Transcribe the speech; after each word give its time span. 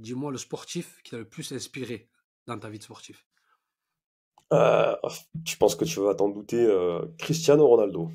dis-moi 0.00 0.32
le 0.32 0.38
sportif 0.38 1.00
qui 1.02 1.10
t'a 1.10 1.18
le 1.18 1.28
plus 1.28 1.52
inspiré 1.52 2.08
dans 2.46 2.58
ta 2.58 2.68
vie 2.68 2.78
de 2.78 2.82
sportif? 2.82 3.26
Euh, 4.52 4.96
je 5.44 5.56
pense 5.56 5.76
que 5.76 5.84
tu 5.84 6.00
vas 6.00 6.14
t'en 6.14 6.28
douter, 6.28 6.60
euh, 6.60 7.06
Cristiano 7.18 7.66
Ronaldo. 7.66 8.10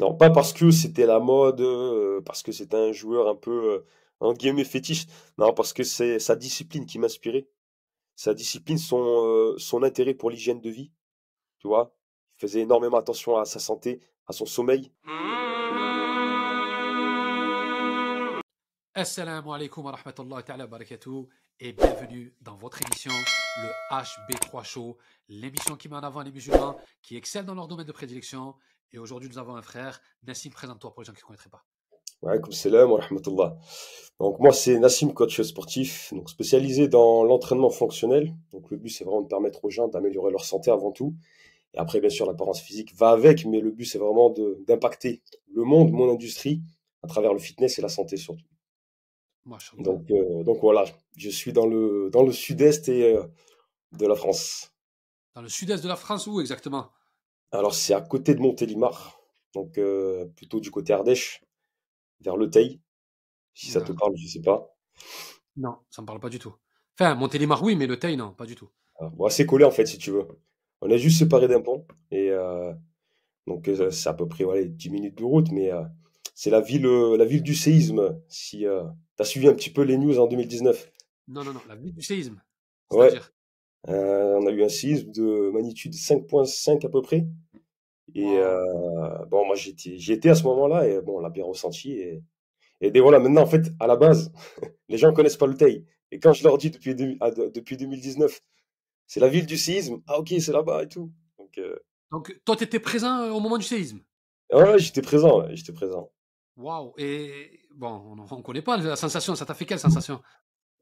Non, 0.00 0.14
pas 0.14 0.30
parce 0.30 0.52
que 0.52 0.70
c'était 0.72 1.06
la 1.06 1.20
mode, 1.20 1.60
euh, 1.60 2.20
parce 2.22 2.42
que 2.42 2.50
c'était 2.50 2.76
un 2.76 2.92
joueur 2.92 3.28
un 3.28 3.36
peu, 3.36 3.72
euh, 3.72 3.86
entre 4.20 4.38
guillemets, 4.38 4.64
fétiche. 4.64 5.06
Non, 5.38 5.54
parce 5.54 5.72
que 5.72 5.84
c'est 5.84 6.18
sa 6.18 6.34
discipline 6.34 6.86
qui 6.86 6.98
m'inspirait. 6.98 7.48
Sa 8.16 8.34
discipline, 8.34 8.78
son, 8.78 9.54
son 9.58 9.82
intérêt 9.82 10.14
pour 10.14 10.30
l'hygiène 10.30 10.60
de 10.60 10.70
vie, 10.70 10.90
tu 11.58 11.68
vois? 11.68 11.94
Il 12.36 12.40
faisait 12.40 12.60
énormément 12.60 12.96
attention 12.96 13.36
à 13.36 13.44
sa 13.44 13.60
santé, 13.60 14.00
à 14.26 14.32
son 14.32 14.46
sommeil. 14.46 14.90
Assalamu 18.98 19.52
alaikum 19.52 19.84
wa 19.84 19.92
rahmatullahi 19.92 20.42
ta'ala 20.42 20.64
wa 20.64 20.70
barakatuh 20.70 21.26
et 21.60 21.74
bienvenue 21.74 22.34
dans 22.40 22.56
votre 22.56 22.80
émission, 22.80 23.10
le 23.10 23.68
HB3 23.94 24.64
Show, 24.64 24.96
l'émission 25.28 25.76
qui 25.76 25.90
met 25.90 25.96
en 25.96 26.02
avant 26.02 26.22
les 26.22 26.32
musulmans 26.32 26.78
qui 27.02 27.14
excellent 27.14 27.44
dans 27.44 27.54
leur 27.54 27.68
domaine 27.68 27.84
de 27.84 27.92
prédilection. 27.92 28.54
Et 28.94 28.98
aujourd'hui, 28.98 29.28
nous 29.28 29.36
avons 29.36 29.54
un 29.54 29.60
frère. 29.60 30.00
Nassim, 30.26 30.48
présente-toi 30.48 30.94
pour 30.94 31.02
les 31.02 31.04
gens 31.04 31.12
qui 31.12 31.20
ne 31.20 31.26
connaîtraient 31.26 31.50
pas. 31.50 31.62
Comme 32.22 32.52
salam 32.52 32.90
wa 32.90 33.00
rahmatullah. 33.02 33.58
Donc 34.18 34.38
moi 34.40 34.54
c'est 34.54 34.78
Nassim, 34.78 35.12
coach 35.12 35.42
sportif, 35.42 36.14
donc 36.14 36.30
spécialisé 36.30 36.88
dans 36.88 37.22
l'entraînement 37.22 37.68
fonctionnel. 37.68 38.34
Donc 38.50 38.70
le 38.70 38.78
but 38.78 38.88
c'est 38.88 39.04
vraiment 39.04 39.20
de 39.20 39.28
permettre 39.28 39.62
aux 39.62 39.70
gens 39.70 39.88
d'améliorer 39.88 40.30
leur 40.30 40.46
santé 40.46 40.70
avant 40.70 40.90
tout. 40.90 41.14
Et 41.74 41.78
après 41.78 42.00
bien 42.00 42.08
sûr 42.08 42.24
l'apparence 42.24 42.62
physique 42.62 42.94
va 42.94 43.10
avec, 43.10 43.44
mais 43.44 43.60
le 43.60 43.72
but 43.72 43.84
c'est 43.84 43.98
vraiment 43.98 44.34
d'impacter 44.66 45.20
le 45.52 45.64
monde, 45.64 45.90
mon 45.90 46.10
industrie, 46.10 46.62
à 47.02 47.08
travers 47.08 47.34
le 47.34 47.40
fitness 47.40 47.78
et 47.78 47.82
la 47.82 47.90
santé 47.90 48.16
surtout. 48.16 48.46
Donc, 49.78 50.10
euh, 50.10 50.42
donc 50.42 50.58
voilà, 50.60 50.84
je 51.16 51.30
suis 51.30 51.52
dans 51.52 51.66
le, 51.66 52.10
dans 52.10 52.22
le 52.22 52.32
sud-est 52.32 52.88
et, 52.88 53.14
euh, 53.14 53.22
de 53.92 54.06
la 54.06 54.16
France. 54.16 54.72
Dans 55.34 55.42
le 55.42 55.48
sud-est 55.48 55.82
de 55.82 55.88
la 55.88 55.96
France, 55.96 56.26
où 56.26 56.40
exactement? 56.40 56.90
Alors 57.52 57.74
c'est 57.74 57.94
à 57.94 58.00
côté 58.00 58.34
de 58.34 58.40
Montélimar, 58.40 59.20
donc 59.54 59.78
euh, 59.78 60.26
plutôt 60.36 60.58
du 60.58 60.70
côté 60.70 60.92
Ardèche, 60.92 61.44
vers 62.20 62.36
Le 62.36 62.50
Teil, 62.50 62.80
si 63.54 63.70
ça 63.70 63.80
te 63.80 63.92
parle, 63.92 64.16
je 64.16 64.26
sais 64.26 64.40
pas. 64.40 64.74
Non, 65.56 65.76
ça 65.90 66.02
ne 66.02 66.04
me 66.04 66.06
parle 66.06 66.20
pas 66.20 66.28
du 66.28 66.38
tout. 66.38 66.54
Enfin, 66.98 67.14
Montélimar, 67.14 67.62
oui, 67.62 67.76
mais 67.76 67.86
le 67.86 67.98
Teil, 67.98 68.16
non, 68.16 68.32
pas 68.32 68.46
du 68.46 68.56
tout. 68.56 68.68
Alors, 68.98 69.12
bon, 69.12 69.26
assez 69.26 69.46
collé 69.46 69.64
en 69.64 69.70
fait, 69.70 69.86
si 69.86 69.98
tu 69.98 70.10
veux. 70.10 70.26
On 70.80 70.90
est 70.90 70.98
juste 70.98 71.18
séparés 71.18 71.48
d'un 71.48 71.60
pont. 71.60 71.86
Et 72.10 72.30
donc, 73.46 73.70
c'est 73.90 74.08
à 74.08 74.14
peu 74.14 74.28
près 74.28 74.44
ouais, 74.44 74.66
10 74.66 74.90
minutes 74.90 75.18
de 75.18 75.24
route. 75.24 75.50
Mais 75.52 75.70
c'est 76.34 76.50
la 76.50 76.60
ville, 76.60 76.86
la 76.86 77.24
ville 77.24 77.42
du 77.42 77.54
séisme. 77.54 78.20
Si 78.28 78.66
tu 79.16 79.22
as 79.22 79.24
suivi 79.24 79.48
un 79.48 79.54
petit 79.54 79.70
peu 79.70 79.82
les 79.82 79.96
news 79.98 80.18
en 80.18 80.26
2019. 80.26 80.90
Non, 81.28 81.44
non, 81.44 81.52
non, 81.52 81.60
la 81.68 81.74
ville 81.76 81.94
du 81.94 82.02
séisme. 82.02 82.40
Ouais, 82.90 83.12
euh, 83.88 84.38
on 84.40 84.46
a 84.46 84.50
eu 84.50 84.62
un 84.64 84.68
séisme 84.68 85.10
de 85.12 85.50
magnitude 85.52 85.94
5.5 85.94 86.84
à 86.84 86.88
peu 86.88 87.02
près. 87.02 87.26
Et 88.14 88.38
euh, 88.38 89.24
bon, 89.26 89.46
moi, 89.46 89.56
j'étais, 89.56 89.98
j'y 89.98 90.12
étais 90.12 90.30
à 90.30 90.34
ce 90.34 90.44
moment-là. 90.44 90.88
Et 90.88 91.00
bon, 91.00 91.18
on 91.18 91.20
l'a 91.20 91.30
bien 91.30 91.44
ressenti. 91.44 91.92
Et, 91.92 92.22
et 92.80 92.90
dès- 92.90 93.00
voilà, 93.00 93.18
maintenant, 93.20 93.42
en 93.42 93.46
fait, 93.46 93.72
à 93.80 93.86
la 93.86 93.96
base, 93.96 94.32
les 94.88 94.98
gens 94.98 95.12
connaissent 95.12 95.36
pas 95.36 95.46
le 95.46 95.56
Teil. 95.56 95.84
Et 96.12 96.20
quand 96.20 96.32
je 96.32 96.44
leur 96.44 96.58
dis 96.58 96.70
depuis, 96.70 96.94
ah, 97.20 97.30
de- 97.30 97.48
depuis 97.48 97.76
2019, 97.76 98.42
c'est 99.06 99.20
la 99.20 99.28
ville 99.28 99.46
du 99.46 99.56
séisme. 99.58 100.02
Ah, 100.06 100.18
ok, 100.20 100.34
c'est 100.40 100.52
là-bas 100.52 100.84
et 100.84 100.88
tout. 100.88 101.10
Donc, 101.38 101.58
euh, 101.58 101.76
Donc, 102.10 102.40
toi, 102.44 102.56
tu 102.56 102.64
étais 102.64 102.80
présent 102.80 103.22
euh, 103.22 103.30
au 103.30 103.40
moment 103.40 103.58
du 103.58 103.64
séisme? 103.64 104.00
Ouais, 104.52 104.78
j'étais 104.78 105.02
présent, 105.02 105.44
j'étais 105.54 105.72
présent. 105.72 106.12
Waouh. 106.56 106.94
Et 106.98 107.60
bon, 107.76 108.16
on 108.30 108.36
ne 108.36 108.42
connaît 108.42 108.62
pas 108.62 108.76
la 108.76 108.96
sensation. 108.96 109.34
Ça 109.34 109.46
t'a 109.46 109.54
fait 109.54 109.66
quelle 109.66 109.80
sensation? 109.80 110.22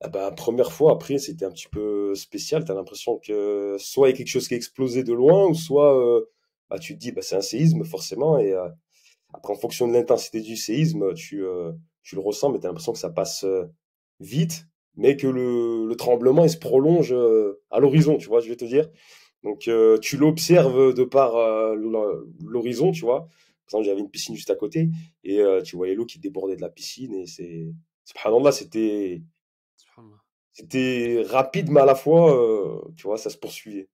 Ah 0.00 0.08
bah, 0.08 0.30
première 0.32 0.72
fois, 0.72 0.92
après, 0.92 1.18
c'était 1.18 1.44
un 1.46 1.50
petit 1.50 1.68
peu 1.68 2.14
spécial. 2.14 2.64
T'as 2.64 2.74
l'impression 2.74 3.18
que 3.18 3.76
soit 3.78 4.08
il 4.08 4.12
y 4.12 4.14
a 4.14 4.16
quelque 4.18 4.28
chose 4.28 4.48
qui 4.48 4.54
a 4.54 4.56
explosé 4.56 5.02
de 5.02 5.12
loin, 5.14 5.46
ou 5.48 5.54
soit 5.54 5.96
euh, 5.98 6.24
bah, 6.68 6.78
tu 6.78 6.94
te 6.94 6.98
dis, 6.98 7.12
bah, 7.12 7.22
c'est 7.22 7.36
un 7.36 7.40
séisme, 7.40 7.84
forcément. 7.84 8.38
Et 8.38 8.52
euh, 8.52 8.68
après, 9.34 9.52
en 9.54 9.56
fonction 9.56 9.88
de 9.88 9.94
l'intensité 9.94 10.40
du 10.42 10.56
séisme, 10.56 11.14
tu, 11.14 11.44
euh, 11.44 11.72
tu 12.02 12.16
le 12.16 12.22
ressens, 12.22 12.50
mais 12.52 12.60
t'as 12.60 12.68
l'impression 12.68 12.92
que 12.92 12.98
ça 12.98 13.10
passe 13.10 13.46
vite, 14.20 14.66
mais 14.96 15.16
que 15.16 15.26
le, 15.28 15.86
le 15.88 15.96
tremblement, 15.96 16.44
il 16.44 16.50
se 16.50 16.58
prolonge 16.58 17.14
à 17.70 17.80
l'horizon, 17.80 18.18
tu 18.18 18.28
vois, 18.28 18.40
je 18.40 18.48
vais 18.50 18.56
te 18.56 18.64
dire? 18.66 18.90
Donc, 19.44 19.68
tu 20.02 20.16
l'observes 20.18 20.94
de 20.94 21.04
par 21.04 21.34
l'ho- 21.76 22.26
l'horizon, 22.44 22.92
tu 22.92 23.02
vois. 23.02 23.28
Par 23.70 23.80
exemple, 23.80 23.86
j'avais 23.86 24.00
une 24.00 24.10
piscine 24.10 24.34
juste 24.34 24.50
à 24.50 24.56
côté, 24.56 24.90
et 25.22 25.40
euh, 25.40 25.62
tu 25.62 25.76
voyais 25.76 25.94
l'eau 25.94 26.06
qui 26.06 26.18
débordait 26.18 26.56
de 26.56 26.62
la 26.62 26.70
piscine, 26.70 27.14
et 27.14 27.26
c'est... 27.26 27.72
Subhanallah, 28.04 28.52
c'était 28.52 29.22
c'était 30.54 31.24
rapide, 31.26 31.68
mais 31.68 31.80
à 31.80 31.84
la 31.84 31.96
fois, 31.96 32.32
euh, 32.32 32.80
tu 32.96 33.08
vois, 33.08 33.18
ça 33.18 33.28
se 33.28 33.36
poursuivait. 33.36 33.90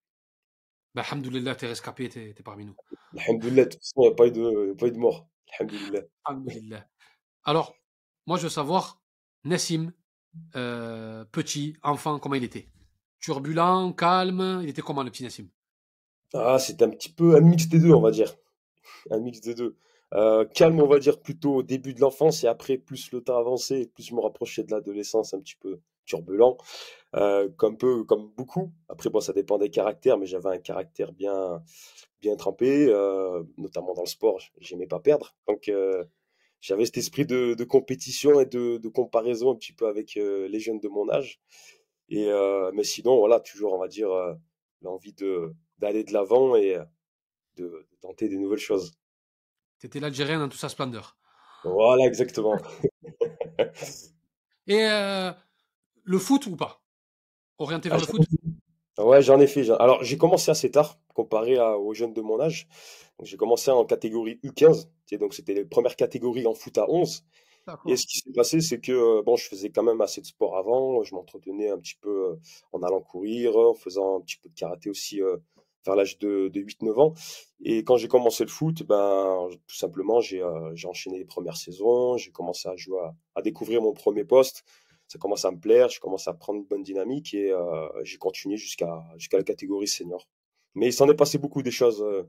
Ben, 0.95 1.03
Alhamdoulilah, 1.03 1.55
t'es 1.55 1.67
rescapé, 1.67 2.09
t'es 2.11 2.35
t'es 2.35 2.43
parmi 2.43 2.67
nous. 2.67 2.77
Alhamdoulilah, 3.17 3.65
de 3.65 3.71
toute 3.71 3.81
façon, 3.81 4.03
il 4.03 4.07
n'y 4.09 4.09
a 4.09 4.15
pas 4.15 4.27
eu 4.27 4.31
de, 4.31 4.73
pas 4.75 4.87
eu 4.87 4.91
de 4.93 4.99
mort. 4.99 5.27
Alhamdoulilah. 5.59 6.03
Alhamdoulilah. 6.25 6.87
Alors, 7.45 7.75
moi, 8.27 8.37
je 8.37 8.43
veux 8.43 8.51
savoir, 8.51 9.01
Nassim, 9.45 9.93
euh, 10.55 11.25
petit, 11.33 11.77
enfant, 11.83 12.19
comment 12.19 12.35
il 12.35 12.45
était? 12.45 12.69
Turbulent, 13.21 13.95
calme, 13.95 14.61
il 14.63 14.69
était 14.69 14.83
comment 14.83 15.03
le 15.03 15.11
petit 15.11 15.23
Nassim? 15.23 15.49
Ah, 16.35 16.59
c'était 16.59 16.85
un 16.85 16.91
petit 16.91 17.13
peu 17.13 17.37
un 17.37 17.41
mix 17.41 17.69
des 17.69 17.79
deux, 17.79 17.93
on 17.93 18.03
va 18.03 18.11
dire. 18.11 18.37
Un 19.11 19.21
mix 19.21 19.41
des 19.41 19.55
deux. 19.55 19.77
Euh, 20.15 20.45
calme, 20.45 20.81
on 20.81 20.87
va 20.87 20.99
dire, 20.99 21.21
plutôt 21.21 21.57
au 21.57 21.63
début 21.63 21.95
de 21.95 22.01
l'enfance, 22.01 22.43
et 22.43 22.49
après, 22.49 22.79
plus 22.79 23.13
le 23.13 23.23
temps 23.23 23.39
avançait, 23.39 23.87
plus 23.95 24.05
je 24.05 24.15
me 24.15 24.21
rapprochais 24.21 24.65
de 24.65 24.71
l'adolescence, 24.73 25.35
un 25.35 25.41
petit 25.41 25.57
peu 25.57 25.81
turbulent, 26.05 26.57
euh, 27.15 27.49
comme 27.57 27.77
peu, 27.77 28.03
comme 28.05 28.29
beaucoup. 28.37 28.73
Après, 28.89 29.09
bon, 29.11 29.21
ça 29.21 29.33
dépend 29.33 29.59
des 29.59 29.71
caractères, 29.71 30.19
mais 30.19 30.27
j'avais 30.27 30.49
un 30.49 30.59
caractère 30.59 31.13
bien, 31.13 31.63
bien 32.21 32.35
trempé, 32.37 32.89
euh, 32.89 33.45
notamment 33.57 33.95
dans 33.95 34.03
le 34.03 34.09
sport, 34.09 34.41
j'aimais 34.61 34.89
pas 34.89 35.01
perdre. 35.01 35.35
Donc, 35.47 35.71
j'avais 36.61 36.87
cet 36.87 36.99
esprit 36.99 37.25
de, 37.25 37.65
compétition 37.65 38.41
et 38.41 38.47
de, 38.47 38.79
de 38.79 38.89
comparaison 38.89 39.53
un 39.53 39.57
petit 39.57 39.73
peu 39.73 39.87
avec 39.87 40.17
les 40.17 40.61
jeunes 40.61 40.81
de 40.81 40.89
mon 40.89 41.09
âge. 41.09 41.41
Et, 42.09 42.29
mais 42.75 42.85
sinon, 42.85 43.19
voilà, 43.19 43.39
toujours, 43.41 43.73
on 43.75 43.79
va 43.79 43.89
dire, 43.89 44.11
l'envie 44.83 45.15
d'aller 45.79 46.03
de 46.03 46.13
l'avant 46.13 46.57
et 46.57 46.77
de, 47.61 47.87
de 47.91 47.97
tenter 48.01 48.29
des 48.29 48.39
nouvelles 48.39 48.59
choses. 48.59 48.93
T'étais 49.79 50.01
l'Algérien 50.01 50.39
dans 50.39 50.49
toute 50.49 50.61
sa 50.61 50.69
splendeur. 50.69 51.17
Voilà, 51.65 52.07
exactement. 52.07 52.57
Et 54.67 54.85
euh, 54.85 55.33
le 56.05 56.19
foot 56.19 56.47
ou 56.47 56.57
pas? 56.57 56.83
Orienté 57.59 57.89
Ah, 57.91 57.93
vers 57.93 58.01
le 58.01 58.07
j'en 58.07 58.07
foot? 58.07 58.23
ai- 58.99 59.03
ouais, 59.03 59.23
j'en 59.23 59.41
ai 59.41 59.47
fait. 59.47 59.69
Alors, 59.71 60.03
j'ai 60.05 60.19
commencé 60.19 60.51
assez 60.51 60.71
tard 60.71 60.99
comparé 61.15 61.59
à- 61.59 61.79
aux 61.79 61.95
jeunes 61.95 62.15
de 62.15 62.21
mon 62.23 62.41
âge. 62.41 62.69
J'ai 63.23 63.37
commencé 63.37 63.71
en 63.71 63.85
catégorie 63.85 64.39
U15. 64.43 64.87
tu 65.07 65.17
sais, 65.17 65.19
Donc, 65.19 65.35
c'était 65.35 65.55
les 65.55 65.65
premières 65.65 65.97
catégories 65.97 66.47
en 66.47 66.55
foot 66.55 66.79
à 66.79 66.89
11. 66.91 67.25
Et 67.87 67.97
ce 67.97 68.07
qui 68.07 68.19
s'est 68.21 68.33
passé, 68.33 68.61
c'est 68.61 68.81
que 68.81 68.93
euh, 68.93 69.23
bon, 69.23 69.37
je 69.37 69.49
faisais 69.49 69.71
quand 69.71 69.83
même 69.85 70.01
assez 70.03 70.21
de 70.23 70.27
sport 70.27 70.57
avant. 70.59 71.03
Je 71.05 71.15
m'entretenais 71.15 71.71
un 71.71 71.79
petit 71.79 71.97
peu 72.01 72.31
euh, 72.33 72.37
en 72.73 72.83
allant 72.83 73.01
courir, 73.03 73.57
en 73.57 73.75
faisant 73.75 74.19
un 74.19 74.21
petit 74.23 74.37
peu 74.39 74.49
de 74.51 74.55
karaté 74.55 74.91
aussi 74.91 75.23
euh, 75.23 75.37
vers 75.85 75.97
l'âge 75.97 76.19
de, 76.19 76.49
de 76.49 76.61
8-9 76.61 76.99
ans. 77.01 77.15
Et 77.63 77.85
quand 77.85 77.97
j'ai 77.97 78.09
commencé 78.09 78.45
le 78.45 78.51
foot, 78.51 78.83
ben, 78.85 79.49
tout 79.67 79.77
simplement, 79.77 80.21
j'ai 80.21 80.43
euh, 80.43 80.75
enchaîné 80.87 81.19
les 81.19 81.25
premières 81.25 81.57
saisons. 81.57 82.17
J'ai 82.17 82.31
commencé 82.33 82.69
à 82.69 82.77
jouer, 82.77 82.99
à, 83.01 83.15
à 83.37 83.43
découvrir 83.43 83.83
mon 83.83 83.93
premier 83.93 84.25
poste. 84.25 84.65
Ça 85.09 85.19
commence 85.19 85.45
à 85.45 85.51
me 85.51 85.59
plaire. 85.59 85.89
Je 85.89 86.01
commence 86.01 86.29
à 86.29 86.35
prendre 86.35 86.61
une 86.61 86.67
bonne 86.67 86.83
dynamique 86.83 87.35
et 87.35 87.51
euh, 87.53 87.89
j'ai 88.05 88.19
continué 88.19 88.57
jusqu'à 88.57 89.03
jusqu'à 89.19 89.39
la 89.39 89.45
catégorie 89.45 89.89
senior. 89.89 90.29
Mais 90.75 90.87
il 90.89 90.93
s'en 90.93 91.09
est 91.09 91.15
passé 91.15 91.39
beaucoup 91.39 91.63
des 91.63 91.71
choses 91.73 92.01
euh, 92.03 92.23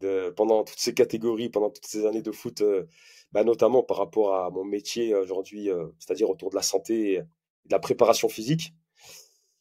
de- 0.00 0.30
pendant 0.30 0.64
toutes 0.64 0.78
ces 0.78 0.94
catégories, 0.94 1.48
pendant 1.50 1.70
toutes 1.70 1.86
ces 1.86 2.06
années 2.06 2.22
de 2.22 2.32
foot, 2.32 2.60
euh, 2.62 2.86
bah, 3.32 3.44
notamment 3.44 3.82
par 3.82 3.98
rapport 3.98 4.34
à 4.34 4.50
mon 4.50 4.64
métier 4.64 5.14
aujourd'hui, 5.14 5.70
euh, 5.70 5.86
c'est-à-dire 5.98 6.30
autour 6.30 6.50
de 6.50 6.56
la 6.56 6.62
santé 6.62 7.12
et 7.14 7.18
de 7.18 7.70
la 7.70 7.78
préparation 7.78 8.28
physique. 8.28 8.72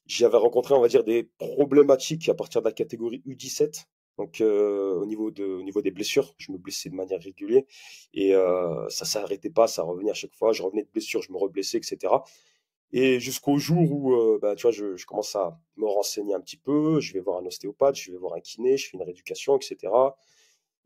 J'avais 0.09 0.37
rencontré, 0.37 0.73
on 0.73 0.81
va 0.81 0.89
dire, 0.89 1.05
des 1.05 1.23
problématiques 1.37 2.29
à 2.29 2.33
partir 2.33 2.61
de 2.63 2.67
la 2.67 2.73
catégorie 2.73 3.21
U17. 3.27 3.87
Donc, 4.17 4.41
euh, 4.41 4.95
au 4.95 5.05
niveau 5.05 5.31
de, 5.31 5.45
au 5.45 5.63
niveau 5.63 5.81
des 5.83 5.91
blessures, 5.91 6.33
je 6.39 6.51
me 6.51 6.57
blessais 6.57 6.89
de 6.89 6.95
manière 6.95 7.21
régulière 7.21 7.63
et 8.13 8.35
euh, 8.35 8.89
ça 8.89 9.05
s'arrêtait 9.05 9.51
pas, 9.51 9.67
ça 9.67 9.83
revenait 9.83 10.11
à 10.11 10.15
chaque 10.15 10.33
fois. 10.35 10.51
Je 10.51 10.63
revenais 10.63 10.83
de 10.83 10.89
blessure, 10.91 11.21
je 11.21 11.31
me 11.31 11.37
reblessais, 11.37 11.77
etc. 11.77 12.25
Et 12.91 13.19
jusqu'au 13.19 13.59
jour 13.59 13.91
où, 13.91 14.13
euh, 14.15 14.39
bah, 14.41 14.55
tu 14.55 14.63
vois, 14.63 14.71
je, 14.71 14.97
je 14.97 15.05
commence 15.05 15.35
à 15.35 15.59
me 15.77 15.85
renseigner 15.87 16.33
un 16.33 16.41
petit 16.41 16.57
peu, 16.57 16.99
je 17.01 17.13
vais 17.13 17.21
voir 17.21 17.39
un 17.41 17.45
ostéopathe, 17.45 17.95
je 17.95 18.11
vais 18.11 18.17
voir 18.17 18.33
un 18.35 18.41
kiné, 18.41 18.77
je 18.77 18.89
fais 18.89 18.97
une 18.97 19.03
rééducation, 19.03 19.57
etc. 19.57 20.15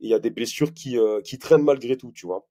Et 0.02 0.08
il 0.08 0.10
y 0.10 0.16
a 0.16 0.20
des 0.20 0.32
blessures 0.32 0.74
qui, 0.74 0.98
euh, 1.00 1.22
qui 1.22 1.40
traînent 1.40 1.64
malgré 1.64 1.98
tout, 1.98 2.12
tu 2.12 2.28
vois. 2.28 2.46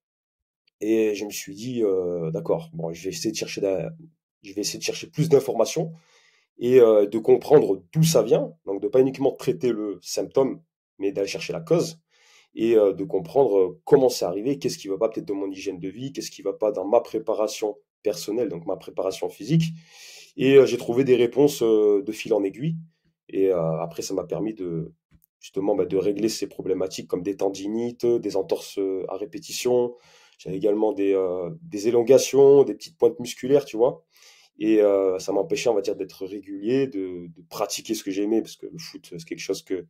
Et 0.80 1.14
je 1.14 1.24
me 1.24 1.30
suis 1.30 1.54
dit, 1.54 1.82
euh, 1.84 2.30
d'accord, 2.30 2.70
bon, 2.74 2.92
je 2.92 3.04
vais 3.04 3.10
essayer 3.10 3.30
de 3.32 3.36
chercher, 3.36 3.60
la- 3.60 3.90
je 4.42 4.52
vais 4.54 4.62
essayer 4.62 4.78
de 4.78 4.84
chercher 4.84 5.08
plus 5.08 5.28
d'informations 5.28 5.92
et 6.58 6.80
euh, 6.80 7.06
de 7.06 7.18
comprendre 7.18 7.82
d'où 7.92 8.02
ça 8.02 8.22
vient. 8.22 8.52
Donc, 8.66 8.80
de 8.80 8.88
pas 8.88 9.00
uniquement 9.00 9.32
traiter 9.32 9.72
le 9.72 9.98
symptôme, 10.02 10.62
mais 10.98 11.12
d'aller 11.12 11.28
chercher 11.28 11.52
la 11.52 11.60
cause 11.60 12.00
et 12.54 12.76
euh, 12.76 12.92
de 12.92 13.04
comprendre 13.04 13.58
euh, 13.58 13.80
comment 13.84 14.08
c'est 14.08 14.26
arrivé, 14.26 14.58
qu'est-ce 14.58 14.78
qui 14.78 14.88
va 14.88 14.98
pas 14.98 15.08
peut-être 15.08 15.26
dans 15.26 15.34
mon 15.34 15.50
hygiène 15.50 15.78
de 15.78 15.88
vie, 15.88 16.12
qu'est-ce 16.12 16.30
qui 16.30 16.42
va 16.42 16.52
pas 16.52 16.70
dans 16.70 16.86
ma 16.86 17.00
préparation 17.00 17.78
personnelle, 18.02 18.48
donc 18.48 18.66
ma 18.66 18.76
préparation 18.76 19.28
physique. 19.28 19.64
Et 20.36 20.64
j'ai 20.66 20.78
trouvé 20.78 21.04
des 21.04 21.14
réponses 21.14 21.62
de 21.62 22.12
fil 22.12 22.32
en 22.32 22.42
aiguille. 22.42 22.76
Et 23.28 23.50
après, 23.50 24.00
ça 24.00 24.14
m'a 24.14 24.24
permis 24.24 24.54
de 24.54 24.92
justement 25.40 25.76
bah, 25.76 25.84
de 25.84 25.96
régler 25.98 26.30
ces 26.30 26.48
problématiques 26.48 27.06
comme 27.06 27.22
des 27.22 27.36
tendinites, 27.36 28.06
des 28.06 28.36
entorses 28.36 28.80
à 29.08 29.16
répétition. 29.16 29.94
J'avais 30.38 30.56
également 30.56 30.94
des, 30.94 31.14
des 31.60 31.88
élongations, 31.88 32.64
des 32.64 32.74
petites 32.74 32.96
pointes 32.96 33.20
musculaires, 33.20 33.66
tu 33.66 33.76
vois. 33.76 34.04
Et 34.58 34.80
ça 35.18 35.32
m'empêchait, 35.32 35.68
on 35.70 35.74
va 35.74 35.80
dire, 35.80 35.96
d'être 35.96 36.24
régulier, 36.24 36.86
de, 36.86 37.26
de 37.28 37.42
pratiquer 37.48 37.94
ce 37.94 38.04
que 38.04 38.10
j'aimais, 38.10 38.42
parce 38.42 38.56
que 38.56 38.66
le 38.66 38.78
foot, 38.78 39.08
c'est 39.10 39.24
quelque 39.24 39.40
chose 39.40 39.62
que, 39.62 39.86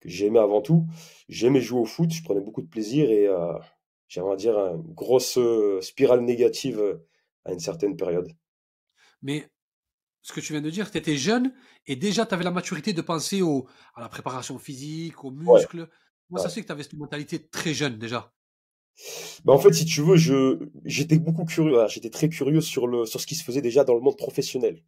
que 0.00 0.08
j'aimais 0.08 0.38
avant 0.38 0.62
tout. 0.62 0.86
J'aimais 1.28 1.60
jouer 1.60 1.80
au 1.80 1.84
foot, 1.84 2.10
je 2.12 2.22
prenais 2.22 2.40
beaucoup 2.40 2.62
de 2.62 2.68
plaisir 2.68 3.10
et 3.10 3.28
j'aimerais 4.08 4.36
dire 4.36 4.56
une 4.56 4.94
grosse 4.94 5.38
spirale 5.80 6.20
négative 6.20 7.00
à 7.44 7.52
une 7.52 7.58
certaine 7.60 7.96
période. 7.96 8.32
Mais 9.22 9.50
ce 10.22 10.32
que 10.32 10.40
tu 10.40 10.52
viens 10.52 10.62
de 10.62 10.70
dire, 10.70 10.90
tu 10.90 10.98
étais 10.98 11.16
jeune 11.16 11.52
et 11.86 11.96
déjà 11.96 12.26
tu 12.26 12.34
avais 12.34 12.44
la 12.44 12.50
maturité 12.50 12.92
de 12.92 13.02
penser 13.02 13.42
au, 13.42 13.68
à 13.94 14.00
la 14.00 14.08
préparation 14.08 14.58
physique, 14.58 15.24
aux 15.24 15.30
muscles. 15.30 15.88
Moi, 16.30 16.40
ça 16.40 16.48
c'est 16.48 16.62
que 16.62 16.66
tu 16.66 16.72
avais 16.72 16.82
cette 16.82 16.94
mentalité 16.94 17.46
très 17.46 17.74
jeune 17.74 17.98
déjà? 17.98 18.32
Bah 19.44 19.52
en 19.52 19.58
fait, 19.58 19.72
si 19.72 19.84
tu 19.84 20.00
veux, 20.02 20.16
je 20.16 20.58
j'étais 20.84 21.18
beaucoup 21.18 21.44
curieux, 21.44 21.86
j'étais 21.88 22.10
très 22.10 22.28
curieux 22.28 22.60
sur 22.60 22.86
le 22.86 23.06
sur 23.06 23.20
ce 23.20 23.26
qui 23.26 23.34
se 23.34 23.44
faisait 23.44 23.60
déjà 23.62 23.84
dans 23.84 23.94
le 23.94 24.00
monde 24.00 24.16
professionnel. 24.16 24.82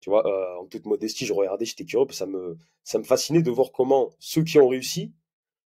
Tu 0.00 0.10
vois, 0.10 0.26
euh, 0.26 0.60
en 0.60 0.66
toute 0.66 0.84
modestie, 0.86 1.24
je 1.24 1.32
regardais, 1.32 1.64
j'étais 1.64 1.84
curieux, 1.84 2.06
ça 2.10 2.26
me 2.26 2.58
ça 2.84 2.98
me 2.98 3.04
fascinait 3.04 3.42
de 3.42 3.50
voir 3.50 3.72
comment 3.72 4.10
ceux 4.18 4.44
qui 4.44 4.58
ont 4.58 4.68
réussi, 4.68 5.12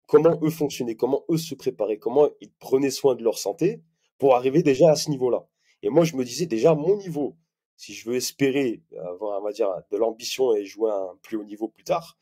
comment 0.07 0.39
eux 0.43 0.51
fonctionnaient, 0.51 0.97
comment 0.97 1.25
eux 1.31 1.39
se 1.39 1.55
préparaient, 1.55 1.99
comment 1.99 2.29
ils 2.41 2.51
prenaient 2.53 2.91
soin 2.91 3.15
de 3.15 3.23
leur 3.23 3.39
santé 3.39 3.83
pour 4.19 4.35
arriver 4.35 4.63
déjà 4.63 4.91
à 4.91 4.97
ce 4.97 5.11
niveau-là. 5.11 5.47
Et 5.83 5.91
moi, 5.91 6.05
je 6.05 6.17
me 6.17 6.25
disais 6.25 6.47
déjà 6.47 6.75
mon 6.75 6.97
niveau, 6.97 7.37
si 7.77 7.95
je 7.95 8.09
veux 8.09 8.17
espérer 8.17 8.83
avoir, 8.99 9.41
on 9.41 9.45
va 9.45 9.53
dire, 9.53 9.69
de 9.91 9.97
l'ambition 9.97 10.55
et 10.55 10.65
jouer 10.65 10.91
à 10.91 10.97
un 10.97 11.17
plus 11.23 11.37
haut 11.37 11.45
niveau 11.45 11.69
plus 11.69 11.85
tard, 11.85 12.17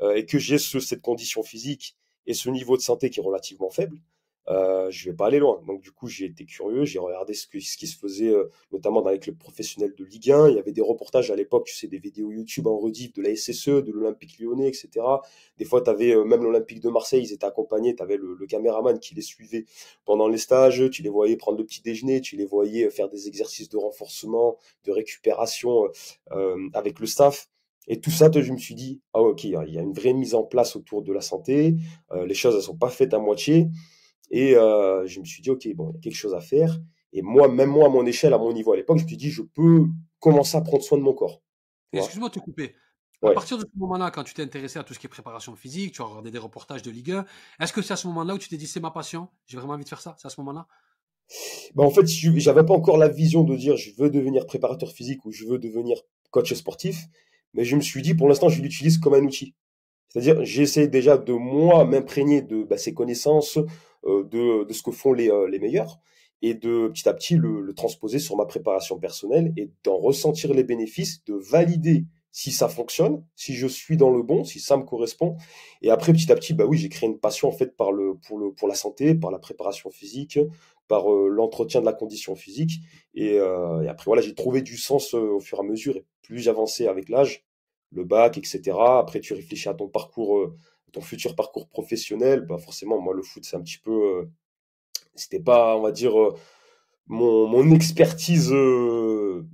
euh, 0.00 0.14
et 0.14 0.24
que 0.24 0.38
j'ai 0.38 0.58
ce, 0.58 0.80
cette 0.80 1.02
condition 1.02 1.42
physique 1.42 1.96
et 2.26 2.34
ce 2.34 2.48
niveau 2.50 2.76
de 2.76 2.82
santé 2.82 3.10
qui 3.10 3.20
est 3.20 3.22
relativement 3.22 3.70
faible, 3.70 3.98
euh, 4.48 4.90
je 4.90 5.10
vais 5.10 5.16
pas 5.16 5.26
aller 5.26 5.38
loin. 5.38 5.62
Donc 5.66 5.82
du 5.82 5.92
coup, 5.92 6.08
j'ai 6.08 6.26
été 6.26 6.44
curieux, 6.44 6.84
j'ai 6.84 6.98
regardé 6.98 7.34
ce, 7.34 7.46
ce 7.46 7.76
qui 7.76 7.86
se 7.86 7.98
faisait, 7.98 8.30
euh, 8.30 8.50
notamment 8.72 9.02
dans 9.02 9.10
les 9.10 9.18
clubs 9.18 9.36
professionnels 9.36 9.94
de 9.96 10.04
Ligue 10.04 10.30
1. 10.30 10.48
Il 10.48 10.56
y 10.56 10.58
avait 10.58 10.72
des 10.72 10.80
reportages 10.80 11.30
à 11.30 11.36
l'époque, 11.36 11.66
tu 11.66 11.74
sais, 11.74 11.86
des 11.86 11.98
vidéos 11.98 12.30
YouTube 12.32 12.66
en 12.66 12.78
rediff 12.78 13.12
de 13.12 13.22
la 13.22 13.36
SSE, 13.36 13.68
de 13.68 13.92
l'Olympique 13.92 14.38
lyonnais, 14.38 14.68
etc. 14.68 14.88
Des 15.58 15.64
fois, 15.64 15.82
tu 15.82 15.90
avais 15.90 16.14
euh, 16.14 16.24
même 16.24 16.42
l'Olympique 16.42 16.80
de 16.80 16.88
Marseille, 16.88 17.22
ils 17.22 17.32
étaient 17.32 17.44
accompagnés, 17.44 17.94
tu 17.94 18.02
avais 18.02 18.16
le, 18.16 18.34
le, 18.34 18.46
caméraman 18.46 18.98
qui 18.98 19.14
les 19.14 19.22
suivait 19.22 19.66
pendant 20.06 20.28
les 20.28 20.38
stages, 20.38 20.88
tu 20.90 21.02
les 21.02 21.10
voyais 21.10 21.36
prendre 21.36 21.58
le 21.58 21.64
petit 21.64 21.82
déjeuner, 21.82 22.20
tu 22.20 22.36
les 22.36 22.46
voyais 22.46 22.86
euh, 22.86 22.90
faire 22.90 23.08
des 23.10 23.28
exercices 23.28 23.68
de 23.68 23.76
renforcement, 23.76 24.56
de 24.84 24.92
récupération 24.92 25.88
euh, 26.32 26.68
avec 26.72 27.00
le 27.00 27.06
staff. 27.06 27.50
Et 27.86 28.00
tout 28.00 28.10
ça, 28.10 28.30
je 28.34 28.52
me 28.52 28.58
suis 28.58 28.74
dit, 28.74 29.00
ah 29.14 29.20
ok, 29.20 29.44
il 29.44 29.50
y 29.50 29.78
a 29.78 29.82
une 29.82 29.94
vraie 29.94 30.12
mise 30.12 30.34
en 30.34 30.42
place 30.42 30.76
autour 30.76 31.02
de 31.02 31.10
la 31.10 31.22
santé, 31.22 31.74
les 32.14 32.34
choses 32.34 32.54
elles 32.54 32.62
sont 32.62 32.76
pas 32.76 32.90
faites 32.90 33.14
à 33.14 33.18
moitié. 33.18 33.68
Et 34.30 34.56
euh, 34.56 35.06
je 35.06 35.20
me 35.20 35.24
suis 35.24 35.42
dit, 35.42 35.50
OK, 35.50 35.66
bon, 35.74 35.90
il 35.90 35.94
y 35.94 35.98
a 35.98 36.00
quelque 36.00 36.16
chose 36.16 36.34
à 36.34 36.40
faire. 36.40 36.78
Et 37.12 37.22
moi, 37.22 37.48
même 37.48 37.70
moi, 37.70 37.86
à 37.86 37.88
mon 37.88 38.04
échelle, 38.04 38.34
à 38.34 38.38
mon 38.38 38.52
niveau 38.52 38.72
à 38.72 38.76
l'époque, 38.76 38.98
je 38.98 39.04
me 39.04 39.08
suis 39.08 39.16
dit, 39.16 39.30
je 39.30 39.42
peux 39.42 39.86
commencer 40.20 40.56
à 40.56 40.60
prendre 40.60 40.82
soin 40.82 40.98
de 40.98 41.02
mon 41.02 41.14
corps. 41.14 41.42
Excuse-moi 41.92 42.28
de 42.28 42.34
te 42.34 42.40
couper. 42.40 42.74
À 43.22 43.32
partir 43.32 43.58
de 43.58 43.62
ce 43.62 43.78
moment-là, 43.78 44.10
quand 44.12 44.22
tu 44.22 44.32
t'es 44.32 44.42
intéressé 44.42 44.78
à 44.78 44.84
tout 44.84 44.94
ce 44.94 44.98
qui 44.98 45.06
est 45.06 45.10
préparation 45.10 45.56
physique, 45.56 45.92
tu 45.92 46.02
as 46.02 46.04
regardé 46.04 46.30
des 46.30 46.38
reportages 46.38 46.82
de 46.82 46.90
Ligue 46.90 47.10
1, 47.10 47.24
est-ce 47.60 47.72
que 47.72 47.82
c'est 47.82 47.92
à 47.92 47.96
ce 47.96 48.06
moment-là 48.08 48.34
où 48.34 48.38
tu 48.38 48.48
t'es 48.48 48.56
dit, 48.56 48.68
c'est 48.68 48.78
ma 48.78 48.92
passion, 48.92 49.28
j'ai 49.46 49.56
vraiment 49.56 49.72
envie 49.72 49.82
de 49.82 49.88
faire 49.88 50.00
ça 50.00 50.14
C'est 50.18 50.26
à 50.26 50.30
ce 50.30 50.40
moment-là? 50.40 50.68
Bah 51.74 51.84
en 51.84 51.90
fait, 51.90 52.06
j'avais 52.06 52.64
pas 52.64 52.74
encore 52.74 52.96
la 52.96 53.08
vision 53.08 53.44
de 53.44 53.54
dire 53.54 53.76
je 53.76 53.90
veux 53.98 54.08
devenir 54.08 54.46
préparateur 54.46 54.90
physique 54.90 55.24
ou 55.26 55.32
je 55.32 55.44
veux 55.44 55.58
devenir 55.58 56.00
coach 56.30 56.52
sportif, 56.54 57.04
mais 57.52 57.64
je 57.64 57.76
me 57.76 57.82
suis 57.82 58.00
dit 58.00 58.14
pour 58.14 58.28
l'instant 58.28 58.48
je 58.48 58.62
l'utilise 58.62 58.98
comme 58.98 59.14
un 59.14 59.22
outil. 59.22 59.54
C'est-à-dire 60.08 60.42
j'essaie 60.44 60.88
déjà 60.88 61.18
de 61.18 61.32
moi 61.34 61.84
m'imprégner 61.84 62.40
de 62.40 62.62
bah, 62.62 62.78
ces 62.78 62.94
connaissances, 62.94 63.58
de, 64.06 64.64
de, 64.64 64.72
ce 64.72 64.82
que 64.82 64.90
font 64.90 65.12
les, 65.12 65.30
euh, 65.30 65.48
les 65.48 65.58
meilleurs 65.58 66.00
et 66.42 66.54
de 66.54 66.88
petit 66.88 67.08
à 67.08 67.14
petit 67.14 67.36
le, 67.36 67.60
le, 67.60 67.74
transposer 67.74 68.18
sur 68.18 68.36
ma 68.36 68.46
préparation 68.46 68.98
personnelle 68.98 69.52
et 69.56 69.70
d'en 69.84 69.98
ressentir 69.98 70.54
les 70.54 70.64
bénéfices, 70.64 71.24
de 71.24 71.34
valider 71.34 72.04
si 72.30 72.52
ça 72.52 72.68
fonctionne, 72.68 73.24
si 73.34 73.54
je 73.54 73.66
suis 73.66 73.96
dans 73.96 74.10
le 74.10 74.22
bon, 74.22 74.44
si 74.44 74.60
ça 74.60 74.76
me 74.76 74.84
correspond. 74.84 75.36
Et 75.82 75.90
après, 75.90 76.12
petit 76.12 76.30
à 76.30 76.36
petit, 76.36 76.54
bah 76.54 76.66
oui, 76.66 76.78
j'ai 76.78 76.88
créé 76.88 77.08
une 77.08 77.18
passion 77.18 77.48
en 77.48 77.52
fait 77.52 77.76
par 77.76 77.90
le, 77.90 78.14
pour, 78.14 78.38
le, 78.38 78.52
pour 78.52 78.68
la 78.68 78.74
santé, 78.74 79.14
par 79.14 79.30
la 79.30 79.40
préparation 79.40 79.90
physique, 79.90 80.38
par 80.86 81.12
euh, 81.12 81.28
l'entretien 81.28 81.80
de 81.80 81.86
la 81.86 81.92
condition 81.92 82.36
physique. 82.36 82.80
Et, 83.14 83.38
euh, 83.40 83.82
et 83.82 83.88
après, 83.88 84.04
voilà, 84.04 84.22
j'ai 84.22 84.34
trouvé 84.34 84.62
du 84.62 84.76
sens 84.76 85.14
euh, 85.14 85.18
au 85.18 85.40
fur 85.40 85.58
et 85.58 85.60
à 85.62 85.64
mesure. 85.64 85.96
Et 85.96 86.04
plus 86.22 86.38
j'avançais 86.38 86.86
avec 86.86 87.08
l'âge, 87.08 87.44
le 87.90 88.04
bac, 88.04 88.38
etc. 88.38 88.76
Après, 88.78 89.20
tu 89.20 89.34
réfléchis 89.34 89.68
à 89.68 89.74
ton 89.74 89.88
parcours 89.88 90.52
ton 90.92 91.00
futur 91.00 91.34
parcours 91.34 91.68
professionnel, 91.68 92.40
bah 92.42 92.58
forcément, 92.58 93.00
moi, 93.00 93.14
le 93.14 93.22
foot, 93.22 93.44
c'est 93.44 93.56
un 93.56 93.62
petit 93.62 93.78
peu. 93.78 93.90
Euh, 93.90 94.30
c'était 95.14 95.40
pas, 95.40 95.76
on 95.76 95.82
va 95.82 95.92
dire, 95.92 96.18
euh, 96.18 96.36
mon, 97.06 97.46
mon 97.48 97.74
expertise 97.74 98.52
euh, 98.52 99.46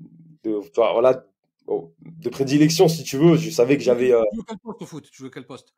de, 0.42 0.60
voilà, 0.76 1.26
de 1.66 2.28
prédilection, 2.28 2.88
si 2.88 3.02
tu 3.04 3.16
veux. 3.16 3.36
Je 3.36 3.50
savais 3.50 3.76
que 3.76 3.82
j'avais. 3.82 4.08
tu 4.08 4.36
joues 4.36 4.44
quel 4.46 4.58
poste 4.58 4.82
au 4.82 4.86
foot? 4.86 5.10
Tu 5.10 5.22
joues 5.22 5.30
quel 5.30 5.46
poste? 5.46 5.74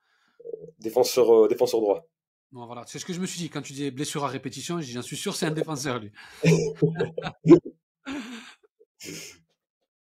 Défenseur, 0.79 1.49
défenseur 1.49 1.81
droit. 1.81 2.07
Non, 2.53 2.67
voilà, 2.67 2.85
c'est 2.87 2.99
ce 2.99 3.05
que 3.05 3.13
je 3.13 3.21
me 3.21 3.27
suis 3.27 3.39
dit. 3.39 3.51
Quand 3.51 3.63
tu 3.63 3.73
disais 3.73 3.91
blessure 3.91 4.25
à 4.25 4.29
répétition, 4.29 4.81
j'en 4.81 5.03
suis 5.03 5.17
sûr, 5.17 5.35
c'est 5.35 5.47
un 5.47 5.51
défenseur, 5.51 6.01
lui. 6.01 6.13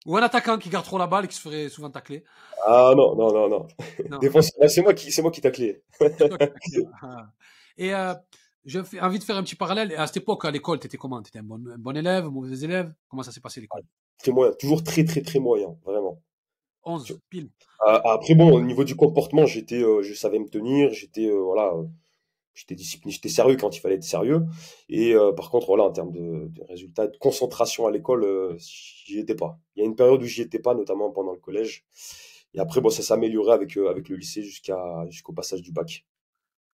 Ou 0.05 0.17
un 0.17 0.23
attaquant 0.23 0.57
qui 0.57 0.69
garde 0.69 0.85
trop 0.85 0.97
la 0.97 1.07
balle 1.07 1.25
et 1.25 1.27
qui 1.27 1.35
se 1.35 1.41
ferait 1.41 1.69
souvent 1.69 1.89
tacler. 1.89 2.23
Ah 2.65 2.93
non, 2.95 3.15
non, 3.15 3.31
non, 3.31 3.49
non. 3.49 3.67
c'est 4.67 4.81
moi 4.81 4.93
qui, 4.93 5.11
c'est 5.11 5.21
moi 5.21 5.31
qui 5.31 5.41
taclé. 5.41 5.83
Ah. 7.01 7.27
et 7.77 7.93
euh, 7.93 8.13
j'ai 8.65 8.79
envie 8.99 9.19
de 9.19 9.23
faire 9.23 9.37
un 9.37 9.43
petit 9.43 9.55
parallèle. 9.55 9.93
À 9.95 10.07
cette 10.07 10.17
époque, 10.17 10.45
à 10.45 10.51
l'école, 10.51 10.79
tu 10.79 10.87
étais 10.87 10.97
comment? 10.97 11.21
Tu 11.21 11.29
étais 11.29 11.39
un 11.39 11.43
bon, 11.43 11.55
un 11.55 11.77
bon, 11.77 11.95
élève, 11.95 12.25
un 12.25 12.29
mauvais 12.29 12.59
élève? 12.59 12.93
Comment 13.09 13.23
ça 13.23 13.31
s'est 13.31 13.41
passé 13.41 13.61
l'école? 13.61 13.83
Très 14.17 14.31
moyen, 14.31 14.53
toujours 14.53 14.83
très, 14.83 15.03
très, 15.03 15.21
très 15.21 15.39
moyen, 15.39 15.75
vraiment. 15.83 16.21
11, 16.83 17.19
pile. 17.29 17.49
Ah, 17.79 18.01
après, 18.13 18.33
bon, 18.33 18.51
au 18.53 18.61
niveau 18.61 18.83
du 18.83 18.95
comportement, 18.95 19.45
j'étais, 19.45 19.83
euh, 19.83 20.01
je 20.01 20.13
savais 20.13 20.39
me 20.39 20.47
tenir, 20.47 20.91
j'étais, 20.93 21.27
euh, 21.27 21.39
voilà, 21.39 21.73
j'étais 22.53 22.75
discipliné, 22.75 23.13
j'étais 23.13 23.29
sérieux 23.29 23.57
quand 23.57 23.75
il 23.75 23.79
fallait 23.79 23.95
être 23.95 24.03
sérieux. 24.03 24.45
Et 24.89 25.13
euh, 25.13 25.31
par 25.31 25.49
contre, 25.49 25.67
voilà, 25.67 25.83
en 25.83 25.91
termes 25.91 26.11
de, 26.11 26.47
de 26.47 26.63
résultats, 26.63 27.07
de 27.07 27.17
concentration 27.17 27.87
à 27.87 27.91
l'école, 27.91 28.23
euh, 28.23 28.55
j'y 28.57 29.19
étais 29.19 29.35
pas. 29.35 29.59
Il 29.75 29.81
y 29.81 29.83
a 29.83 29.85
une 29.85 29.95
période 29.95 30.21
où 30.21 30.25
j'y 30.25 30.41
étais 30.41 30.59
pas, 30.59 30.73
notamment 30.73 31.11
pendant 31.11 31.31
le 31.31 31.39
collège. 31.39 31.85
Et 32.53 32.59
après, 32.59 32.81
bon, 32.81 32.89
ça 32.89 33.01
s'est 33.01 33.13
amélioré 33.13 33.53
avec, 33.53 33.77
euh, 33.77 33.89
avec 33.89 34.09
le 34.09 34.17
lycée 34.17 34.43
jusqu'à, 34.43 35.05
jusqu'au 35.09 35.33
passage 35.33 35.61
du 35.61 35.71
bac. 35.71 36.05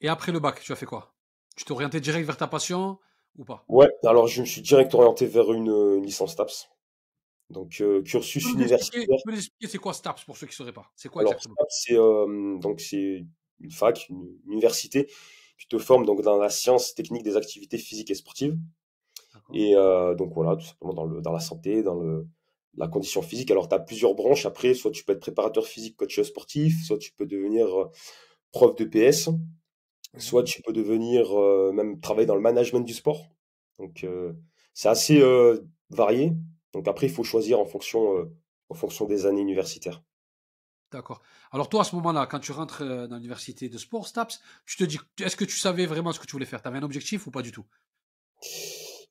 Et 0.01 0.09
après 0.09 0.33
le 0.33 0.41
bac, 0.41 0.61
tu 0.63 0.73
as 0.73 0.77
fait 0.77 0.87
quoi? 0.87 1.15
Tu 1.57 1.65
t'es 1.65 1.73
orienté 1.73 2.01
direct 2.01 2.27
vers 2.27 2.37
ta 2.37 2.47
passion 2.47 2.99
ou 3.37 3.45
pas? 3.45 3.65
Ouais, 3.69 3.89
alors 4.05 4.27
je 4.27 4.43
me 4.43 4.47
suis 4.47 4.61
direct 4.61 4.95
orienté 4.95 5.27
vers 5.27 5.53
une, 5.53 5.69
une 5.69 6.05
licence 6.05 6.37
TAPS. 6.37 6.69
Donc, 7.51 7.81
euh, 7.81 8.03
cursus 8.03 8.45
universitaire. 8.53 9.03
Tu 9.03 9.23
peux 9.25 9.35
expliquer 9.35 9.69
c'est 9.69 9.79
quoi 9.79 9.93
STAPS 9.93 10.25
pour 10.25 10.37
ceux 10.37 10.47
qui 10.47 10.53
ne 10.53 10.57
sauraient 10.57 10.73
pas? 10.73 10.91
C'est 10.97 11.11
quoi 11.11 11.21
alors, 11.21 11.33
exactement? 11.33 11.55
STAPS, 11.57 11.85
c'est, 11.87 11.97
euh, 11.97 12.59
donc, 12.59 12.81
c'est 12.81 13.27
une 13.61 13.71
fac, 13.71 14.09
une 14.09 14.39
université 14.47 15.11
tu 15.63 15.69
te 15.69 15.79
formes 15.79 16.05
donc 16.05 16.23
dans 16.23 16.39
la 16.39 16.51
science 16.51 16.93
technique 16.93 17.23
des 17.23 17.37
activités 17.37 17.79
physiques 17.79 18.11
et 18.11 18.17
sportives. 18.17 18.59
Et 19.55 19.77
euh, 19.77 20.17
donc 20.17 20.35
voilà, 20.35 20.57
tout 20.57 20.67
simplement 20.67 20.93
dans, 20.93 21.05
le, 21.05 21.21
dans 21.21 21.31
la 21.31 21.39
santé, 21.39 21.85
dans 21.85 21.95
le, 21.95 22.27
la 22.77 22.89
condition 22.89 23.23
physique. 23.23 23.53
Alors 23.53 23.69
tu 23.69 23.75
as 23.77 23.79
plusieurs 23.79 24.15
branches 24.15 24.45
après, 24.45 24.75
soit 24.75 24.91
tu 24.91 25.05
peux 25.05 25.13
être 25.13 25.21
préparateur 25.21 25.65
physique, 25.65 25.97
coach 25.97 26.21
sportif, 26.23 26.85
soit 26.85 26.99
tu 26.99 27.13
peux 27.13 27.27
devenir 27.27 27.67
euh, 27.81 27.91
prof 28.51 28.75
de 28.75 28.85
PS, 28.85 29.29
soit 30.19 30.43
tu 30.43 30.63
peux 30.63 30.73
devenir 30.73 31.39
euh, 31.39 31.71
même 31.73 32.01
travailler 32.01 32.27
dans 32.27 32.35
le 32.35 32.41
management 32.41 32.81
du 32.81 32.93
sport. 32.93 33.29
Donc 33.79 34.03
euh, 34.03 34.33
c'est 34.75 34.89
assez 34.89 35.21
euh, 35.21 35.61
varié. 35.91 36.33
Donc 36.73 36.89
après 36.89 37.07
il 37.07 37.13
faut 37.13 37.25
choisir 37.25 37.61
en 37.61 37.67
fonction, 37.67 38.19
euh, 38.19 38.35
en 38.69 38.75
fonction 38.75 39.07
des 39.07 39.27
années 39.27 39.43
universitaires. 39.43 40.03
D'accord. 40.93 41.23
Alors 41.53 41.69
toi, 41.71 41.81
à 41.81 41.85
ce 41.85 41.97
moment-là, 41.97 42.27
quand 42.27 42.39
tu 42.39 42.53
rentres 42.53 42.83
euh, 42.83 43.07
dans 43.07 43.17
l'université 43.17 43.69
de 43.69 43.79
sport, 43.79 44.07
STAPS, 44.07 44.41
tu 44.67 44.77
te 44.77 44.85
dis, 44.85 44.99
est-ce 45.21 45.37
que 45.37 45.45
tu 45.45 45.57
savais 45.57 45.87
vraiment 45.87 46.13
ce 46.13 46.21
que 46.21 46.27
tu 46.27 46.33
voulais 46.33 46.45
faire? 46.45 46.61
Tu 46.61 46.69
avais 46.69 46.79
un 46.79 46.83
objectif 46.83 47.27
ou 47.27 47.31
pas 47.31 47.41
du 47.41 47.51
tout? 47.51 47.65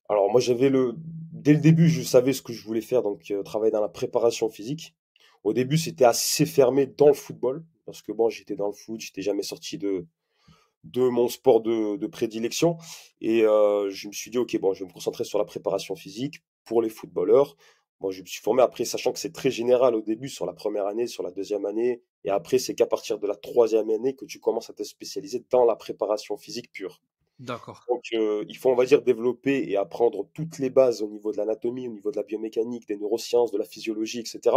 Alors 0.08 0.30
moi, 0.30 0.40
j'avais 0.40 0.70
le, 0.70 0.94
dès 0.98 1.54
le 1.54 1.60
début, 1.60 1.90
je 1.90 2.04
savais 2.04 2.34
ce 2.34 2.42
que 2.44 2.54
je 2.54 2.64
voulais 2.64 2.82
faire, 2.82 3.02
donc 3.02 3.32
euh, 3.32 3.42
travailler 3.42 3.72
dans 3.72 3.82
la 3.82 3.90
préparation 3.90 4.50
physique. 4.50 4.96
Au 5.44 5.54
début, 5.54 5.78
c'était 5.78 6.06
assez 6.06 6.46
fermé 6.46 6.86
dans 6.86 7.08
le 7.08 7.14
football, 7.14 7.64
parce 7.86 8.04
que 8.04 8.12
bon, 8.12 8.30
j'étais 8.30 8.56
dans 8.56 8.68
le 8.68 8.74
foot, 8.74 9.00
j'étais 9.00 9.24
jamais 9.24 9.44
sorti 9.44 9.78
de 9.78 10.06
de 10.84 11.08
mon 11.10 11.28
sport 11.28 11.62
de, 11.62 12.08
prédilection, 12.08 12.78
et 13.22 13.44
euh, 13.44 13.92
je 13.92 14.08
me 14.08 14.14
suis 14.14 14.32
dit, 14.32 14.40
ok, 14.40 14.60
bon, 14.60 14.74
je 14.74 14.80
vais 14.84 14.88
me 14.88 14.94
concentrer 14.94 15.24
sur 15.24 15.38
la 15.38 15.46
préparation 15.46 15.96
physique 15.96 16.42
pour 16.66 16.82
les 16.82 16.90
footballeurs. 16.90 17.56
Moi, 18.01 18.12
je 18.12 18.22
me 18.22 18.25
suis 18.25 18.41
formé 18.41 18.63
après, 18.63 18.84
sachant 18.84 19.12
que 19.12 19.20
c'est 19.20 19.31
très 19.31 19.51
général 19.51 19.93
au 19.93 20.01
début, 20.01 20.27
sur 20.27 20.48
la 20.48 20.53
première 20.53 20.88
année, 20.88 21.05
sur 21.05 21.22
la 21.22 21.29
deuxième 21.29 21.65
année, 21.65 22.01
et 22.24 22.31
après, 22.31 22.58
c'est 22.58 22.74
qu'à 22.74 22.88
partir 22.88 23.20
de 23.20 23.27
la 23.27 23.36
troisième 23.36 23.91
année 23.91 24.15
que 24.15 24.25
tu 24.25 24.39
commences 24.39 24.72
à 24.72 24.74
te 24.74 24.81
spécialiser 24.81 25.46
dans 25.51 25.65
la 25.65 25.75
préparation 25.75 26.36
physique 26.36 26.72
pure. 26.72 27.00
D'accord. 27.38 27.86
Donc, 27.88 28.01
euh, 28.13 28.43
il 28.50 28.58
faut, 28.58 28.72
on 28.72 28.75
va 28.75 28.86
dire, 28.86 29.03
développer 29.03 29.70
et 29.70 29.77
apprendre 29.77 30.27
toutes 30.34 30.58
les 30.58 30.72
bases 30.72 31.03
au 31.03 31.10
niveau 31.10 31.31
de 31.31 31.38
l'anatomie, 31.38 31.88
au 31.88 31.91
niveau 31.91 32.10
de 32.10 32.17
la 32.17 32.24
biomécanique, 32.24 32.88
des 32.88 32.98
neurosciences, 32.98 33.51
de 33.51 33.60
la 33.60 33.65
physiologie, 33.65 34.20
etc. 34.20 34.55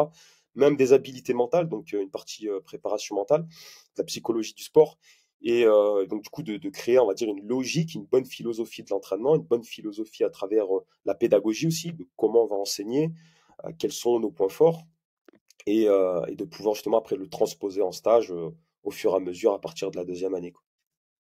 Même 0.54 0.76
des 0.76 0.94
habilités 0.94 1.34
mentales, 1.34 1.68
donc 1.68 1.92
euh, 1.92 2.00
une 2.00 2.10
partie 2.10 2.48
euh, 2.48 2.60
préparation 2.60 3.14
mentale, 3.14 3.42
de 3.42 3.46
la 3.98 4.04
psychologie 4.04 4.54
du 4.54 4.62
sport. 4.62 4.98
Et 5.46 5.66
donc, 6.08 6.22
du 6.22 6.30
coup, 6.30 6.42
de, 6.42 6.56
de 6.56 6.70
créer, 6.70 6.98
on 6.98 7.06
va 7.06 7.12
dire, 7.12 7.28
une 7.28 7.46
logique, 7.46 7.94
une 7.94 8.06
bonne 8.06 8.24
philosophie 8.24 8.82
de 8.82 8.88
l'entraînement, 8.88 9.34
une 9.34 9.42
bonne 9.42 9.62
philosophie 9.62 10.24
à 10.24 10.30
travers 10.30 10.64
la 11.04 11.14
pédagogie 11.14 11.66
aussi, 11.66 11.92
de 11.92 12.08
comment 12.16 12.44
on 12.44 12.46
va 12.46 12.56
enseigner, 12.56 13.10
quels 13.78 13.92
sont 13.92 14.20
nos 14.20 14.30
points 14.30 14.48
forts, 14.48 14.84
et, 15.66 15.88
euh, 15.88 16.24
et 16.26 16.36
de 16.36 16.44
pouvoir 16.44 16.74
justement 16.74 16.98
après 16.98 17.16
le 17.16 17.28
transposer 17.28 17.82
en 17.82 17.92
stage 17.92 18.32
euh, 18.32 18.50
au 18.84 18.90
fur 18.90 19.12
et 19.12 19.16
à 19.16 19.20
mesure 19.20 19.52
à 19.54 19.60
partir 19.60 19.90
de 19.90 19.96
la 19.96 20.04
deuxième 20.04 20.34
année. 20.34 20.54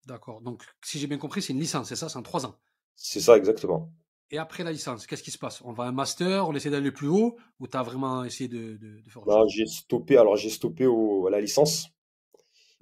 D'accord. 0.06 0.42
Donc, 0.42 0.64
si 0.84 1.00
j'ai 1.00 1.08
bien 1.08 1.18
compris, 1.18 1.42
c'est 1.42 1.54
une 1.54 1.60
licence, 1.60 1.90
c'est 1.90 1.96
ça? 1.96 2.08
C'est 2.10 2.18
en 2.18 2.22
trois 2.24 2.46
ans? 2.46 2.56
C'est 2.96 3.20
ça 3.20 3.36
exactement. 3.36 3.92
Et 4.32 4.40
après 4.40 4.64
la 4.64 4.72
licence, 4.72 5.06
qu'est-ce 5.06 5.22
qui 5.22 5.30
se 5.30 5.38
passe? 5.38 5.62
On 5.64 5.74
va 5.74 5.84
à 5.84 5.88
un 5.88 5.92
master, 5.92 6.48
on 6.48 6.56
essaie 6.56 6.70
d'aller 6.72 6.92
plus 6.92 7.08
haut, 7.08 7.38
ou 7.60 7.68
tu 7.68 7.78
as 7.78 7.84
vraiment 7.84 8.24
essayé 8.24 8.48
de, 8.48 8.78
de- 8.78 9.00
de 9.02 9.10
faire 9.12 9.22
chose? 9.24 9.48
j'ai 9.48 9.66
stoppé, 9.66 10.18
alors 10.18 10.36
j'ai 10.36 10.50
stoppé 10.50 10.86
au, 10.86 11.28
à 11.28 11.32
la 11.32 11.42
licence. 11.42 11.90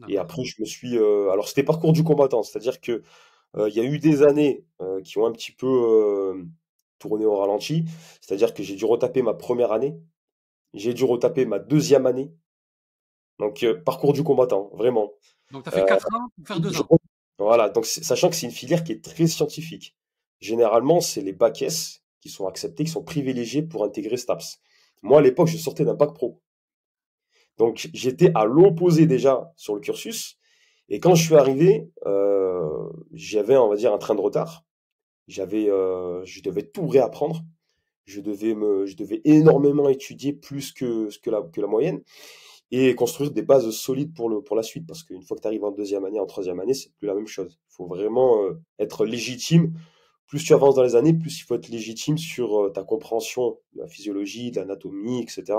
Et 0.07 0.17
après, 0.17 0.43
je 0.43 0.55
me 0.61 0.65
suis. 0.65 0.97
euh, 0.97 1.29
alors, 1.31 1.47
c'était 1.47 1.63
parcours 1.63 1.93
du 1.93 2.03
combattant, 2.03 2.43
c'est-à-dire 2.43 2.81
que 2.81 3.03
euh, 3.57 3.69
il 3.69 3.75
y 3.75 3.79
a 3.81 3.83
eu 3.83 3.99
des 3.99 4.23
années 4.23 4.65
euh, 4.81 5.01
qui 5.01 5.17
ont 5.19 5.25
un 5.25 5.31
petit 5.31 5.51
peu 5.51 6.45
euh, 6.99 7.07
tourné 7.07 7.25
au 7.25 7.35
ralenti. 7.37 7.85
C'est-à-dire 8.21 8.53
que 8.53 8.63
j'ai 8.63 8.75
dû 8.75 8.85
retaper 8.85 9.21
ma 9.21 9.33
première 9.33 9.71
année, 9.71 9.95
j'ai 10.73 10.93
dû 10.93 11.03
retaper 11.03 11.45
ma 11.45 11.59
deuxième 11.59 12.05
année. 12.05 12.31
Donc, 13.39 13.63
euh, 13.63 13.81
parcours 13.81 14.13
du 14.13 14.23
combattant, 14.23 14.69
vraiment. 14.73 15.11
Donc, 15.51 15.63
tu 15.63 15.69
as 15.69 15.71
fait 15.71 15.81
Euh, 15.81 15.85
quatre 15.85 16.07
ans 16.13 16.27
pour 16.35 16.47
faire 16.47 16.59
deux 16.59 16.71
je- 16.71 16.81
ans. 16.81 16.99
voilà, 17.37 17.69
donc 17.69 17.85
sachant 17.85 18.29
que 18.29 18.35
c'est 18.35 18.45
une 18.45 18.51
filière 18.51 18.83
qui 18.83 18.91
est 18.91 19.03
très 19.03 19.27
scientifique. 19.27 19.95
Généralement, 20.39 20.99
c'est 21.01 21.21
les 21.21 21.33
bacs 21.33 21.61
S 21.61 22.03
qui 22.21 22.29
sont 22.29 22.47
acceptés, 22.47 22.83
qui 22.83 22.91
sont 22.91 23.03
privilégiés 23.03 23.63
pour 23.63 23.83
intégrer 23.83 24.17
STAPS. 24.17 24.59
Moi, 25.01 25.19
à 25.19 25.21
l'époque, 25.21 25.47
je 25.47 25.57
sortais 25.57 25.85
d'un 25.85 25.93
bac 25.93 26.13
pro. 26.13 26.41
Donc, 27.57 27.89
j'étais 27.93 28.31
à 28.35 28.45
l'opposé 28.45 29.05
déjà 29.05 29.51
sur 29.55 29.73
le 29.75 29.81
cursus. 29.81 30.37
Et 30.89 30.99
quand 30.99 31.15
je 31.15 31.23
suis 31.23 31.35
arrivé, 31.35 31.89
euh, 32.05 32.89
j'avais, 33.13 33.55
on 33.57 33.69
va 33.69 33.75
dire, 33.75 33.93
un 33.93 33.97
train 33.97 34.15
de 34.15 34.21
retard. 34.21 34.65
J'avais, 35.29 35.69
euh, 35.69 36.25
je 36.25 36.41
devais 36.41 36.63
tout 36.63 36.87
réapprendre. 36.87 37.43
Je 38.05 38.19
devais 38.19 38.55
me, 38.55 38.85
je 38.87 38.97
devais 38.97 39.21
énormément 39.23 39.87
étudier 39.87 40.33
plus 40.33 40.73
que, 40.73 41.09
que 41.21 41.29
la, 41.29 41.43
que 41.43 41.61
la 41.61 41.67
moyenne 41.67 42.01
et 42.71 42.93
construire 42.95 43.31
des 43.31 43.41
bases 43.41 43.69
solides 43.71 44.13
pour 44.13 44.29
le, 44.29 44.41
pour 44.41 44.55
la 44.55 44.63
suite. 44.63 44.85
Parce 44.87 45.03
qu'une 45.03 45.21
fois 45.21 45.37
que 45.37 45.41
tu 45.41 45.47
arrives 45.47 45.63
en 45.63 45.71
deuxième 45.71 46.05
année, 46.05 46.19
en 46.19 46.25
troisième 46.25 46.59
année, 46.59 46.73
c'est 46.73 46.91
plus 46.95 47.07
la 47.07 47.15
même 47.15 47.27
chose. 47.27 47.59
Il 47.69 47.75
faut 47.75 47.87
vraiment 47.87 48.43
euh, 48.43 48.59
être 48.79 49.05
légitime. 49.05 49.73
Plus 50.27 50.43
tu 50.43 50.53
avances 50.53 50.75
dans 50.75 50.83
les 50.83 50.95
années, 50.95 51.13
plus 51.13 51.39
il 51.39 51.43
faut 51.43 51.55
être 51.55 51.69
légitime 51.69 52.17
sur 52.17 52.65
euh, 52.65 52.69
ta 52.69 52.83
compréhension 52.83 53.57
de 53.73 53.81
la 53.81 53.87
physiologie, 53.87 54.51
de 54.51 54.59
l'anatomie, 54.59 55.21
etc. 55.21 55.57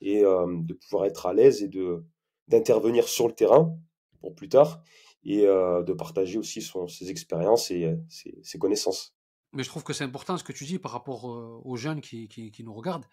Et 0.00 0.24
euh, 0.24 0.46
de 0.48 0.74
pouvoir 0.74 1.04
être 1.04 1.26
à 1.26 1.34
l'aise 1.34 1.62
et 1.62 1.68
de, 1.68 2.04
d'intervenir 2.48 3.06
sur 3.06 3.28
le 3.28 3.34
terrain 3.34 3.76
pour 4.20 4.34
plus 4.34 4.48
tard 4.48 4.82
et 5.24 5.46
euh, 5.46 5.82
de 5.82 5.92
partager 5.92 6.38
aussi 6.38 6.62
son, 6.62 6.88
ses 6.88 7.10
expériences 7.10 7.70
et 7.70 7.84
euh, 7.84 7.96
ses, 8.08 8.38
ses 8.42 8.58
connaissances. 8.58 9.14
Mais 9.52 9.62
je 9.62 9.68
trouve 9.68 9.84
que 9.84 9.92
c'est 9.92 10.04
important 10.04 10.36
ce 10.38 10.44
que 10.44 10.52
tu 10.52 10.64
dis 10.64 10.78
par 10.78 10.92
rapport 10.92 11.30
euh, 11.30 11.60
aux 11.64 11.76
jeunes 11.76 12.00
qui, 12.00 12.28
qui, 12.28 12.50
qui 12.50 12.64
nous 12.64 12.72
regardent, 12.72 13.06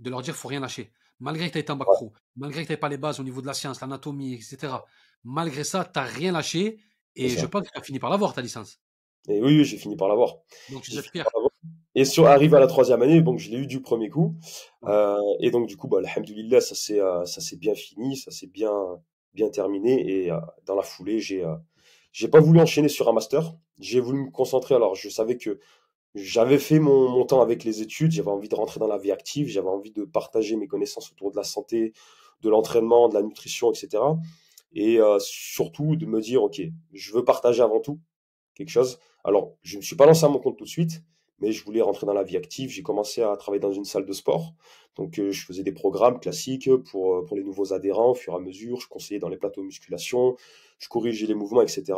de 0.00 0.10
leur 0.10 0.22
dire 0.22 0.34
qu'il 0.34 0.40
faut 0.40 0.48
rien 0.48 0.60
lâcher. 0.60 0.90
Malgré 1.20 1.46
que 1.46 1.52
tu 1.52 1.58
aies 1.58 1.60
été 1.60 1.72
en 1.72 1.76
bac 1.76 1.88
Ouais, 1.88 1.96
pro, 1.96 2.12
malgré 2.36 2.62
que 2.62 2.66
tu 2.66 2.72
n'aies 2.72 2.78
pas 2.78 2.88
les 2.88 2.96
bases 2.96 3.20
au 3.20 3.22
niveau 3.22 3.40
de 3.40 3.46
la 3.46 3.54
science, 3.54 3.80
l'anatomie, 3.80 4.34
etc. 4.34 4.74
Malgré 5.22 5.62
ça, 5.64 5.84
tu 5.84 5.98
n'as 5.98 6.04
rien 6.04 6.32
lâché 6.32 6.80
et 7.14 7.28
je 7.28 7.46
pense 7.46 7.62
que 7.62 7.72
tu 7.72 7.78
as 7.78 7.82
fini 7.82 7.98
par 7.98 8.10
l'avoir, 8.10 8.32
ta 8.32 8.40
licence. 8.40 8.80
Et 9.28 9.40
oui, 9.40 9.58
oui, 9.58 9.64
j'ai 9.64 9.76
fini 9.76 9.96
par 9.96 10.08
l'avoir. 10.08 10.38
Donc, 10.70 10.82
tu 10.82 10.90
fier. 10.90 11.24
Et 11.94 12.04
sur 12.04 12.26
arrivé 12.26 12.56
à 12.56 12.60
la 12.60 12.66
troisième 12.66 13.02
année, 13.02 13.20
donc 13.20 13.38
je 13.38 13.50
l'ai 13.50 13.58
eu 13.58 13.66
du 13.66 13.82
premier 13.82 14.08
coup. 14.08 14.34
Euh, 14.84 15.20
et 15.40 15.50
donc 15.50 15.68
du 15.68 15.76
coup, 15.76 15.88
bah, 15.88 15.98
alhamdoulilah, 16.02 16.60
ça 16.60 16.74
s'est 16.74 17.00
euh, 17.00 17.24
ça 17.26 17.40
s'est 17.40 17.56
bien 17.56 17.74
fini, 17.74 18.16
ça 18.16 18.30
s'est 18.30 18.46
bien 18.46 18.72
bien 19.34 19.48
terminé. 19.48 20.08
Et 20.10 20.30
euh, 20.30 20.38
dans 20.66 20.74
la 20.74 20.82
foulée, 20.82 21.20
j'ai 21.20 21.44
euh, 21.44 21.54
j'ai 22.12 22.28
pas 22.28 22.40
voulu 22.40 22.60
enchaîner 22.60 22.88
sur 22.88 23.08
un 23.08 23.12
master. 23.12 23.54
J'ai 23.78 24.00
voulu 24.00 24.24
me 24.24 24.30
concentrer. 24.30 24.74
Alors 24.74 24.94
je 24.94 25.08
savais 25.08 25.36
que 25.36 25.58
j'avais 26.14 26.58
fait 26.58 26.78
mon, 26.78 27.08
mon 27.08 27.24
temps 27.24 27.40
avec 27.40 27.64
les 27.64 27.82
études. 27.82 28.12
J'avais 28.12 28.30
envie 28.30 28.48
de 28.48 28.54
rentrer 28.54 28.80
dans 28.80 28.88
la 28.88 28.98
vie 28.98 29.12
active. 29.12 29.48
J'avais 29.48 29.68
envie 29.68 29.92
de 29.92 30.04
partager 30.04 30.56
mes 30.56 30.66
connaissances 30.66 31.10
autour 31.10 31.30
de 31.30 31.36
la 31.36 31.44
santé, 31.44 31.92
de 32.42 32.50
l'entraînement, 32.50 33.08
de 33.08 33.14
la 33.14 33.22
nutrition, 33.22 33.72
etc. 33.72 34.02
Et 34.74 34.98
euh, 35.00 35.18
surtout 35.18 35.96
de 35.96 36.06
me 36.06 36.20
dire, 36.20 36.42
ok, 36.42 36.60
je 36.92 37.12
veux 37.12 37.24
partager 37.24 37.62
avant 37.62 37.80
tout 37.80 38.00
quelque 38.54 38.70
chose. 38.70 38.98
Alors, 39.24 39.56
je 39.62 39.76
ne 39.76 39.80
me 39.80 39.82
suis 39.82 39.96
pas 39.96 40.06
lancé 40.06 40.24
à 40.24 40.28
mon 40.28 40.38
compte 40.38 40.56
tout 40.56 40.64
de 40.64 40.68
suite, 40.68 41.02
mais 41.42 41.50
je 41.50 41.64
voulais 41.64 41.82
rentrer 41.82 42.06
dans 42.06 42.14
la 42.14 42.22
vie 42.22 42.36
active. 42.36 42.70
J'ai 42.70 42.84
commencé 42.84 43.20
à 43.20 43.36
travailler 43.36 43.60
dans 43.60 43.72
une 43.72 43.84
salle 43.84 44.06
de 44.06 44.12
sport. 44.12 44.54
Donc, 44.94 45.18
euh, 45.18 45.32
je 45.32 45.44
faisais 45.44 45.64
des 45.64 45.72
programmes 45.72 46.20
classiques 46.20 46.70
pour, 46.90 47.16
euh, 47.16 47.24
pour 47.24 47.36
les 47.36 47.42
nouveaux 47.42 47.72
adhérents 47.72 48.12
au 48.12 48.14
fur 48.14 48.32
et 48.34 48.36
à 48.36 48.38
mesure. 48.38 48.80
Je 48.80 48.86
conseillais 48.86 49.18
dans 49.18 49.28
les 49.28 49.36
plateaux 49.36 49.64
musculation, 49.64 50.36
je 50.78 50.88
corrigeais 50.88 51.26
les 51.26 51.34
mouvements, 51.34 51.62
etc. 51.62 51.94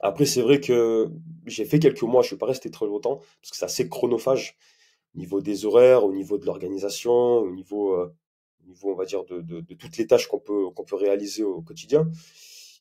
Après, 0.00 0.26
c'est 0.26 0.42
vrai 0.42 0.60
que 0.60 1.08
j'ai 1.46 1.64
fait 1.64 1.78
quelques 1.78 2.02
mois, 2.02 2.22
je 2.22 2.26
ne 2.26 2.30
suis 2.30 2.36
pas 2.36 2.46
resté 2.46 2.70
très 2.70 2.86
longtemps, 2.86 3.20
parce 3.40 3.50
que 3.52 3.56
c'est 3.56 3.64
assez 3.64 3.88
chronophage 3.88 4.56
au 5.14 5.18
niveau 5.20 5.40
des 5.40 5.64
horaires, 5.64 6.04
au 6.04 6.12
niveau 6.12 6.36
de 6.36 6.44
l'organisation, 6.44 7.12
au 7.12 7.52
niveau, 7.52 7.94
euh, 7.94 8.12
au 8.64 8.66
niveau, 8.66 8.90
on 8.90 8.96
va 8.96 9.04
dire, 9.04 9.24
de, 9.24 9.40
de, 9.40 9.74
toutes 9.74 9.96
les 9.96 10.08
tâches 10.08 10.26
qu'on 10.26 10.40
peut, 10.40 10.70
qu'on 10.70 10.84
peut 10.84 10.96
réaliser 10.96 11.44
au 11.44 11.62
quotidien. 11.62 12.10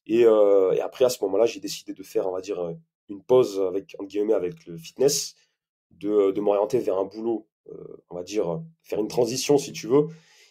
Et, 0.07 0.21
et 0.21 0.81
après, 0.81 1.05
à 1.05 1.09
ce 1.09 1.23
moment-là, 1.23 1.45
j'ai 1.45 1.59
décidé 1.59 1.93
de 1.93 2.03
faire, 2.03 2.27
on 2.27 2.31
va 2.31 2.41
dire, 2.41 2.75
une 3.09 3.23
pause 3.23 3.59
avec, 3.59 3.95
entre 3.97 4.07
guillemets, 4.07 4.33
avec 4.33 4.65
le 4.67 4.77
fitness, 4.77 5.35
de, 5.99 6.31
de 6.31 6.41
m'orienter 6.41 6.79
vers 6.79 6.97
un 6.97 7.05
boulot, 7.05 7.47
euh, 7.71 7.97
on 8.09 8.15
va 8.15 8.23
dire, 8.23 8.61
faire 8.83 8.99
une 8.99 9.07
transition, 9.07 9.57
si 9.57 9.71
tu 9.73 9.87
veux, 9.87 10.07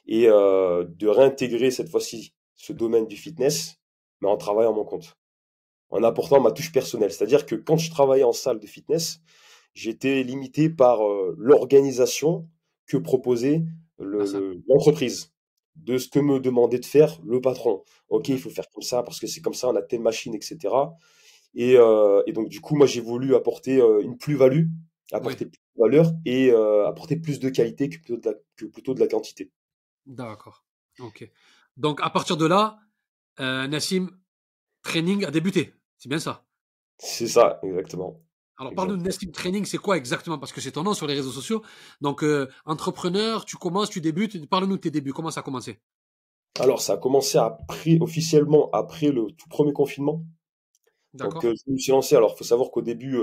et 0.06 0.28
euh, 0.28 0.84
de 0.88 1.08
réintégrer 1.08 1.70
cette 1.70 1.88
fois-ci 1.88 2.34
ce 2.54 2.72
domaine 2.72 3.06
du 3.06 3.16
fitness, 3.16 3.76
mais 4.20 4.28
en 4.28 4.36
travaillant 4.36 4.72
à 4.72 4.74
mon 4.76 4.84
compte, 4.84 5.16
en 5.90 6.02
apportant 6.02 6.40
ma 6.40 6.50
touche 6.52 6.72
personnelle. 6.72 7.12
C'est-à-dire 7.12 7.46
que 7.46 7.54
quand 7.54 7.76
je 7.76 7.90
travaillais 7.90 8.24
en 8.24 8.32
salle 8.32 8.58
de 8.60 8.66
fitness, 8.66 9.20
j'étais 9.74 10.22
limité 10.22 10.70
par 10.70 11.06
euh, 11.06 11.34
l'organisation 11.38 12.48
que 12.86 12.96
proposait 12.96 13.64
le- 13.98 14.24
le- 14.24 14.62
l'entreprise, 14.68 15.32
de 15.76 15.98
ce 15.98 16.08
que 16.08 16.18
me 16.20 16.38
demandait 16.40 16.78
de 16.78 16.86
faire 16.86 17.20
le 17.24 17.40
patron. 17.40 17.82
Ok, 18.08 18.28
il 18.28 18.34
Ouais. 18.34 18.38
faut 18.38 18.50
faire 18.50 18.68
comme 18.72 18.82
ça 18.82 19.02
parce 19.02 19.18
que 19.20 19.26
c'est 19.26 19.40
comme 19.40 19.54
ça, 19.54 19.68
on 19.68 19.76
a 19.76 19.82
telle 19.82 20.00
machine, 20.00 20.34
etc. 20.34 20.74
Et, 21.54 21.76
euh, 21.76 22.22
et 22.26 22.32
donc, 22.32 22.48
du 22.48 22.60
coup, 22.60 22.76
moi, 22.76 22.86
j'ai 22.86 23.00
voulu 23.00 23.34
apporter 23.34 23.80
euh, 23.80 24.00
une 24.02 24.16
plus-value, 24.18 24.66
Oui, 25.20 25.36
apporter 25.36 25.46
plus 25.46 25.58
de 25.58 25.80
valeur 25.80 26.12
et 26.24 26.50
euh, 26.50 26.86
apporter 26.86 27.16
plus 27.16 27.40
de 27.40 27.48
qualité 27.48 27.88
que 27.88 27.96
plutôt 27.96 28.16
de 28.16 28.26
la, 28.28 28.34
que 28.56 28.64
plutôt 28.66 28.94
de 28.94 29.00
la 29.00 29.08
quantité. 29.08 29.52
d'accord. 30.06 30.64
Ok. 31.00 31.28
Donc, 31.76 32.00
à 32.02 32.10
partir 32.10 32.36
de 32.36 32.46
là, 32.46 32.78
euh, 33.40 33.66
Nassim, 33.66 34.10
training 34.82 35.24
a 35.24 35.30
débuté. 35.30 35.74
C'est 35.98 36.08
bien 36.08 36.18
ça? 36.18 36.46
C'est 36.98 37.26
ça, 37.26 37.58
exactement. 37.62 38.20
Alors, 38.56 38.72
parle-nous 38.74 38.96
de. 38.96 39.02
Nassim 39.02 39.32
Training, 39.32 39.64
c'est 39.64 39.78
quoi 39.78 39.96
exactement? 39.96 40.38
Parce 40.38 40.52
que 40.52 40.60
c'est 40.60 40.72
ton 40.72 40.84
nom 40.84 40.94
sur 40.94 41.06
les 41.08 41.14
réseaux 41.14 41.32
sociaux. 41.32 41.62
Donc, 42.00 42.22
euh, 42.22 42.48
entrepreneur, 42.66 43.44
tu 43.44 43.56
commences, 43.56 43.90
tu 43.90 44.00
débutes. 44.00 44.48
Parle-nous 44.48 44.76
de 44.76 44.80
tes 44.82 44.90
débuts. 44.92 45.12
Comment 45.12 45.30
ça 45.30 45.40
a 45.40 45.42
commencé? 45.42 45.80
Alors, 46.60 46.80
ça 46.80 46.92
a 46.92 46.96
commencé 46.96 47.36
après, 47.36 47.98
officiellement 48.00 48.70
après 48.72 49.08
le 49.10 49.32
tout 49.32 49.48
premier 49.48 49.72
confinement. 49.72 50.24
Donc, 51.14 51.34
D'accord? 51.34 51.44
euh, 51.46 51.54
je 51.66 51.72
me 51.72 51.78
suis 51.78 51.90
lancé. 51.90 52.14
Alors, 52.14 52.32
il 52.34 52.38
faut 52.38 52.44
savoir 52.44 52.70
qu'au 52.70 52.82
début, 52.82 53.18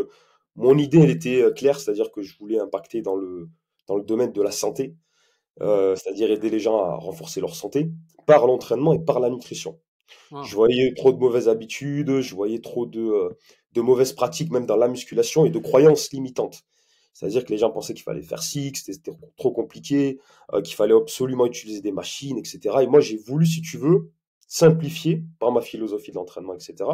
mon 0.55 0.77
idée, 0.77 0.99
elle 0.99 1.09
était 1.11 1.41
euh, 1.41 1.51
claire, 1.51 1.79
c'est-à-dire 1.79 2.11
que 2.11 2.21
je 2.21 2.37
voulais 2.37 2.59
impacter 2.59 3.01
dans 3.01 3.15
le, 3.15 3.49
dans 3.87 3.95
le 3.95 4.03
domaine 4.03 4.31
de 4.31 4.41
la 4.41 4.51
santé, 4.51 4.95
euh, 5.61 5.95
c'est-à-dire 5.95 6.31
aider 6.31 6.49
les 6.49 6.59
gens 6.59 6.77
à 6.83 6.95
renforcer 6.95 7.41
leur 7.41 7.55
santé 7.55 7.91
par 8.25 8.47
l'entraînement 8.47 8.93
et 8.93 8.99
par 8.99 9.19
la 9.19 9.29
nutrition. 9.29 9.79
Je 10.31 10.35
Ah, 10.35 10.43
voyais 10.55 10.93
trop 10.93 11.11
de 11.13 11.17
mauvaises 11.17 11.49
habitudes, 11.49 12.21
je 12.21 12.35
voyais 12.35 12.59
trop 12.59 12.85
de, 12.85 13.01
euh, 13.01 13.29
de 13.73 13.81
mauvaises 13.81 14.13
pratiques, 14.13 14.51
même 14.51 14.65
dans 14.65 14.75
la 14.77 14.87
musculation, 14.87 15.45
et 15.45 15.49
de 15.49 15.59
croyances 15.59 16.11
limitantes. 16.11 16.63
C'est-à-dire 17.13 17.43
que 17.45 17.51
les 17.51 17.57
gens 17.57 17.71
pensaient 17.71 17.93
qu'il 17.93 18.03
fallait 18.03 18.21
faire 18.21 18.41
six, 18.41 18.71
que 18.71 18.79
c'était 18.79 19.11
trop 19.37 19.51
compliqué, 19.51 20.19
euh, 20.53 20.61
qu'il 20.61 20.75
fallait 20.75 20.95
absolument 20.95 21.45
utiliser 21.45 21.81
des 21.81 21.91
machines, 21.91 22.37
etc. 22.37 22.77
Et 22.81 22.87
moi, 22.87 22.99
j'ai 23.01 23.17
voulu, 23.17 23.45
si 23.45 23.61
tu 23.61 23.77
veux, 23.77 24.11
simplifier, 24.47 25.23
par 25.39 25.51
ma 25.51 25.61
philosophie 25.61 26.11
de 26.11 26.15
l'entraînement, 26.15 26.53
etc., 26.55 26.89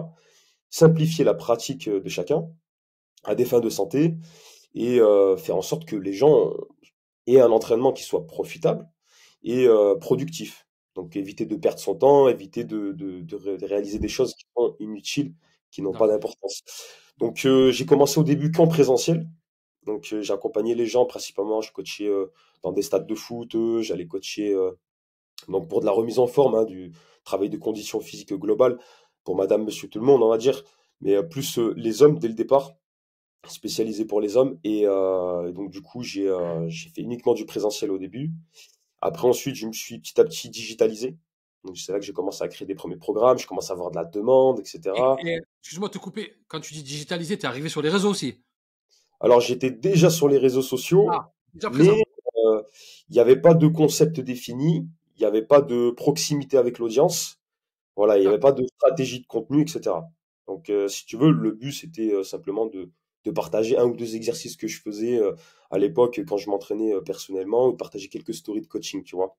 simplifier 0.69 1.23
la 1.23 1.33
pratique 1.33 1.89
de 1.89 2.09
chacun 2.09 2.47
à 3.27 3.35
des 3.35 3.45
fins 3.45 3.61
de 3.61 3.69
santé 3.69 4.15
et 4.75 4.99
euh, 5.01 5.37
faire 5.37 5.57
en 5.57 5.63
sorte 5.63 5.85
que 5.85 5.95
les 5.95 6.13
gens 6.13 6.53
aient 7.27 7.41
un 7.41 7.51
entraînement 7.51 7.93
qui 7.93 8.03
soit 8.03 8.25
profitable 8.27 8.89
et 9.43 9.67
euh, 9.67 9.95
productif. 9.95 10.67
Donc 10.95 11.15
éviter 11.15 11.45
de 11.45 11.55
perdre 11.55 11.79
son 11.79 11.95
temps, 11.95 12.27
éviter 12.29 12.63
de, 12.65 12.91
de- 12.93 13.21
de 13.21 13.35
ré- 13.35 13.57
de 13.57 13.65
réaliser 13.65 13.99
des 13.99 14.09
choses 14.09 14.33
qui 14.35 14.45
sont 14.57 14.75
inutiles, 14.79 15.33
qui 15.71 15.81
n'ont 15.81 15.95
pas 15.95 16.07
d'accord. 16.07 16.09
d'importance. 16.09 16.63
Donc 17.19 17.45
euh, 17.45 17.71
j'ai 17.71 17.85
commencé 17.85 18.19
au 18.19 18.23
début 18.23 18.51
qu'en 18.51 18.67
présentiel. 18.67 19.27
Donc 19.85 20.09
euh, 20.13 20.21
j'ai 20.21 20.33
accompagné 20.33 20.75
les 20.75 20.87
gens 20.87 21.05
principalement, 21.05 21.61
je 21.61 21.71
coachais 21.73 22.07
euh, 22.07 22.27
dans 22.63 22.71
des 22.73 22.83
stades 22.83 23.07
de 23.07 23.15
foot, 23.15 23.55
j'allais 23.81 24.07
coacher 24.07 24.55
donc 25.47 25.69
pour 25.69 25.79
de 25.81 25.85
la 25.85 25.91
remise 25.91 26.19
en 26.19 26.27
forme, 26.27 26.55
hein, 26.55 26.65
du 26.65 26.91
travail 27.23 27.49
de 27.49 27.57
condition 27.57 27.99
physique 27.99 28.33
globale 28.33 28.77
pour 29.23 29.35
madame, 29.35 29.63
monsieur, 29.65 29.89
tout 29.89 29.99
le 29.99 30.05
monde, 30.05 30.23
on 30.23 30.29
va 30.29 30.37
dire. 30.37 30.63
mais 31.01 31.21
plus 31.23 31.57
les 31.75 32.01
hommes 32.01 32.17
dès 32.19 32.27
le 32.27 32.33
départ, 32.33 32.73
spécialisé 33.51 34.05
pour 34.05 34.21
les 34.21 34.37
hommes. 34.37 34.59
Et, 34.63 34.83
euh, 34.85 35.49
et 35.49 35.53
donc, 35.53 35.71
du 35.71 35.81
coup, 35.81 36.03
j'ai 36.03 36.27
euh, 36.27 36.69
fait 36.69 37.01
uniquement 37.01 37.33
du 37.33 37.45
présentiel 37.45 37.91
au 37.91 37.97
début. 37.97 38.31
Après, 39.01 39.27
ensuite, 39.27 39.55
je 39.55 39.67
me 39.67 39.73
suis 39.73 39.99
petit 39.99 40.19
à 40.19 40.23
petit 40.23 40.49
digitalisé. 40.49 41.17
Donc, 41.63 41.77
c'est 41.77 41.91
là 41.91 41.99
que 41.99 42.05
j'ai 42.05 42.13
commencé 42.13 42.43
à 42.43 42.47
créer 42.47 42.65
des 42.65 42.75
premiers 42.75 42.95
programmes, 42.97 43.37
je 43.37 43.47
commence 43.47 43.69
à 43.69 43.73
avoir 43.73 43.91
de 43.91 43.95
la 43.97 44.05
demande, 44.05 44.59
etc. 44.59 44.79
Et, 45.23 45.29
et 45.29 45.39
excuse-moi 45.61 45.89
de 45.89 45.93
te 45.93 45.97
couper, 45.97 46.33
quand 46.47 46.59
tu 46.59 46.73
dis 46.73 46.83
digitalisé, 46.83 47.37
tu 47.37 47.43
es 47.43 47.47
arrivé 47.47 47.67
sur 47.67 47.81
les 47.81 47.89
réseaux 47.89 48.09
aussi? 48.09 48.41
Alors, 49.19 49.41
j'étais 49.41 49.71
déjà 49.71 50.09
sur 50.09 50.27
les 50.27 50.37
réseaux 50.37 50.61
sociaux, 50.61 51.07
Ah, 51.11 51.31
déjà 51.53 51.69
mais 51.71 51.89
euh, 51.89 52.61
il 53.09 53.13
n'y 53.13 53.19
avait 53.19 53.41
pas 53.41 53.53
de 53.53 53.67
concept 53.67 54.19
défini, 54.19 54.87
il 55.15 55.19
n'y 55.19 55.25
avait 55.25 55.41
pas 55.41 55.61
de 55.61 55.91
proximité 55.91 56.57
avec 56.57 56.77
l'audience, 56.77 57.39
voilà, 57.95 58.17
il 58.17 58.21
n'y 58.21 58.27
avait 58.27 58.39
pas 58.39 58.51
de 58.51 58.65
stratégie 58.65 59.21
de 59.21 59.27
contenu, 59.27 59.61
etc. 59.61 59.95
Donc, 60.47 60.69
euh, 60.69 60.87
si 60.87 61.05
tu 61.05 61.17
veux, 61.17 61.31
le 61.31 61.51
but, 61.51 61.71
c'était 61.71 62.13
euh, 62.13 62.23
simplement 62.23 62.67
de, 62.67 62.91
de 63.27 63.31
partager 63.31 63.77
un 63.77 63.85
ou 63.85 63.95
deux 63.95 64.15
exercices 64.15 64.55
que 64.55 64.67
je 64.67 64.81
faisais 64.81 65.19
euh, 65.19 65.33
à 65.69 65.77
l'époque 65.77 66.21
quand 66.27 66.37
je 66.37 66.49
m'entraînais 66.49 66.93
euh, 66.93 67.01
personnellement, 67.01 67.67
ou 67.67 67.71
de 67.73 67.77
partager 67.77 68.07
quelques 68.07 68.33
stories 68.33 68.61
de 68.61 68.67
coaching, 68.67 69.03
tu 69.03 69.15
vois. 69.15 69.37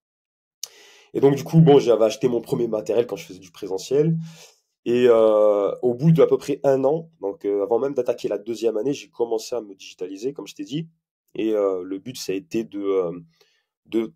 Et 1.14 1.20
donc, 1.20 1.34
du 1.36 1.42
coup, 1.42 1.60
bon, 1.60 1.78
j'avais 1.78 2.04
acheté 2.04 2.28
mon 2.28 2.42
premier 2.42 2.68
matériel 2.68 3.06
quand 3.06 3.16
je 3.16 3.24
faisais 3.24 3.38
du 3.38 3.50
présentiel. 3.50 4.16
Et 4.84 5.06
euh, 5.08 5.74
au 5.82 5.94
bout 5.94 6.12
d'à 6.12 6.26
peu 6.26 6.36
près 6.36 6.60
un 6.64 6.84
an, 6.84 7.10
donc 7.20 7.44
avant 7.44 7.78
même 7.78 7.94
d'attaquer 7.94 8.28
la 8.28 8.38
deuxième 8.38 8.76
année, 8.76 8.92
j'ai 8.92 9.08
commencé 9.08 9.54
à 9.54 9.60
me 9.60 9.74
digitaliser, 9.74 10.32
comme 10.32 10.46
je 10.46 10.54
t'ai 10.54 10.64
dit. 10.64 10.88
Et 11.34 11.52
le 11.52 11.98
but, 11.98 12.16
ça 12.16 12.32
a 12.32 12.34
été 12.34 12.64
de, 12.64 13.10
de, 13.86 14.12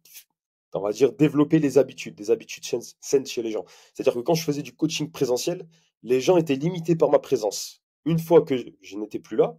développer 1.18 1.58
les 1.58 1.76
habitudes, 1.76 2.14
des 2.14 2.30
habitudes 2.30 2.64
saines 2.64 2.82
saines 3.00 3.26
chez 3.26 3.42
les 3.42 3.50
gens. 3.50 3.64
C'est-à-dire 3.92 4.14
que 4.14 4.20
quand 4.20 4.34
je 4.34 4.44
faisais 4.44 4.62
du 4.62 4.74
coaching 4.74 5.10
présentiel, 5.10 5.66
les 6.02 6.20
gens 6.20 6.36
étaient 6.36 6.56
limités 6.56 6.96
par 6.96 7.10
ma 7.10 7.18
présence. 7.18 7.81
Une 8.04 8.18
fois 8.18 8.42
que 8.42 8.56
je, 8.56 8.64
je 8.82 8.96
n'étais 8.98 9.18
plus 9.18 9.36
là, 9.36 9.58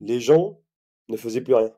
les 0.00 0.20
gens 0.20 0.60
ne 1.08 1.16
faisaient 1.16 1.42
plus 1.42 1.54
rien. 1.54 1.72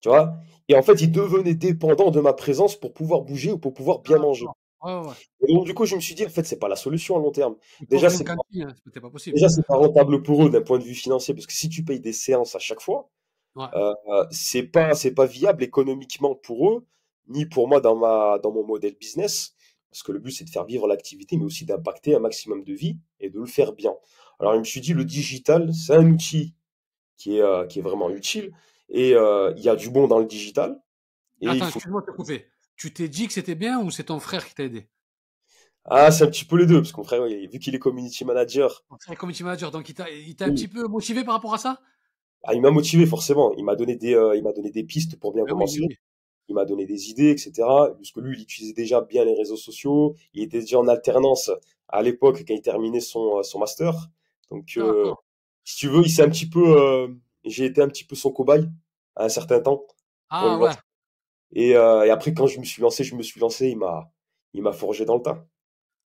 Tu 0.00 0.08
vois? 0.08 0.34
Et 0.68 0.76
en 0.76 0.82
fait, 0.82 1.00
ils 1.00 1.10
devenaient 1.10 1.54
dépendants 1.54 2.10
de 2.10 2.20
ma 2.20 2.32
présence 2.32 2.76
pour 2.76 2.92
pouvoir 2.92 3.22
bouger 3.22 3.52
ou 3.52 3.58
pour 3.58 3.72
pouvoir 3.72 4.00
bien 4.00 4.18
manger. 4.18 4.46
Ouais, 4.82 4.92
ouais, 4.94 5.06
ouais. 5.08 5.14
Et 5.48 5.54
donc, 5.54 5.64
du 5.64 5.74
coup, 5.74 5.86
je 5.86 5.94
me 5.96 6.00
suis 6.00 6.14
dit, 6.14 6.24
en 6.26 6.28
fait, 6.28 6.44
c'est 6.44 6.58
pas 6.58 6.68
la 6.68 6.76
solution 6.76 7.16
à 7.16 7.18
long 7.18 7.30
terme. 7.30 7.56
Faut 7.78 7.84
Déjà, 7.88 8.10
c'est 8.10 8.24
pas, 8.24 8.34
hein, 8.34 8.74
pas 9.00 9.10
possible. 9.10 9.34
déjà, 9.34 9.48
c'est 9.48 9.66
pas 9.66 9.76
rentable 9.76 10.22
pour 10.22 10.44
eux 10.44 10.50
d'un 10.50 10.60
point 10.62 10.78
de 10.78 10.84
vue 10.84 10.94
financier, 10.94 11.32
parce 11.34 11.46
que 11.46 11.54
si 11.54 11.68
tu 11.70 11.84
payes 11.84 12.00
des 12.00 12.12
séances 12.12 12.54
à 12.54 12.58
chaque 12.58 12.80
fois, 12.82 13.10
Ouais, 13.56 13.66
euh, 13.74 14.24
c'est 14.30 14.64
pas, 14.64 14.94
c'est 14.94 15.12
pas 15.14 15.26
viable 15.26 15.62
économiquement 15.62 16.34
pour 16.34 16.70
eux, 16.70 16.86
ni 17.28 17.46
pour 17.46 17.68
moi 17.68 17.80
dans 17.80 17.96
ma, 17.96 18.38
dans 18.42 18.52
mon 18.52 18.64
modèle 18.66 18.96
business, 18.96 19.54
parce 19.90 20.02
que 20.02 20.12
le 20.12 20.18
but, 20.18 20.32
c'est 20.32 20.44
de 20.44 20.50
faire 20.50 20.64
vivre 20.64 20.88
l'activité, 20.88 21.36
mais 21.36 21.44
aussi 21.44 21.64
d'impacter 21.64 22.14
un 22.16 22.18
maximum 22.18 22.64
de 22.64 22.74
vie 22.74 22.98
et 23.20 23.30
de 23.30 23.38
le 23.38 23.46
faire 23.46 23.72
bien. 23.72 23.94
Alors, 24.40 24.54
je 24.54 24.58
me 24.60 24.64
suis 24.64 24.80
dit, 24.80 24.94
le 24.94 25.04
digital, 25.04 25.72
c'est 25.74 25.94
un 25.94 26.06
outil 26.10 26.54
qui 27.16 27.36
est, 27.38 27.42
euh, 27.42 27.66
qui 27.66 27.78
est 27.78 27.82
vraiment 27.82 28.10
utile, 28.10 28.52
et 28.88 29.14
euh, 29.14 29.52
il 29.56 29.62
y 29.62 29.68
a 29.68 29.76
du 29.76 29.90
bon 29.90 30.06
dans 30.08 30.18
le 30.18 30.26
digital, 30.26 30.80
et 31.40 31.46
il 31.46 31.48
Attends, 31.48 31.66
faut 31.66 31.78
excuse-moi 31.78 32.00
de 32.02 32.06
te 32.06 32.10
couper. 32.12 32.46
Tu 32.76 32.92
t'es 32.92 33.08
dit 33.08 33.26
que 33.26 33.32
c'était 33.32 33.54
bien 33.54 33.80
ou 33.80 33.90
c'est 33.90 34.04
ton 34.04 34.18
frère 34.20 34.46
qui 34.46 34.54
t'a 34.54 34.64
aidé? 34.64 34.88
Ah, 35.84 36.10
c'est 36.10 36.24
un 36.24 36.28
petit 36.28 36.44
peu 36.44 36.56
les 36.56 36.66
deux, 36.66 36.80
parce 36.80 36.92
que 36.92 36.96
mon 36.96 37.04
frère, 37.04 37.24
vu 37.24 37.58
qu'il 37.58 37.74
est 37.74 37.78
community 37.78 38.24
manager, 38.24 38.84
est 39.10 39.16
community 39.16 39.44
manager, 39.44 39.70
donc 39.70 39.88
il 39.88 39.94
t'a 39.94 40.10
il 40.10 40.34
t'a 40.34 40.46
un 40.46 40.50
petit 40.50 40.68
peu 40.68 40.86
motivé 40.88 41.24
par 41.24 41.34
rapport 41.34 41.54
à 41.54 41.58
ça? 41.58 41.80
ah, 42.44 42.54
il 42.54 42.60
m'a 42.60 42.70
motivé 42.70 43.06
forcément. 43.06 43.52
Il 43.56 43.64
m'a 43.64 43.74
donné 43.76 43.96
des, 43.96 44.14
euh, 44.14 44.36
il 44.36 44.42
m'a 44.42 44.52
donné 44.52 44.70
des 44.70 44.84
pistes 44.84 45.18
pour 45.18 45.32
bien 45.32 45.44
oui, 45.44 45.50
commencer. 45.50 45.80
oui. 45.80 45.96
Il 46.48 46.54
m'a 46.54 46.66
donné 46.66 46.84
des 46.86 47.08
idées, 47.10 47.30
etc. 47.30 47.52
Parce 47.58 48.10
que 48.12 48.20
lui, 48.20 48.36
il 48.36 48.42
utilisait 48.42 48.74
déjà 48.74 49.00
bien 49.00 49.24
les 49.24 49.34
réseaux 49.34 49.56
sociaux. 49.56 50.14
Il 50.34 50.42
était 50.42 50.60
déjà 50.60 50.78
en 50.78 50.88
alternance 50.88 51.50
à 51.88 52.02
l'époque 52.02 52.44
quand 52.46 52.54
il 52.54 52.60
terminait 52.60 53.00
son, 53.00 53.42
son 53.42 53.58
master. 53.58 53.94
Donc, 54.50 54.74
euh, 54.76 54.86
D'accord. 55.04 55.24
si 55.64 55.76
tu 55.76 55.88
veux, 55.88 56.02
il 56.02 56.10
s'est 56.10 56.22
un 56.22 56.28
petit 56.28 56.48
peu, 56.48 56.80
euh, 56.80 57.08
j'ai 57.44 57.64
été 57.66 57.82
un 57.82 57.88
petit 57.88 58.04
peu 58.04 58.14
son 58.16 58.32
cobaye 58.32 58.68
à 59.16 59.24
un 59.24 59.28
certain 59.28 59.60
temps 59.60 59.84
Ah 60.30 60.58
ouais. 60.58 60.72
Et, 61.52 61.76
euh, 61.76 62.04
et 62.04 62.10
après, 62.10 62.34
quand 62.34 62.46
je 62.46 62.58
me 62.58 62.64
suis 62.64 62.82
lancé, 62.82 63.04
je 63.04 63.14
me 63.14 63.22
suis 63.22 63.40
lancé, 63.40 63.68
il 63.68 63.78
m'a, 63.78 64.10
il 64.52 64.62
m'a 64.62 64.72
forgé 64.72 65.04
dans 65.04 65.16
le 65.16 65.22
tas. 65.22 65.46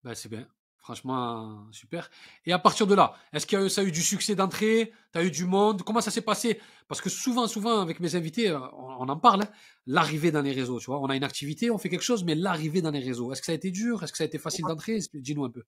ben 0.05 0.15
c'est 0.15 0.29
bien. 0.29 0.47
Franchement, 0.79 1.67
super. 1.73 2.11
Et 2.45 2.53
à 2.53 2.59
partir 2.59 2.87
de 2.87 2.95
là, 2.95 3.15
est-ce 3.33 3.47
que 3.47 3.69
ça 3.71 3.81
a 3.81 3.85
eu 3.85 3.91
du 3.91 4.03
succès 4.03 4.35
d'entrée? 4.35 4.93
Tu 5.13 5.19
as 5.19 5.25
eu 5.25 5.31
du 5.31 5.47
monde? 5.47 5.83
Comment 5.83 6.03
ça 6.03 6.11
s'est 6.11 6.21
passé? 6.21 6.61
Parce 6.89 7.01
que 7.01 7.09
souvent, 7.09 7.47
souvent, 7.49 7.81
avec 7.81 8.01
mes 8.01 8.17
invités, 8.17 8.51
euh, 8.51 8.59
on, 8.75 8.89
on 9.01 9.09
en 9.09 9.17
parle, 9.17 9.45
hein, 9.45 9.49
l'arrivée 9.87 10.31
dans 10.31 10.43
les 10.43 10.53
réseaux, 10.53 10.79
tu 10.79 10.85
vois. 10.87 11.01
On 11.01 11.07
a 11.07 11.17
une 11.17 11.25
activité, 11.25 11.71
on 11.71 11.79
fait 11.79 11.89
quelque 11.89 12.03
chose, 12.03 12.23
mais 12.23 12.35
l'arrivée 12.35 12.83
dans 12.83 12.91
les 12.91 13.01
réseaux, 13.01 13.33
est-ce 13.33 13.41
que 13.41 13.47
ça 13.47 13.53
a 13.53 13.55
été 13.55 13.71
dur? 13.71 14.03
Est-ce 14.03 14.13
que 14.13 14.19
ça 14.19 14.25
a 14.25 14.27
été 14.27 14.37
facile 14.39 14.67
d'entrer? 14.67 14.99
Dis-nous 15.15 15.45
un 15.47 15.51
peu. 15.51 15.63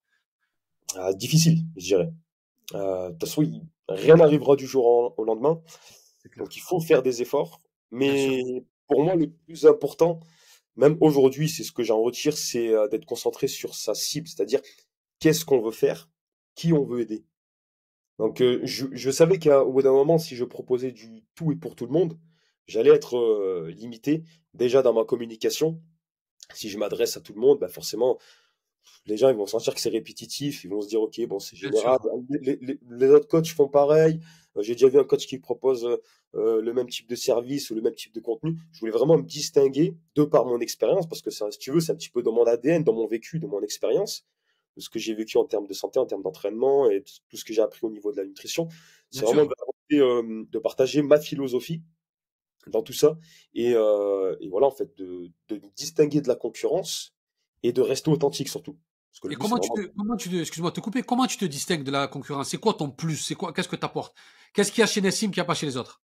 Ah, 0.95 1.11
difficile, 1.13 1.65
je 1.77 1.85
dirais. 1.85 2.09
Euh, 2.75 3.07
de 3.07 3.11
toute 3.13 3.21
façon, 3.29 3.41
il- 3.43 3.63
rien 3.89 4.15
n'arrivera 4.17 4.55
du 4.55 4.67
jour 4.67 4.85
au 4.85 5.13
au 5.17 5.23
lendemain. 5.23 5.61
Donc, 6.37 6.55
il 6.57 6.61
faut 6.61 6.79
faire 6.81 7.03
des 7.03 7.21
efforts. 7.21 7.61
Mais 7.91 8.41
pour 8.87 9.03
moi, 9.03 9.15
le 9.15 9.29
plus 9.31 9.65
important, 9.65 10.19
même 10.77 10.97
aujourd'hui, 11.01 11.49
c'est 11.49 11.63
ce 11.63 11.71
que 11.73 11.83
j'en 11.83 12.01
retire, 12.01 12.37
c'est 12.37 12.69
euh, 12.69 12.87
d'être 12.89 13.05
concentré 13.05 13.47
sur 13.47 13.75
sa 13.75 13.93
cible, 13.95 14.27
c'est-à-dire 14.27 14.61
qu'est-ce 15.19 15.45
qu'on 15.45 15.61
veut 15.61 15.71
faire, 15.71 16.09
qui 16.55 16.73
on 16.73 16.85
veut 16.85 17.01
aider? 17.01 17.25
Donc, 18.19 18.41
euh, 18.41 18.59
je, 18.63 18.87
je 18.91 19.11
savais 19.11 19.39
qu'au 19.39 19.71
bout 19.71 19.81
d'un 19.83 19.91
moment, 19.91 20.17
si 20.17 20.35
je 20.35 20.43
proposais 20.43 20.91
du 20.91 21.23
tout 21.35 21.51
et 21.51 21.55
pour 21.55 21.75
tout 21.75 21.85
le 21.85 21.91
monde, 21.91 22.17
j'allais 22.67 22.89
être 22.91 23.17
euh, 23.17 23.69
limité 23.71 24.23
déjà 24.53 24.81
dans 24.81 24.93
ma 24.93 25.05
communication. 25.05 25.81
Si 26.53 26.69
je 26.69 26.77
m'adresse 26.77 27.17
à 27.17 27.21
tout 27.21 27.33
le 27.33 27.41
monde, 27.41 27.59
bah 27.59 27.69
forcément, 27.69 28.17
les 29.05 29.17
gens 29.17 29.29
ils 29.29 29.35
vont 29.35 29.45
sentir 29.47 29.73
que 29.73 29.79
c'est 29.81 29.89
répétitif, 29.89 30.63
ils 30.63 30.69
vont 30.69 30.81
se 30.81 30.87
dire 30.87 31.01
ok 31.01 31.19
bon 31.27 31.39
c'est 31.39 31.55
général, 31.55 31.97
les, 32.41 32.57
les- 32.61 32.79
les 32.89 33.07
autres 33.09 33.27
coachs 33.27 33.47
font 33.49 33.67
pareil, 33.69 34.19
Euh, 34.57 34.63
j'ai 34.63 34.73
déjà 34.73 34.87
vu 34.89 34.97
un 34.99 35.03
coach 35.03 35.27
qui 35.27 35.37
propose 35.39 35.85
euh, 35.85 35.97
euh, 36.35 36.61
le 36.61 36.73
même 36.73 36.89
type 36.89 37.07
de 37.07 37.15
service 37.15 37.69
ou 37.69 37.75
le 37.75 37.81
même 37.81 37.93
type 37.95 38.13
de 38.13 38.19
contenu, 38.19 38.51
je 38.73 38.79
voulais 38.79 38.91
vraiment 38.91 39.17
me 39.17 39.23
distinguer 39.23 39.95
de 40.15 40.23
par 40.23 40.45
mon 40.45 40.59
expérience 40.59 41.07
parce 41.07 41.21
que 41.21 41.29
ça, 41.31 41.49
si 41.51 41.59
tu 41.59 41.71
veux 41.71 41.79
c'est 41.79 41.91
un 41.91 41.95
petit 41.95 42.09
peu 42.09 42.21
dans 42.23 42.31
mon 42.33 42.45
ADN, 42.45 42.83
dans 42.83 42.93
mon 42.93 43.07
vécu, 43.07 43.39
de 43.39 43.47
mon 43.47 43.61
expérience, 43.61 44.25
de 44.75 44.81
ce 44.81 44.89
que 44.89 44.99
j'ai 44.99 45.13
vécu 45.15 45.37
en 45.37 45.45
termes 45.45 45.67
de 45.67 45.73
santé, 45.73 45.99
en 45.99 46.05
termes 46.05 46.23
d'entraînement 46.23 46.89
et 46.91 47.03
tout 47.29 47.37
ce 47.37 47.45
que 47.45 47.53
j'ai 47.53 47.61
appris 47.61 47.81
au 47.83 47.91
niveau 47.91 48.11
de 48.11 48.17
la 48.17 48.25
nutrition, 48.25 48.67
c'est 49.11 49.21
vraiment 49.25 49.43
de, 49.91 49.97
euh, 50.01 50.43
de 50.51 50.59
partager 50.59 51.01
ma 51.01 51.19
philosophie 51.19 51.81
dans 52.67 52.81
tout 52.83 52.93
ça 52.93 53.17
et, 53.53 53.73
euh, 53.75 54.35
et 54.41 54.49
voilà 54.49 54.67
en 54.67 54.71
fait 54.71 54.95
de, 54.97 55.29
de 55.49 55.55
me 55.55 55.69
distinguer 55.75 56.19
de 56.21 56.27
la 56.27 56.35
concurrence 56.35 57.13
et 57.67 57.73
de 57.73 57.81
rester 57.81 58.09
authentique 58.09 58.49
surtout. 58.49 58.77
Et 59.25 59.29
but, 59.29 59.37
comment 59.37 59.57
tu 59.57 59.69
vraiment 59.69 59.87
te, 59.87 59.95
comment 59.97 60.15
tu 60.15 60.29
te, 60.29 60.35
excuse-moi 60.35 60.71
te 60.71 60.79
couper, 60.79 61.01
comment 61.01 61.25
tu 61.25 61.37
te 61.37 61.45
distingues 61.45 61.83
de 61.83 61.91
la 61.91 62.07
concurrence? 62.07 62.49
C'est 62.49 62.57
quoi 62.57 62.73
ton 62.73 62.89
plus? 62.89 63.17
C'est 63.17 63.35
quoi, 63.35 63.51
qu'est-ce 63.51 63.67
que 63.67 63.75
tu 63.75 63.85
apportes? 63.85 64.15
Qu'est-ce 64.53 64.71
qu'il 64.71 64.81
y 64.81 64.83
a 64.83 64.87
chez 64.87 65.01
Nessim 65.01 65.27
qu'il 65.27 65.39
n'y 65.39 65.41
a 65.41 65.45
pas 65.45 65.55
chez 65.55 65.65
les 65.65 65.77
autres? 65.77 66.01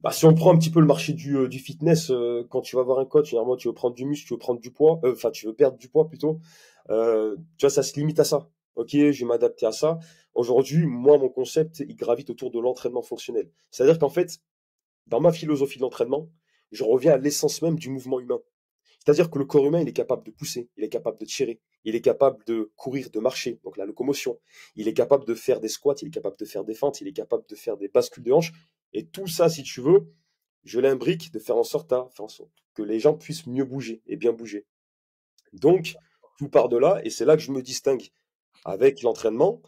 Bah, 0.00 0.12
si 0.12 0.24
on 0.24 0.34
prend 0.34 0.54
un 0.54 0.58
petit 0.58 0.70
peu 0.70 0.80
le 0.80 0.86
marché 0.86 1.12
du, 1.12 1.36
euh, 1.36 1.48
du 1.48 1.58
fitness, 1.58 2.10
euh, 2.10 2.46
quand 2.48 2.62
tu 2.62 2.76
vas 2.76 2.82
voir 2.82 2.98
un 2.98 3.04
coach, 3.04 3.30
généralement 3.30 3.56
tu 3.56 3.68
veux 3.68 3.74
prendre 3.74 3.94
du 3.94 4.06
muscle, 4.06 4.26
tu 4.26 4.34
veux 4.34 4.38
prendre 4.38 4.60
du 4.60 4.70
poids, 4.70 5.00
euh, 5.04 5.12
enfin 5.12 5.30
tu 5.30 5.46
veux 5.46 5.54
perdre 5.54 5.76
du 5.76 5.88
poids 5.88 6.08
plutôt, 6.08 6.40
tu 6.88 6.94
vois, 6.94 7.70
ça 7.70 7.82
se 7.82 7.94
limite 7.98 8.18
à 8.18 8.24
ça. 8.24 8.48
Ok, 8.76 8.90
je 8.92 9.10
vais 9.10 9.24
m'adapter 9.24 9.66
à 9.66 9.72
ça. 9.72 9.98
Aujourd'hui, 10.34 10.86
moi, 10.86 11.18
mon 11.18 11.28
concept, 11.28 11.80
il 11.80 11.96
gravite 11.96 12.30
autour 12.30 12.50
de 12.50 12.58
l'entraînement 12.58 13.02
fonctionnel. 13.02 13.50
C'est-à-dire 13.70 13.98
qu'en 13.98 14.08
fait, 14.08 14.40
dans 15.06 15.20
ma 15.20 15.32
philosophie 15.32 15.78
de 15.78 15.82
l'entraînement, 15.82 16.30
je 16.70 16.84
reviens 16.84 17.12
à 17.12 17.18
l'essence 17.18 17.60
même 17.62 17.78
du 17.78 17.90
mouvement 17.90 18.20
humain. 18.20 18.38
C'est-à-dire 19.04 19.30
que 19.30 19.38
le 19.38 19.46
corps 19.46 19.66
humain, 19.66 19.80
il 19.80 19.88
est 19.88 19.94
capable 19.94 20.24
de 20.24 20.30
pousser, 20.30 20.68
il 20.76 20.84
est 20.84 20.88
capable 20.88 21.18
de 21.18 21.24
tirer, 21.24 21.60
il 21.84 21.94
est 21.94 22.02
capable 22.02 22.44
de 22.44 22.70
courir, 22.76 23.10
de 23.10 23.18
marcher, 23.18 23.58
donc 23.64 23.76
la 23.78 23.86
locomotion. 23.86 24.38
Il 24.76 24.88
est 24.88 24.94
capable 24.94 25.24
de 25.24 25.34
faire 25.34 25.58
des 25.58 25.68
squats, 25.68 25.94
il 26.02 26.08
est 26.08 26.12
capable 26.12 26.36
de 26.36 26.44
faire 26.44 26.64
des 26.64 26.74
fentes, 26.74 27.00
il 27.00 27.08
est 27.08 27.12
capable 27.12 27.44
de 27.48 27.54
faire 27.54 27.78
des 27.78 27.88
bascules 27.88 28.22
de 28.22 28.32
hanches. 28.32 28.52
Et 28.92 29.06
tout 29.06 29.26
ça, 29.26 29.48
si 29.48 29.62
tu 29.62 29.80
veux, 29.80 30.12
je 30.64 30.80
l'imbrique 30.80 31.32
de 31.32 31.38
faire 31.38 31.56
en 31.56 31.64
sorte 31.64 31.92
à 31.92 32.08
faire 32.14 32.26
en 32.26 32.28
sorte 32.28 32.52
que 32.74 32.82
les 32.82 33.00
gens 33.00 33.14
puissent 33.14 33.46
mieux 33.46 33.64
bouger 33.64 34.02
et 34.06 34.16
bien 34.16 34.32
bouger. 34.32 34.66
Donc, 35.54 35.94
tout 36.38 36.48
part 36.48 36.68
de 36.68 36.76
là, 36.76 37.00
et 37.04 37.10
c'est 37.10 37.24
là 37.24 37.36
que 37.36 37.42
je 37.42 37.52
me 37.52 37.62
distingue 37.62 38.10
avec 38.64 39.02
l'entraînement 39.02 39.62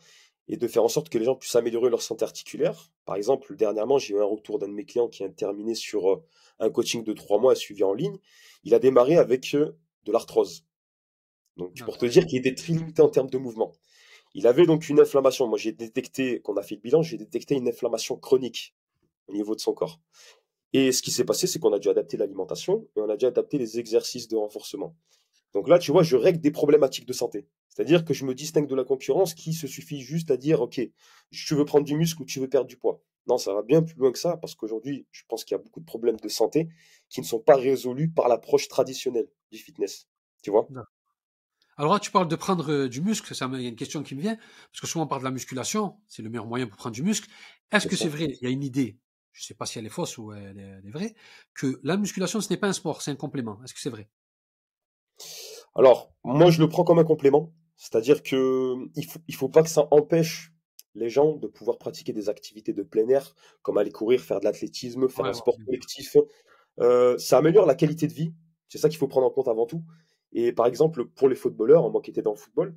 et 0.52 0.58
de 0.58 0.68
faire 0.68 0.84
en 0.84 0.88
sorte 0.88 1.08
que 1.08 1.16
les 1.16 1.24
gens 1.24 1.34
puissent 1.34 1.56
améliorer 1.56 1.88
leur 1.88 2.02
santé 2.02 2.24
articulaire. 2.24 2.92
Par 3.06 3.16
exemple, 3.16 3.56
dernièrement, 3.56 3.96
j'ai 3.96 4.12
eu 4.12 4.20
un 4.20 4.24
retour 4.24 4.58
d'un 4.58 4.68
de 4.68 4.74
mes 4.74 4.84
clients 4.84 5.08
qui 5.08 5.24
a 5.24 5.28
terminé 5.30 5.74
sur 5.74 6.12
euh, 6.12 6.22
un 6.58 6.68
coaching 6.68 7.02
de 7.04 7.14
trois 7.14 7.40
mois 7.40 7.54
suivi 7.54 7.82
en 7.82 7.94
ligne. 7.94 8.18
Il 8.62 8.74
a 8.74 8.78
démarré 8.78 9.16
avec 9.16 9.54
euh, 9.54 9.72
de 10.04 10.12
l'arthrose. 10.12 10.66
Donc, 11.56 11.82
pour 11.86 11.96
te 11.96 12.04
dire 12.04 12.26
qu'il 12.26 12.36
était 12.36 12.54
très 12.54 12.74
limité 12.74 13.00
en 13.00 13.08
termes 13.08 13.30
de 13.30 13.38
mouvement. 13.38 13.72
Il 14.34 14.46
avait 14.46 14.66
donc 14.66 14.90
une 14.90 15.00
inflammation. 15.00 15.48
Moi, 15.48 15.56
j'ai 15.56 15.72
détecté, 15.72 16.42
qu'on 16.42 16.58
a 16.58 16.62
fait 16.62 16.74
le 16.74 16.82
bilan, 16.82 17.00
j'ai 17.00 17.16
détecté 17.16 17.54
une 17.54 17.68
inflammation 17.68 18.16
chronique 18.16 18.74
au 19.28 19.32
niveau 19.32 19.54
de 19.54 19.60
son 19.60 19.72
corps. 19.72 20.00
Et 20.74 20.92
ce 20.92 21.00
qui 21.00 21.12
s'est 21.12 21.24
passé, 21.24 21.46
c'est 21.46 21.60
qu'on 21.60 21.72
a 21.72 21.78
dû 21.78 21.88
adapter 21.88 22.18
l'alimentation 22.18 22.86
et 22.94 23.00
on 23.00 23.08
a 23.08 23.16
dû 23.16 23.24
adapter 23.24 23.56
les 23.56 23.78
exercices 23.78 24.28
de 24.28 24.36
renforcement. 24.36 24.94
Donc 25.54 25.68
là, 25.68 25.78
tu 25.78 25.92
vois, 25.92 26.02
je 26.02 26.16
règle 26.16 26.40
des 26.40 26.50
problématiques 26.50 27.06
de 27.06 27.12
santé. 27.12 27.46
C'est-à-dire 27.68 28.04
que 28.04 28.14
je 28.14 28.24
me 28.24 28.34
distingue 28.34 28.66
de 28.66 28.74
la 28.74 28.84
concurrence 28.84 29.34
qui 29.34 29.52
se 29.52 29.66
suffit 29.66 30.00
juste 30.00 30.30
à 30.30 30.36
dire, 30.36 30.60
OK, 30.60 30.80
tu 31.30 31.54
veux 31.54 31.64
prendre 31.64 31.84
du 31.84 31.96
muscle 31.96 32.22
ou 32.22 32.24
tu 32.24 32.40
veux 32.40 32.48
perdre 32.48 32.66
du 32.66 32.76
poids. 32.76 33.02
Non, 33.26 33.38
ça 33.38 33.54
va 33.54 33.62
bien 33.62 33.82
plus 33.82 33.96
loin 33.96 34.12
que 34.12 34.18
ça, 34.18 34.36
parce 34.36 34.54
qu'aujourd'hui, 34.54 35.06
je 35.10 35.22
pense 35.28 35.44
qu'il 35.44 35.54
y 35.54 35.60
a 35.60 35.62
beaucoup 35.62 35.80
de 35.80 35.84
problèmes 35.84 36.16
de 36.16 36.28
santé 36.28 36.68
qui 37.08 37.20
ne 37.20 37.26
sont 37.26 37.38
pas 37.38 37.56
résolus 37.56 38.10
par 38.10 38.28
l'approche 38.28 38.68
traditionnelle 38.68 39.28
du 39.50 39.58
fitness. 39.58 40.08
Tu 40.42 40.50
vois? 40.50 40.66
Alors 41.76 41.94
là, 41.94 42.00
tu 42.00 42.10
parles 42.10 42.28
de 42.28 42.36
prendre 42.36 42.70
euh, 42.70 42.88
du 42.88 43.00
muscle, 43.00 43.34
ça, 43.34 43.48
il 43.52 43.62
y 43.62 43.66
a 43.66 43.68
une 43.68 43.76
question 43.76 44.02
qui 44.02 44.14
me 44.14 44.20
vient, 44.20 44.36
parce 44.36 44.80
que 44.80 44.86
souvent 44.86 45.04
on 45.04 45.08
parle 45.08 45.22
de 45.22 45.26
la 45.26 45.30
musculation, 45.30 45.96
c'est 46.08 46.22
le 46.22 46.28
meilleur 46.28 46.46
moyen 46.46 46.66
pour 46.66 46.76
prendre 46.76 46.94
du 46.94 47.02
muscle. 47.02 47.30
Est-ce 47.70 47.86
que 47.86 47.96
c'est 47.96 48.08
vrai, 48.08 48.24
il 48.24 48.44
y 48.44 48.46
a 48.46 48.50
une 48.50 48.62
idée, 48.62 48.98
je 49.32 49.42
ne 49.42 49.46
sais 49.46 49.54
pas 49.54 49.64
si 49.64 49.78
elle 49.78 49.86
est 49.86 49.90
fausse 49.90 50.18
ou 50.18 50.32
elle 50.32 50.58
est, 50.58 50.62
elle 50.62 50.86
est 50.86 50.90
vraie, 50.90 51.14
que 51.54 51.80
la 51.82 51.96
musculation, 51.96 52.40
ce 52.40 52.50
n'est 52.50 52.58
pas 52.58 52.68
un 52.68 52.74
sport, 52.74 53.00
c'est 53.00 53.10
un 53.10 53.16
complément. 53.16 53.62
Est-ce 53.64 53.72
que 53.72 53.80
c'est 53.80 53.90
vrai? 53.90 54.10
Alors, 55.74 56.12
moi, 56.24 56.50
je 56.50 56.61
le 56.61 56.68
prends 56.68 56.85
comme 56.85 56.98
un 56.98 57.04
complément, 57.04 57.52
c'est-à-dire 57.76 58.22
que 58.22 58.76
il 58.94 59.06
faut, 59.06 59.20
il 59.26 59.35
faut 59.35 59.48
pas 59.48 59.62
que 59.62 59.70
ça 59.70 59.88
empêche 59.90 60.52
les 60.94 61.08
gens 61.08 61.37
de 61.37 61.46
pouvoir 61.46 61.78
pratiquer 61.78 62.12
des 62.12 62.28
activités 62.28 62.72
de 62.72 62.82
plein 62.82 63.08
air, 63.08 63.35
comme 63.62 63.78
aller 63.78 63.90
courir, 63.90 64.20
faire 64.20 64.40
de 64.40 64.44
l'athlétisme, 64.44 65.08
faire 65.08 65.24
Ouais, 65.24 65.30
un 65.30 65.35
sport 65.35 65.56
collectif. 65.64 66.16
Euh, 66.80 67.16
ça 67.18 67.38
améliore 67.38 67.66
la 67.66 67.74
qualité 67.74 68.06
de 68.06 68.12
vie, 68.12 68.35
c'est 68.68 68.78
ça 68.78 68.88
qu'il 68.88 68.98
faut 68.98 69.08
prendre 69.08 69.26
en 69.26 69.30
compte 69.30 69.48
avant 69.48 69.66
tout. 69.66 69.82
Et 70.32 70.52
par 70.52 70.66
exemple, 70.66 71.06
pour 71.06 71.28
les 71.28 71.35
footballeurs, 71.35 71.90
moi 71.90 72.00
qui 72.00 72.11
étais 72.11 72.22
dans 72.22 72.32
le 72.32 72.38
football, 72.38 72.74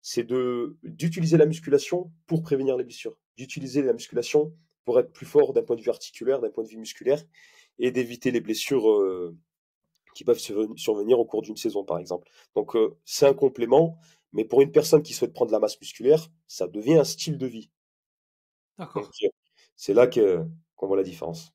c'est 0.00 0.24
de 0.24 0.76
d'utiliser 0.82 1.36
la 1.36 1.46
musculation 1.46 2.10
pour 2.26 2.42
prévenir 2.42 2.76
les 2.76 2.84
blessures, 2.84 3.16
d'utiliser 3.36 3.82
la 3.82 3.92
musculation 3.92 4.54
pour 4.84 4.98
être 5.00 5.12
plus 5.12 5.26
fort 5.26 5.52
d'un 5.52 5.62
point 5.62 5.76
de 5.76 5.82
vue 5.82 5.90
articulaire, 5.90 6.40
d'un 6.40 6.50
point 6.50 6.64
de 6.64 6.68
vue 6.68 6.78
musculaire, 6.78 7.22
et 7.78 7.90
d'éviter 7.90 8.30
les 8.30 8.40
blessures 8.40 8.90
euh, 8.90 9.36
qui 10.18 10.24
peuvent 10.24 10.40
surven- 10.40 10.76
survenir 10.76 11.20
au 11.20 11.24
cours 11.24 11.42
d'une 11.42 11.56
saison, 11.56 11.84
par 11.84 11.98
exemple. 11.98 12.28
Donc, 12.56 12.74
euh, 12.74 12.96
c'est 13.04 13.28
un 13.28 13.34
complément, 13.34 14.00
mais 14.32 14.44
pour 14.44 14.60
une 14.62 14.72
personne 14.72 15.00
qui 15.00 15.14
souhaite 15.14 15.32
prendre 15.32 15.52
de 15.52 15.52
la 15.52 15.60
masse 15.60 15.80
musculaire, 15.80 16.26
ça 16.48 16.66
devient 16.66 16.96
un 16.96 17.04
style 17.04 17.38
de 17.38 17.46
vie. 17.46 17.70
D'accord. 18.76 19.08
euh, 19.22 19.28
c'est 19.76 19.94
là 19.94 20.08
que 20.08 20.44
qu'on 20.74 20.88
voit 20.88 20.96
la 20.96 21.04
différence. 21.04 21.52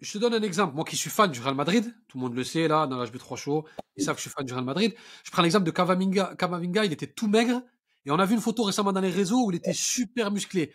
Je 0.00 0.10
te 0.14 0.16
donne 0.16 0.32
un 0.32 0.40
exemple. 0.42 0.74
Moi 0.74 0.84
qui 0.84 0.96
suis 0.96 1.10
fan 1.10 1.30
du 1.30 1.42
Real 1.42 1.54
Madrid, 1.54 1.94
tout 2.08 2.16
le 2.16 2.22
monde 2.22 2.34
le 2.34 2.42
sait 2.42 2.68
là, 2.68 2.86
dans 2.86 2.96
l'HB3 2.96 3.36
Show, 3.36 3.66
ils 3.98 4.02
savent 4.02 4.14
que 4.14 4.22
je 4.22 4.28
suis 4.28 4.34
fan 4.34 4.46
du 4.46 4.54
Real 4.54 4.64
Madrid. 4.64 4.94
Je 5.22 5.30
prends 5.30 5.42
l'exemple 5.42 5.66
de 5.66 5.70
Cavaminga. 5.70 6.34
Cavaminga, 6.38 6.86
il 6.86 6.92
était 6.94 7.06
tout 7.06 7.28
maigre, 7.28 7.60
et 8.06 8.10
on 8.10 8.18
a 8.18 8.24
vu 8.24 8.34
une 8.34 8.40
photo 8.40 8.62
récemment 8.62 8.94
dans 8.94 9.02
les 9.02 9.10
réseaux 9.10 9.44
où 9.44 9.50
il 9.50 9.56
était 9.56 9.74
super 9.74 10.30
musclé. 10.30 10.72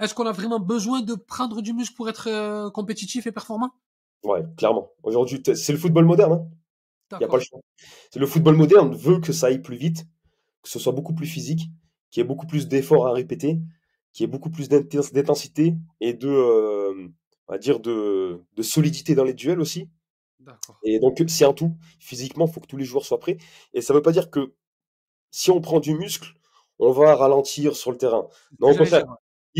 Est-ce 0.00 0.14
qu'on 0.14 0.26
a 0.26 0.32
vraiment 0.32 0.58
besoin 0.58 1.00
de 1.00 1.14
prendre 1.14 1.62
du 1.62 1.74
muscle 1.74 1.94
pour 1.94 2.08
être 2.08 2.28
euh, 2.28 2.70
compétitif 2.70 3.28
et 3.28 3.32
performant? 3.32 3.70
Ouais, 4.24 4.42
clairement. 4.56 4.90
Aujourd'hui, 5.04 5.40
c'est 5.54 5.72
le 5.72 5.78
football 5.78 6.06
moderne, 6.06 6.32
hein. 6.32 6.50
Il 7.18 7.18
n'y 7.18 7.24
a 7.24 7.28
pas 7.28 7.36
le 7.36 7.42
choix. 7.42 7.60
Le 8.16 8.26
football 8.26 8.56
moderne 8.56 8.94
veut 8.94 9.20
que 9.20 9.32
ça 9.32 9.46
aille 9.46 9.62
plus 9.62 9.76
vite, 9.76 10.06
que 10.62 10.68
ce 10.68 10.78
soit 10.78 10.92
beaucoup 10.92 11.14
plus 11.14 11.26
physique, 11.26 11.70
qu'il 12.10 12.20
y 12.20 12.24
ait 12.24 12.28
beaucoup 12.28 12.46
plus 12.46 12.68
d'efforts 12.68 13.06
à 13.06 13.12
répéter, 13.12 13.60
qu'il 14.12 14.24
y 14.24 14.24
ait 14.24 14.30
beaucoup 14.30 14.50
plus 14.50 14.68
d'inten- 14.68 15.12
d'intensité 15.12 15.74
et 16.00 16.14
de, 16.14 16.28
euh, 16.28 17.08
on 17.48 17.52
va 17.52 17.58
dire 17.58 17.80
de, 17.80 18.42
de 18.54 18.62
solidité 18.62 19.14
dans 19.14 19.24
les 19.24 19.34
duels 19.34 19.60
aussi. 19.60 19.88
Et 20.84 20.98
donc, 20.98 21.22
c'est 21.28 21.44
un 21.44 21.52
tout. 21.52 21.76
Physiquement, 22.00 22.46
il 22.46 22.52
faut 22.52 22.60
que 22.60 22.66
tous 22.66 22.76
les 22.76 22.84
joueurs 22.84 23.04
soient 23.04 23.20
prêts. 23.20 23.38
Et 23.74 23.80
ça 23.80 23.92
ne 23.92 23.98
veut 23.98 24.02
pas 24.02 24.12
dire 24.12 24.30
que 24.30 24.54
si 25.30 25.50
on 25.50 25.60
prend 25.60 25.80
du 25.80 25.94
muscle, 25.94 26.34
on 26.78 26.90
va 26.90 27.14
ralentir 27.14 27.76
sur 27.76 27.92
le 27.92 27.98
terrain. 27.98 28.28
Non, 28.60 28.68
au 28.70 28.74
contraire. 28.76 29.06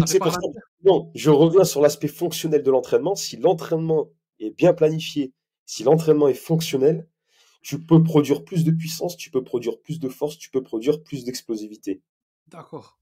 C'est 0.07 0.19
pour 0.19 0.33
ça. 0.33 0.41
Non, 0.85 1.11
je 1.15 1.31
reviens 1.31 1.65
sur 1.65 1.81
l'aspect 1.81 2.09
fonctionnel 2.09 2.62
de 2.62 2.71
l'entraînement. 2.71 3.15
Si 3.15 3.37
l'entraînement 3.37 4.09
est 4.41 4.51
bien 4.51 4.75
planifié, 4.75 5.33
si 5.67 5.85
l'entraînement 5.85 6.29
est 6.29 6.35
fonctionnel, 6.35 7.07
tu 7.62 7.81
peux 7.81 8.03
produire 8.03 8.44
plus 8.44 8.64
de 8.64 8.70
puissance, 8.70 9.16
tu 9.16 9.31
peux 9.31 9.42
produire 9.44 9.81
plus 9.81 10.01
de 10.01 10.09
force, 10.09 10.38
tu 10.38 10.51
peux 10.51 10.62
produire 10.62 11.03
plus 11.03 11.25
d'explosivité. 11.25 12.03
D'accord. 12.48 12.98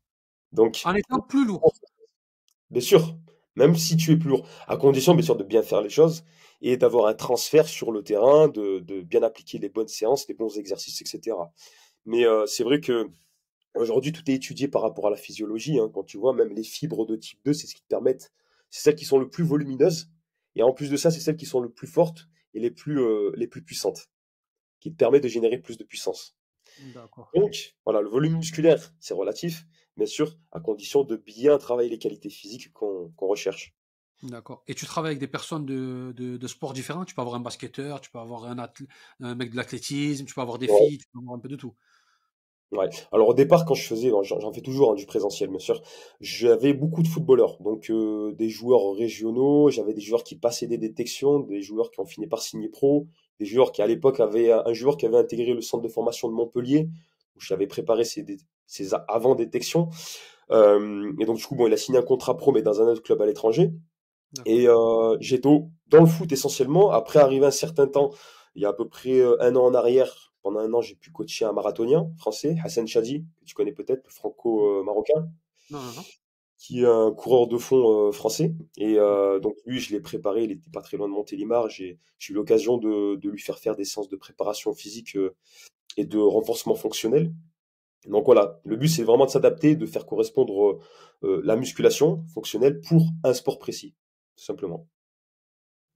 Donc, 0.53 0.81
En 0.85 0.95
étant 0.95 1.21
plus 1.21 1.45
lourd. 1.47 1.73
bien 2.71 2.81
sûr, 2.81 3.17
même 3.57 3.75
si 3.77 3.97
tu 3.97 4.13
es 4.13 4.17
plus 4.17 4.29
lourd, 4.31 4.47
à 4.69 4.77
condition, 4.77 5.15
bien 5.15 5.25
sûr, 5.25 5.37
de 5.37 5.45
bien 5.45 5.63
faire 5.63 5.81
les 5.83 5.91
choses 5.91 6.25
et 6.61 6.77
d'avoir 6.77 7.07
un 7.07 7.15
transfert 7.15 7.67
sur 7.69 7.91
le 7.91 8.03
terrain, 8.03 8.49
de, 8.49 8.81
de 8.81 9.01
bien 9.01 9.23
appliquer 9.23 9.59
les 9.59 9.69
bonnes 9.69 9.89
séances, 9.89 10.29
les 10.29 10.35
bons 10.35 10.59
exercices, 10.59 11.01
etc. 11.01 11.37
Mais 12.05 12.27
euh, 12.27 12.47
c'est 12.47 12.65
vrai 12.65 12.81
que 12.81 13.11
Aujourd'hui, 13.77 14.13
tout 14.13 14.29
est 14.31 14.35
étudié 14.35 14.69
par 14.69 14.83
rapport 14.83 15.07
à 15.07 15.11
la 15.11 15.17
physiologie. 15.17 15.79
hein. 15.79 15.91
Quand 15.95 16.03
tu 16.03 16.19
vois, 16.19 16.33
même 16.35 16.53
les 16.53 16.65
fibres 16.65 17.07
de 17.07 17.15
type 17.17 17.39
2, 17.45 17.53
c'est 17.53 17.67
ce 17.69 17.75
qui 17.75 17.83
te 17.83 17.87
permettent, 17.87 18.33
c'est 18.69 18.83
celles 18.83 18.97
qui 18.97 19.05
sont 19.05 19.19
le 19.19 19.29
plus 19.31 19.45
volumineuses. 19.45 20.11
Et 20.57 20.63
en 20.63 20.73
plus 20.73 20.91
de 20.91 20.97
ça, 20.97 21.11
c'est 21.11 21.21
celles 21.21 21.37
qui 21.37 21.47
sont 21.47 21.61
le 21.61 21.71
plus 21.71 21.87
fortes 21.87 22.29
et 22.55 22.59
les 22.61 22.73
plus, 22.73 23.01
euh, 23.01 23.31
les 23.37 23.47
plus 23.47 23.63
puissantes, 23.63 24.09
qui 24.81 24.91
te 24.91 24.97
permettent 24.97 25.23
de 25.23 25.29
générer 25.29 25.59
plus 25.59 25.77
de 25.77 25.85
puissance. 25.85 26.37
Donc, 27.35 27.75
voilà, 27.85 28.01
le 28.01 28.09
volume 28.09 28.37
musculaire, 28.37 28.93
c'est 29.01 29.15
relatif, 29.15 29.67
bien 29.97 30.07
sûr, 30.07 30.39
à 30.53 30.61
condition 30.61 31.05
de 31.05 31.17
bien 31.17 31.59
travailler 31.59 31.91
les 31.91 31.99
qualités 31.99 32.31
physiques 32.31 32.73
qu'on 32.73 33.13
recherche. 33.21 33.75
D'accord. 34.23 34.63
Et 34.67 34.75
tu 34.75 34.85
travailles 34.85 35.13
avec 35.13 35.21
des 35.21 35.29
personnes 35.29 35.65
de, 35.65 36.13
de, 36.17 36.37
de 36.37 36.47
sports 36.47 36.73
différents? 36.73 37.05
Tu 37.05 37.15
peux 37.15 37.23
avoir 37.23 37.37
un 37.37 37.41
basketteur, 37.41 38.01
tu 38.01 38.11
peux 38.11 38.19
avoir 38.19 38.45
un, 38.45 39.35
mec 39.35 39.51
de 39.51 39.57
l'athlétisme, 39.57 40.27
tu 40.27 40.35
peux 40.35 40.43
avoir 40.43 40.59
des 40.59 40.69
Ouais. 40.69 40.89
filles, 40.89 40.99
tu 40.99 41.07
peux 41.13 41.19
avoir 41.19 41.37
un 41.37 41.39
peu 41.39 41.49
de 41.49 41.57
tout. 41.57 41.75
Ouais. 42.73 42.89
Alors 43.11 43.29
au 43.29 43.35
départ, 43.35 43.65
quand 43.65 43.75
je 43.75 43.85
faisais, 43.85 44.13
j'en 44.23 44.53
fais 44.53 44.61
toujours 44.61 44.93
hein, 44.93 44.95
du 44.95 45.05
présentiel, 45.05 45.49
bien 45.49 45.59
sûr, 45.59 45.83
j'avais 46.21 46.73
beaucoup 46.73 47.03
de 47.03 47.09
footballeurs, 47.09 47.61
donc 47.61 47.91
euh, 47.91 48.33
des 48.35 48.49
joueurs 48.49 48.95
régionaux, 48.95 49.71
j'avais 49.71 49.93
des 49.93 50.01
joueurs 50.01 50.23
qui 50.23 50.37
passaient 50.37 50.69
des 50.69 50.79
détections, 50.79 51.41
des 51.41 51.63
joueurs 51.63 51.91
qui 51.91 51.99
ont 51.99 52.05
fini 52.05 52.29
par 52.29 52.43
signer 52.43 52.69
pro, 52.69 53.09
des 53.41 53.47
joueurs 53.47 53.73
qui 53.73 53.83
à 53.83 53.89
l'époque 53.89 54.21
avaient 54.21 54.53
un 54.53 54.73
joueur 54.75 54.97
qui 54.97 55.07
avait 55.07 55.17
intégré 55.19 55.53
le 55.55 55.63
centre 55.63 55.83
de 55.83 55.89
formation 55.89 56.29
de 56.29 56.35
Montpellier, 56.35 56.89
où 57.37 57.41
j'avais 57.41 57.67
préparé 57.67 58.05
ses, 58.05 58.23
dé- 58.23 58.39
ses 58.67 58.95
a- 58.95 59.05
avant-détections. 59.09 59.89
Euh, 60.53 61.13
et 61.21 61.25
donc 61.27 61.39
du 61.39 61.45
coup, 61.47 61.57
bon, 61.57 61.67
il 61.67 61.73
a 61.73 61.77
signé 61.77 61.99
un 61.99 62.03
contrat 62.03 62.37
pro, 62.37 62.53
mais 62.53 62.63
dans 62.63 62.81
un 62.83 62.87
autre 62.87 63.03
club 63.03 63.21
à 63.23 63.27
l'étranger. 63.27 63.73
Et 64.47 64.69
euh, 64.69 65.17
j'étais 65.21 65.49
dans 65.89 66.01
le 66.01 66.07
foot 66.07 66.31
essentiellement. 66.33 66.91
Après, 66.93 67.19
arrivé 67.19 67.47
un 67.47 67.51
certain 67.51 67.89
temps, 67.89 68.11
il 68.55 68.63
y 68.63 68.65
a 68.65 68.69
à 68.71 68.73
peu 68.73 68.89
près 68.89 69.23
un 69.41 69.57
an 69.57 69.65
en 69.65 69.75
arrière, 69.75 70.33
pendant 70.43 70.61
un 70.61 70.73
an, 70.73 70.81
j'ai 70.81 70.95
pu 70.97 71.11
coacher 71.11 71.45
un 71.45 71.53
marathonien 71.53 72.11
français, 72.19 72.57
Hassan 72.65 72.87
Chadi, 72.87 73.25
que 73.41 73.45
tu 73.47 73.55
connais 73.55 73.73
peut-être, 73.73 74.03
le 74.05 74.11
franco-marocain, 74.11 75.29
Non, 75.71 75.81
non, 75.81 75.93
non. 75.97 76.05
Qui 76.61 76.83
est 76.83 76.87
un 76.87 77.11
coureur 77.13 77.47
de 77.49 77.57
fond 77.59 78.09
euh, 78.09 78.13
français. 78.13 78.53
Et 78.77 78.99
euh, 78.99 79.41
donc 79.41 79.55
lui, 79.65 79.81
je 79.81 79.93
l'ai 79.93 80.01
préparé, 80.01 80.45
il 80.45 80.51
était 80.53 80.71
pas 80.71 80.83
très 80.83 80.99
loin 80.99 81.09
de 81.09 81.15
Montélimar. 81.15 81.69
J'ai 81.71 81.99
j'ai 82.19 82.33
eu 82.33 82.37
l'occasion 82.37 82.77
de, 82.79 83.17
de 83.17 83.31
lui 83.31 83.41
faire 83.41 83.59
faire 83.59 83.77
des 83.77 83.87
séances 83.87 84.11
de 84.11 84.17
préparation 84.17 84.75
physique 84.75 85.17
euh, 85.17 85.35
et 85.97 86.05
de 86.05 86.19
renforcement 86.19 86.75
fonctionnel. 86.77 87.33
Donc 88.09 88.25
voilà, 88.27 88.61
le 88.65 88.77
but 88.77 88.89
c'est 88.89 89.05
vraiment 89.05 89.27
de 89.27 89.31
s'adapter, 89.31 89.77
de 89.77 89.87
faire 89.87 90.07
correspondre 90.07 90.55
euh, 90.71 90.81
euh, 91.25 91.43
la 91.45 91.57
musculation 91.57 92.25
fonctionnelle 92.35 92.81
pour 92.83 93.05
un 93.25 93.35
sport 93.35 93.59
précis, 93.59 93.95
tout 94.37 94.45
simplement. 94.45 94.89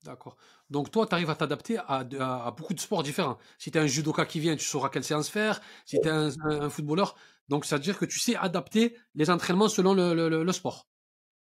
D'accord. 0.04 0.36
Donc 0.68 0.90
toi, 0.90 1.06
tu 1.06 1.14
arrives 1.14 1.30
à 1.30 1.34
t'adapter 1.34 1.78
à, 1.78 2.04
à- 2.20 2.46
à 2.46 2.50
beaucoup 2.50 2.74
de 2.74 2.80
sports 2.80 3.02
différents. 3.02 3.38
Si 3.58 3.70
tu 3.70 3.78
as 3.78 3.82
un 3.82 3.86
judoka 3.86 4.26
qui 4.26 4.38
vient, 4.38 4.54
tu 4.54 4.64
sauras 4.64 4.90
quelle 4.90 5.04
séance 5.04 5.30
faire. 5.30 5.62
Si 5.86 5.98
tu 5.98 6.08
es 6.08 6.10
un- 6.10 6.30
un 6.44 6.68
footballeur, 6.68 7.16
donc 7.48 7.64
ça 7.64 7.76
veut 7.76 7.82
dire 7.82 7.98
que 7.98 8.04
tu 8.04 8.18
sais 8.18 8.36
adapter 8.36 8.96
les 9.14 9.30
entraînements 9.30 9.68
selon 9.68 9.94
le, 9.94 10.14
le- 10.14 10.28
le- 10.28 10.44
le 10.44 10.52
sport. 10.52 10.88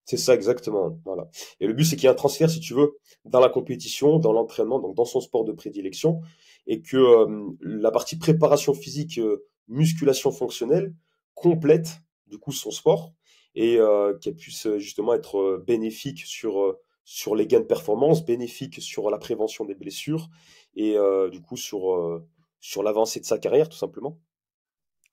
C'est 0.06 0.16
ça 0.16 0.34
exactement. 0.34 0.98
Voilà. 1.04 1.28
Et 1.60 1.66
le 1.66 1.72
but, 1.72 1.84
c'est 1.84 1.94
qu'il 1.94 2.04
y 2.04 2.06
ait 2.06 2.10
un 2.10 2.14
transfert, 2.14 2.50
si 2.50 2.58
tu 2.58 2.74
veux, 2.74 2.98
dans 3.24 3.38
la 3.38 3.48
compétition, 3.48 4.18
dans 4.18 4.32
l'entraînement, 4.32 4.80
donc 4.80 4.96
dans 4.96 5.04
son 5.04 5.20
sport 5.20 5.44
de 5.44 5.52
prédilection, 5.52 6.20
et 6.66 6.82
que 6.82 6.96
euh, 6.96 7.50
la 7.60 7.90
partie 7.92 8.16
préparation 8.18 8.74
physique, 8.74 9.18
euh, 9.18 9.46
musculation 9.68 10.32
fonctionnelle 10.32 10.94
complète 11.34 12.00
du 12.26 12.38
coup 12.38 12.50
son 12.52 12.70
sport 12.72 13.12
et 13.54 13.76
euh, 13.78 14.16
qu'elle 14.18 14.34
puisse 14.36 14.66
justement 14.78 15.14
être 15.14 15.62
bénéfique 15.66 16.20
sur 16.26 16.76
sur 17.04 17.34
les 17.34 17.46
gains 17.46 17.60
de 17.60 17.64
performance, 17.66 18.24
bénéfique 18.24 18.80
sur 18.80 19.10
la 19.10 19.18
prévention 19.18 19.64
des 19.64 19.74
blessures 19.74 20.28
et 20.74 20.96
du 21.32 21.40
coup 21.40 21.56
sur 21.56 22.20
sur 22.60 22.82
l'avancée 22.82 23.18
de 23.20 23.24
sa 23.24 23.38
carrière 23.38 23.68
tout 23.68 23.76
simplement. 23.78 24.18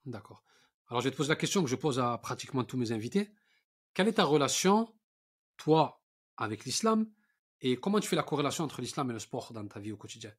D'accord. 0.05 0.43
Alors 0.89 1.01
je 1.01 1.07
vais 1.07 1.11
te 1.11 1.17
poser 1.17 1.29
la 1.29 1.35
question 1.35 1.63
que 1.63 1.69
je 1.69 1.75
pose 1.75 1.99
à 1.99 2.17
pratiquement 2.17 2.63
tous 2.63 2.77
mes 2.77 2.91
invités. 2.91 3.29
Quelle 3.93 4.07
est 4.07 4.13
ta 4.13 4.23
relation, 4.23 4.87
toi, 5.57 6.01
avec 6.37 6.63
l'islam 6.65 7.09
et 7.61 7.75
comment 7.75 7.99
tu 7.99 8.07
fais 8.07 8.15
la 8.15 8.23
corrélation 8.23 8.63
entre 8.63 8.81
l'islam 8.81 9.09
et 9.09 9.13
le 9.13 9.19
sport 9.19 9.51
dans 9.51 9.67
ta 9.67 9.79
vie 9.79 9.91
au 9.91 9.97
quotidien? 9.97 10.31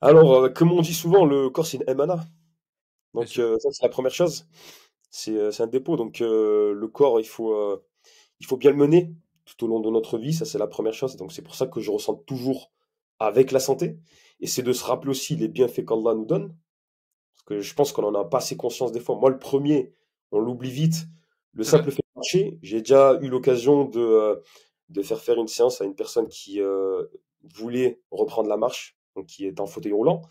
Alors, 0.00 0.34
euh, 0.34 0.48
comme 0.50 0.72
on 0.72 0.82
dit 0.82 0.92
souvent, 0.92 1.24
le 1.24 1.48
corps 1.48 1.66
c'est 1.66 1.78
une 1.78 1.88
emana. 1.88 2.26
Donc 3.14 3.38
euh, 3.38 3.58
ça 3.58 3.70
c'est 3.72 3.84
la 3.84 3.88
première 3.88 4.12
chose. 4.12 4.46
C'est 5.08 5.36
euh, 5.36 5.50
un 5.60 5.66
dépôt. 5.66 5.96
Donc 5.96 6.20
euh, 6.20 6.74
le 6.74 6.88
corps, 6.88 7.20
il 7.20 7.26
faut 7.26 7.80
il 8.40 8.46
faut 8.46 8.56
bien 8.56 8.70
le 8.70 8.76
mener 8.76 9.14
tout 9.46 9.64
au 9.64 9.68
long 9.68 9.80
de 9.80 9.88
notre 9.88 10.18
vie. 10.18 10.34
Ça 10.34 10.44
c'est 10.44 10.58
la 10.58 10.66
première 10.66 10.94
chose. 10.94 11.16
Donc 11.16 11.32
c'est 11.32 11.42
pour 11.42 11.54
ça 11.54 11.66
que 11.66 11.80
je 11.80 11.90
ressens 11.90 12.16
toujours 12.26 12.72
avec 13.18 13.52
la 13.52 13.60
santé. 13.60 13.98
Et 14.40 14.46
c'est 14.46 14.62
de 14.62 14.72
se 14.72 14.84
rappeler 14.84 15.10
aussi 15.10 15.36
les 15.36 15.48
bienfaits 15.48 15.86
qu'Allah 15.86 16.14
nous 16.14 16.26
donne. 16.26 16.54
Parce 17.46 17.58
que 17.58 17.60
je 17.60 17.74
pense 17.74 17.92
qu'on 17.92 18.04
en 18.04 18.14
a 18.14 18.24
pas 18.24 18.38
assez 18.38 18.56
conscience 18.56 18.92
des 18.92 19.00
fois. 19.00 19.16
Moi, 19.16 19.30
le 19.30 19.38
premier, 19.38 19.92
on 20.32 20.38
l'oublie 20.38 20.70
vite. 20.70 21.06
Le 21.52 21.62
vrai. 21.62 21.70
simple 21.70 21.90
fait 21.90 22.02
de 22.02 22.16
marcher. 22.16 22.58
J'ai 22.62 22.80
déjà 22.80 23.18
eu 23.20 23.28
l'occasion 23.28 23.84
de 23.84 24.00
euh, 24.00 24.36
de 24.88 25.02
faire 25.02 25.20
faire 25.20 25.38
une 25.38 25.48
séance 25.48 25.80
à 25.80 25.84
une 25.84 25.94
personne 25.94 26.28
qui 26.28 26.60
euh, 26.60 27.04
voulait 27.54 28.00
reprendre 28.10 28.48
la 28.48 28.56
marche, 28.56 28.96
donc 29.16 29.26
qui 29.26 29.46
est 29.46 29.60
en 29.60 29.66
fauteuil 29.66 29.92
roulant. 29.92 30.22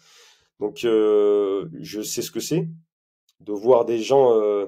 Donc 0.60 0.86
euh, 0.86 1.68
je 1.80 2.02
sais 2.02 2.22
ce 2.22 2.32
que 2.32 2.40
c'est 2.40 2.68
de 3.40 3.52
voir 3.52 3.86
des 3.86 4.00
gens 4.00 4.40
euh, 4.40 4.68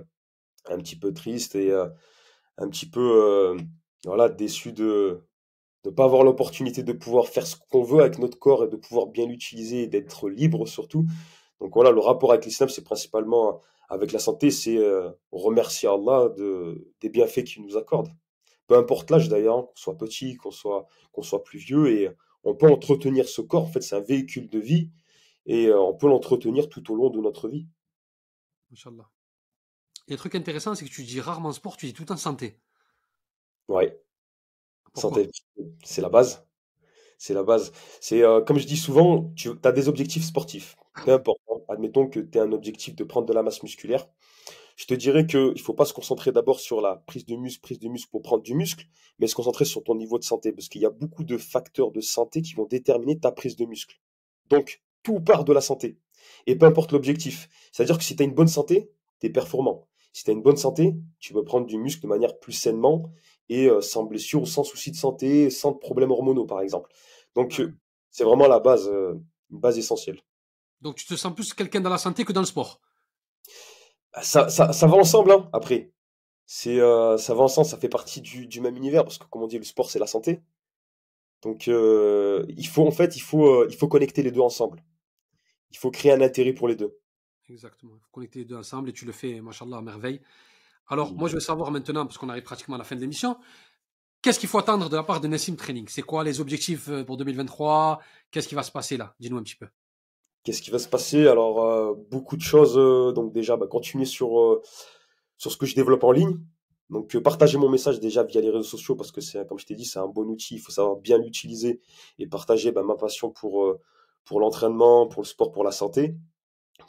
un 0.66 0.78
petit 0.78 0.98
peu 0.98 1.14
tristes 1.14 1.56
et 1.56 1.72
un 1.72 2.70
petit 2.70 2.90
peu 2.90 3.56
voilà, 4.06 4.30
déçus 4.30 4.74
de 4.74 5.22
ne 5.86 5.92
pas 5.92 6.06
avoir 6.06 6.24
l'opportunité 6.24 6.84
de 6.84 6.94
pouvoir 6.94 7.28
faire 7.28 7.46
ce 7.46 7.56
qu'on 7.70 7.84
veut 7.84 8.02
avec 8.02 8.18
notre 8.18 8.40
corps 8.40 8.64
et 8.64 8.68
de 8.68 8.76
pouvoir 8.76 9.08
bien 9.08 9.28
l'utiliser 9.28 9.84
et 9.84 9.88
d'être 9.88 10.30
libre 10.30 10.68
surtout. 10.68 11.06
Donc 11.60 11.74
voilà, 11.74 11.92
le 11.92 12.00
rapport 12.00 12.32
avec 12.32 12.46
l'islam, 12.46 12.70
c'est 12.70 12.84
principalement 12.84 13.62
avec 13.90 14.12
la 14.12 14.20
santé, 14.20 14.52
c'est 14.52 14.78
euh, 14.78 15.12
remercier 15.32 15.88
Allah 15.88 16.30
de, 16.30 16.92
des 17.02 17.10
bienfaits 17.10 17.44
qu'il 17.44 17.64
nous 17.64 17.78
accorde. 17.78 18.10
Peu 18.68 18.76
importe 18.76 19.12
l'âge 19.12 19.30
d'ailleurs, 19.30 19.68
qu'on 19.68 19.76
soit 19.76 19.98
petit, 19.98 20.36
qu'on 20.36 20.52
soit, 20.52 20.88
qu'on 21.12 21.22
soit 21.22 21.44
plus 21.44 21.60
vieux, 21.60 21.92
et 21.92 22.10
on 22.44 22.56
peut 22.56 22.70
entretenir 22.70 23.30
ce 23.30 23.42
corps. 23.42 23.64
En 23.64 23.68
fait, 23.68 23.82
c'est 23.82 23.96
un 23.96 24.02
véhicule 24.02 24.50
de 24.50 24.60
vie, 24.60 24.90
et 25.46 25.68
euh, 25.68 25.80
on 25.80 25.94
peut 25.94 26.08
l'entretenir 26.08 26.68
tout 26.68 26.92
au 26.92 26.96
long 26.96 27.10
de 27.10 27.20
notre 27.20 27.48
vie. 27.48 27.68
Inch'Allah. 28.72 29.10
Et 30.08 30.14
un 30.14 30.18
truc 30.18 30.36
intéressant, 30.36 30.76
c'est 30.76 30.86
que 30.86 30.90
tu 30.90 31.04
dis 31.04 31.22
rarement 31.22 31.52
sport, 31.52 31.78
tu 31.78 31.86
dis 31.86 31.94
tout 31.94 32.12
en 32.12 32.18
santé. 32.18 32.60
Ouais. 33.68 34.00
Santé, 34.94 35.30
c'est 35.84 36.02
la 36.02 36.10
base. 36.10 36.48
C'est 37.18 37.34
la 37.34 37.44
base. 37.44 37.72
C'est 38.02 38.24
euh, 38.24 38.42
comme 38.42 38.58
je 38.58 38.68
dis 38.68 38.78
souvent, 38.78 39.32
tu 39.36 39.52
as 39.64 39.72
des 39.72 39.88
objectifs 39.88 40.24
sportifs. 40.24 40.76
Peu 41.04 41.14
importe. 41.14 41.40
Admettons 41.70 42.08
que 42.08 42.20
tu 42.20 42.40
as 42.40 42.44
un 42.44 42.52
objectif 42.52 42.96
de 42.96 43.04
prendre 43.04 43.28
de 43.28 43.34
la 43.34 43.44
masse 43.44 43.64
musculaire. 43.64 44.08
Je 44.76 44.86
te 44.86 44.94
dirais 44.94 45.26
qu'il 45.26 45.54
ne 45.54 45.60
faut 45.60 45.74
pas 45.74 45.86
se 45.86 45.94
concentrer 45.94 46.32
d'abord 46.32 46.60
sur 46.60 46.82
la 46.82 46.98
prise 47.08 47.26
de 47.26 47.36
muscle, 47.36 47.62
prise 47.62 47.80
de 47.80 47.88
muscle 47.88 48.10
pour 48.12 48.22
prendre 48.22 48.44
du 48.44 48.56
muscle, 48.56 48.86
mais 49.20 49.28
se 49.28 49.36
concentrer 49.36 49.64
sur 49.64 49.84
ton 49.84 49.96
niveau 49.96 50.20
de 50.20 50.24
santé, 50.24 50.52
parce 50.52 50.68
qu'il 50.68 50.82
y 50.82 50.86
a 50.86 50.90
beaucoup 50.90 51.24
de 51.24 51.38
facteurs 51.38 51.92
de 51.92 52.02
santé 52.02 52.42
qui 52.42 52.56
vont 52.56 52.66
déterminer 52.66 53.18
ta 53.18 53.32
prise 53.32 53.56
de 53.56 53.66
muscle. 53.66 53.96
Donc, 54.50 54.82
tout 55.02 55.22
part 55.22 55.46
de 55.46 55.54
la 55.54 55.62
santé. 55.62 55.98
Et 56.48 56.58
peu 56.58 56.66
importe 56.66 56.92
l'objectif. 56.92 57.48
C'est-à-dire 57.72 57.98
que 57.98 58.04
si 58.04 58.16
tu 58.16 58.24
as 58.24 58.26
une 58.26 58.34
bonne 58.34 58.48
santé, 58.48 58.92
tu 59.20 59.28
es 59.28 59.30
performant. 59.30 59.88
Si 60.12 60.24
tu 60.24 60.32
as 60.32 60.34
une 60.34 60.42
bonne 60.42 60.58
santé, 60.58 60.96
tu 61.20 61.34
peux 61.34 61.44
prendre 61.44 61.68
du 61.68 61.78
muscle 61.78 62.02
de 62.02 62.08
manière 62.08 62.38
plus 62.40 62.54
sainement 62.54 63.12
et 63.50 63.68
euh, 63.68 63.82
sans 63.82 64.04
blessure, 64.04 64.48
sans 64.48 64.64
souci 64.64 64.92
de 64.92 64.96
santé, 64.96 65.50
sans 65.50 65.74
problèmes 65.74 66.12
hormonaux, 66.12 66.46
par 66.46 66.62
exemple. 66.62 66.92
Donc, 67.36 67.60
euh, 67.60 67.74
c'est 68.12 68.24
vraiment 68.24 68.48
la 68.48 68.60
base, 68.60 68.88
euh, 68.88 69.14
une 69.52 69.60
base 69.60 69.78
essentielle. 69.78 70.22
Donc, 70.86 70.98
tu 70.98 71.08
te 71.08 71.16
sens 71.16 71.34
plus 71.34 71.52
quelqu'un 71.56 71.82
dans 71.82 71.90
la 71.90 71.98
santé 71.98 72.26
que 72.26 72.32
dans 72.32 72.42
le 72.42 72.46
sport? 72.46 72.80
Bah, 74.14 74.22
ça, 74.22 74.50
ça, 74.50 74.72
ça 74.72 74.86
va 74.86 74.98
ensemble, 74.98 75.32
hein, 75.32 75.50
après. 75.52 75.92
C'est, 76.46 76.78
ça 76.78 77.34
va 77.34 77.42
ensemble, 77.42 77.66
ça 77.66 77.80
fait 77.80 77.90
partie 77.90 78.22
du, 78.22 78.46
du, 78.46 78.62
même 78.62 78.78
univers, 78.78 79.04
parce 79.04 79.18
que, 79.18 79.26
comme 79.26 79.42
on 79.42 79.48
dit, 79.48 79.58
le 79.58 79.64
sport, 79.64 79.90
c'est 79.90 79.98
la 79.98 80.06
santé. 80.06 80.44
Donc, 81.42 81.66
il 81.66 82.68
faut, 82.68 82.86
en 82.86 82.92
fait, 82.92 83.16
il 83.16 83.22
faut, 83.22 83.68
il 83.68 83.76
faut 83.76 83.88
connecter 83.88 84.22
les 84.22 84.30
deux 84.30 84.42
ensemble. 84.42 84.84
Il 85.72 85.78
faut 85.78 85.90
créer 85.90 86.12
un 86.12 86.22
intérêt 86.22 86.54
pour 86.54 86.68
les 86.68 86.76
deux. 86.76 86.96
Exactement. 87.50 87.94
Il 87.96 88.02
faut 88.02 88.12
connecter 88.12 88.40
les 88.40 88.46
deux 88.46 88.56
ensemble 88.56 88.90
et 88.90 88.94
tu 88.94 89.06
le 89.06 89.12
fais, 89.12 89.42
machallah, 89.42 89.78
à 89.78 89.82
merveille. 89.82 90.22
Alors, 90.88 91.16
moi, 91.16 91.28
je 91.30 91.34
veux 91.34 91.40
savoir 91.40 91.72
maintenant, 91.72 92.06
parce 92.06 92.20
qu'on 92.20 92.30
arrive 92.30 92.44
pratiquement 92.44 92.76
à 92.76 92.78
la 92.78 92.84
fin 92.84 92.96
de 92.96 93.02
l'émission, 93.02 93.38
qu'est-ce 94.22 94.40
qu'il 94.40 94.50
faut 94.50 94.60
attendre 94.60 94.88
de 94.88 94.96
la 94.96 95.04
part 95.04 95.20
de 95.20 95.28
Nassim 95.28 95.56
Training? 95.56 95.88
C'est 95.88 96.04
quoi 96.04 96.24
les 96.24 96.40
objectifs 96.42 96.90
euh, 96.90 97.04
pour 97.04 97.18
2023 97.18 98.00
Qu'est-ce 98.30 98.48
qui 98.48 98.54
va 98.54 98.62
se 98.62 98.72
passer 98.72 98.98
là? 98.98 99.16
Dis-nous 99.20 99.38
un 99.38 99.44
petit 99.44 99.56
peu. 99.56 99.68
Qu'est-ce 100.46 100.62
qui 100.62 100.72
va 100.72 100.80
se 100.80 100.88
passer? 100.88 101.28
Alors, 101.28 101.66
euh, 101.66 101.94
beaucoup 102.10 102.38
de 102.38 102.42
choses. 102.42 102.78
Euh, 102.78 103.12
donc, 103.12 103.34
déjà, 103.34 103.58
bah, 103.58 103.68
continuer 103.68 104.06
sur, 104.06 104.62
sur 105.38 105.52
ce 105.52 105.58
que 105.58 105.66
je 105.66 105.76
développe 105.76 106.04
en 106.06 106.12
ligne. 106.12 106.38
Donc, 106.90 107.18
partager 107.18 107.58
mon 107.58 107.68
message 107.68 108.00
déjà 108.00 108.24
via 108.24 108.40
les 108.40 108.52
réseaux 108.52 108.64
sociaux 108.64 108.96
parce 108.96 109.12
que, 109.12 109.20
c'est, 109.20 109.46
comme 109.48 109.60
je 109.60 109.66
t'ai 109.66 109.76
dit, 109.76 109.86
c'est 109.86 110.00
un 110.00 110.08
bon 110.08 110.26
outil. 110.30 110.56
Il 110.56 110.60
faut 110.60 110.72
savoir 110.72 110.96
bien 110.98 111.18
l'utiliser 111.18 111.82
et 112.20 112.28
partager 112.28 112.72
bah, 112.72 112.84
ma 112.84 112.96
passion 112.96 113.32
pour, 113.32 113.76
pour 114.24 114.40
l'entraînement, 114.40 115.08
pour 115.08 115.24
le 115.24 115.28
sport, 115.28 115.52
pour 115.52 115.64
la 115.66 115.72
santé, 115.72 116.16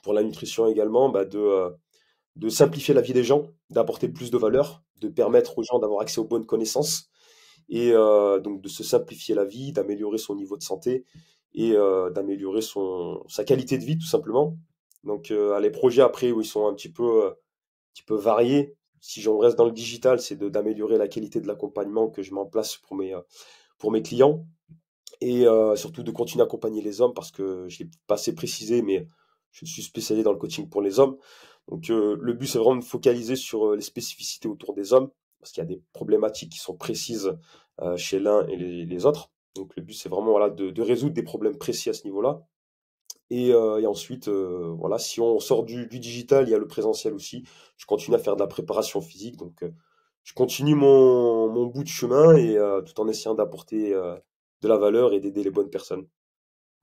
pour 0.04 0.12
la 0.12 0.22
nutrition 0.22 0.66
également, 0.66 1.08
bah, 1.08 1.24
de 1.24 1.74
de 2.36 2.48
simplifier 2.48 2.94
la 2.94 3.00
vie 3.00 3.14
des 3.14 3.24
gens, 3.24 3.46
d'apporter 3.70 4.08
plus 4.08 4.30
de 4.30 4.38
valeur, 4.38 4.82
de 5.00 5.08
permettre 5.08 5.58
aux 5.58 5.62
gens 5.62 5.78
d'avoir 5.78 6.02
accès 6.02 6.20
aux 6.20 6.24
bonnes 6.24 6.46
connaissances 6.46 7.08
et 7.68 7.92
euh, 7.92 8.38
donc 8.38 8.60
de 8.60 8.68
se 8.68 8.84
simplifier 8.84 9.34
la 9.34 9.44
vie, 9.44 9.72
d'améliorer 9.72 10.18
son 10.18 10.36
niveau 10.36 10.56
de 10.56 10.62
santé 10.62 11.04
et 11.56 11.72
euh, 11.72 12.10
d'améliorer 12.10 12.62
son 12.62 13.24
sa 13.28 13.44
qualité 13.44 13.78
de 13.78 13.84
vie 13.84 13.98
tout 13.98 14.06
simplement. 14.06 14.56
Donc 15.04 15.30
euh, 15.30 15.58
les 15.60 15.70
projets 15.70 16.02
après 16.02 16.30
où 16.30 16.40
ils 16.40 16.46
sont 16.46 16.68
un 16.68 16.74
petit 16.74 16.92
peu 16.92 17.26
un 17.28 17.34
petit 17.94 18.04
peu 18.04 18.16
variés. 18.16 18.76
Si 19.00 19.20
j'en 19.20 19.38
reste 19.38 19.56
dans 19.56 19.66
le 19.66 19.72
digital, 19.72 20.20
c'est 20.20 20.36
d'améliorer 20.38 20.98
la 20.98 21.08
qualité 21.08 21.40
de 21.40 21.46
l'accompagnement 21.46 22.08
que 22.08 22.22
je 22.22 22.32
mets 22.32 22.40
en 22.40 22.46
place 22.46 22.76
pour 22.76 22.96
mes 22.96 23.14
pour 23.78 23.90
mes 23.90 24.02
clients 24.02 24.46
et 25.20 25.44
surtout 25.76 26.02
de 26.02 26.10
continuer 26.10 26.42
à 26.42 26.46
accompagner 26.46 26.82
les 26.82 27.00
hommes 27.00 27.14
parce 27.14 27.30
que 27.30 27.68
je 27.68 27.80
l'ai 27.80 27.90
pas 28.06 28.14
assez 28.14 28.34
précisé, 28.34 28.82
mais 28.82 29.06
je 29.52 29.64
suis 29.64 29.82
spécialisé 29.82 30.24
dans 30.24 30.32
le 30.32 30.38
coaching 30.38 30.68
pour 30.68 30.82
les 30.82 30.98
hommes. 30.98 31.16
Donc 31.68 31.90
euh, 31.90 32.16
le 32.20 32.32
but, 32.32 32.46
c'est 32.46 32.58
vraiment 32.58 32.76
de 32.76 32.84
focaliser 32.84 33.36
sur 33.36 33.68
euh, 33.68 33.76
les 33.76 33.82
spécificités 33.82 34.48
autour 34.48 34.74
des 34.74 34.92
hommes, 34.92 35.10
parce 35.40 35.52
qu'il 35.52 35.62
y 35.62 35.66
a 35.66 35.68
des 35.68 35.82
problématiques 35.92 36.52
qui 36.52 36.58
sont 36.58 36.76
précises 36.76 37.32
euh, 37.80 37.96
chez 37.96 38.18
l'un 38.18 38.46
et 38.48 38.56
les, 38.56 39.06
autres. 39.06 39.30
Donc 39.56 39.76
le 39.76 39.82
but, 39.82 39.94
c'est 39.94 40.08
vraiment 40.08 40.30
voilà, 40.30 40.50
de, 40.50 40.82
résoudre 40.82 41.14
des 41.14 41.22
problèmes 41.22 41.56
précis 41.58 41.90
à 41.90 41.94
ce 41.94 42.04
niveau-là. 42.04 42.42
Et, 43.30 43.54
ensuite, 43.54 44.28
voilà, 44.28 44.98
si 44.98 45.20
on 45.20 45.40
sort 45.40 45.64
du, 45.64 45.86
digital, 45.86 46.46
il 46.46 46.52
y 46.52 46.54
a 46.54 46.58
le 46.58 46.68
présentiel 46.68 47.12
aussi. 47.12 47.44
Je 47.76 47.86
continue 47.86 48.16
à 48.16 48.18
faire 48.20 48.36
de 48.36 48.40
la 48.40 48.46
préparation 48.46 49.00
physique, 49.00 49.36
donc 49.36 49.64
je 50.22 50.32
continue 50.34 50.76
mon, 50.76 51.48
mon, 51.48 51.66
bout 51.66 51.82
de 51.82 51.88
chemin 51.88 52.36
et 52.36 52.56
tout 52.86 53.00
en 53.00 53.08
essayant 53.08 53.34
d'apporter 53.34 53.90
de 53.92 54.68
la 54.68 54.76
valeur 54.76 55.12
et 55.12 55.20
d'aider 55.20 55.42
les 55.42 55.50
bonnes 55.50 55.70
personnes. 55.70 56.06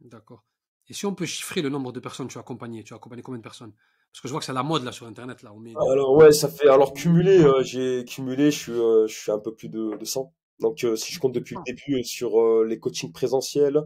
D'accord. 0.01 0.43
Et 0.89 0.93
si 0.93 1.05
on 1.05 1.15
peut 1.15 1.25
chiffrer 1.25 1.62
le 1.62 1.69
nombre 1.69 1.91
de 1.91 1.99
personnes 1.99 2.27
que 2.27 2.33
tu 2.33 2.38
as 2.38 2.41
accompagnées, 2.41 2.83
tu 2.83 2.93
as 2.93 2.97
accompagné 2.97 3.21
combien 3.21 3.39
de 3.39 3.43
personnes? 3.43 3.73
Parce 4.12 4.21
que 4.21 4.27
je 4.27 4.33
vois 4.33 4.39
que 4.39 4.45
c'est 4.45 4.53
la 4.53 4.63
mode 4.63 4.83
là 4.83 4.91
sur 4.91 5.07
Internet. 5.07 5.41
Là, 5.41 5.51
Alors 5.79 6.13
ouais, 6.15 6.31
ça 6.31 6.47
fait... 6.47 6.67
Alors 6.67 6.93
cumulé, 6.93 7.39
euh, 7.43 7.63
j'ai 7.63 8.05
cumulé, 8.05 8.51
je 8.51 8.59
suis, 8.59 8.71
euh, 8.71 9.07
je 9.07 9.13
suis 9.13 9.31
un 9.31 9.39
peu 9.39 9.55
plus 9.55 9.69
de, 9.69 9.95
de 9.95 10.05
100. 10.05 10.31
Donc 10.59 10.83
euh, 10.83 10.95
si 10.95 11.13
je 11.13 11.19
compte 11.19 11.33
depuis 11.33 11.55
le 11.55 11.61
ah. 11.61 11.71
début 11.71 12.03
sur 12.03 12.63
les 12.63 12.79
coachings 12.79 13.11
présentiels, 13.11 13.81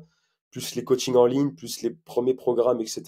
plus 0.51 0.75
les 0.75 0.83
coachings 0.83 1.15
en 1.15 1.25
ligne, 1.25 1.53
plus 1.53 1.81
les 1.81 1.91
premiers 1.91 2.33
programmes, 2.33 2.81
etc. 2.81 3.03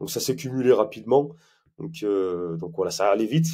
Donc 0.00 0.10
ça 0.10 0.20
s'est 0.20 0.36
cumulé 0.36 0.72
rapidement. 0.72 1.30
Donc, 1.78 2.04
donc 2.04 2.72
voilà, 2.76 2.90
ça 2.90 3.10
allait 3.10 3.26
vite. 3.26 3.48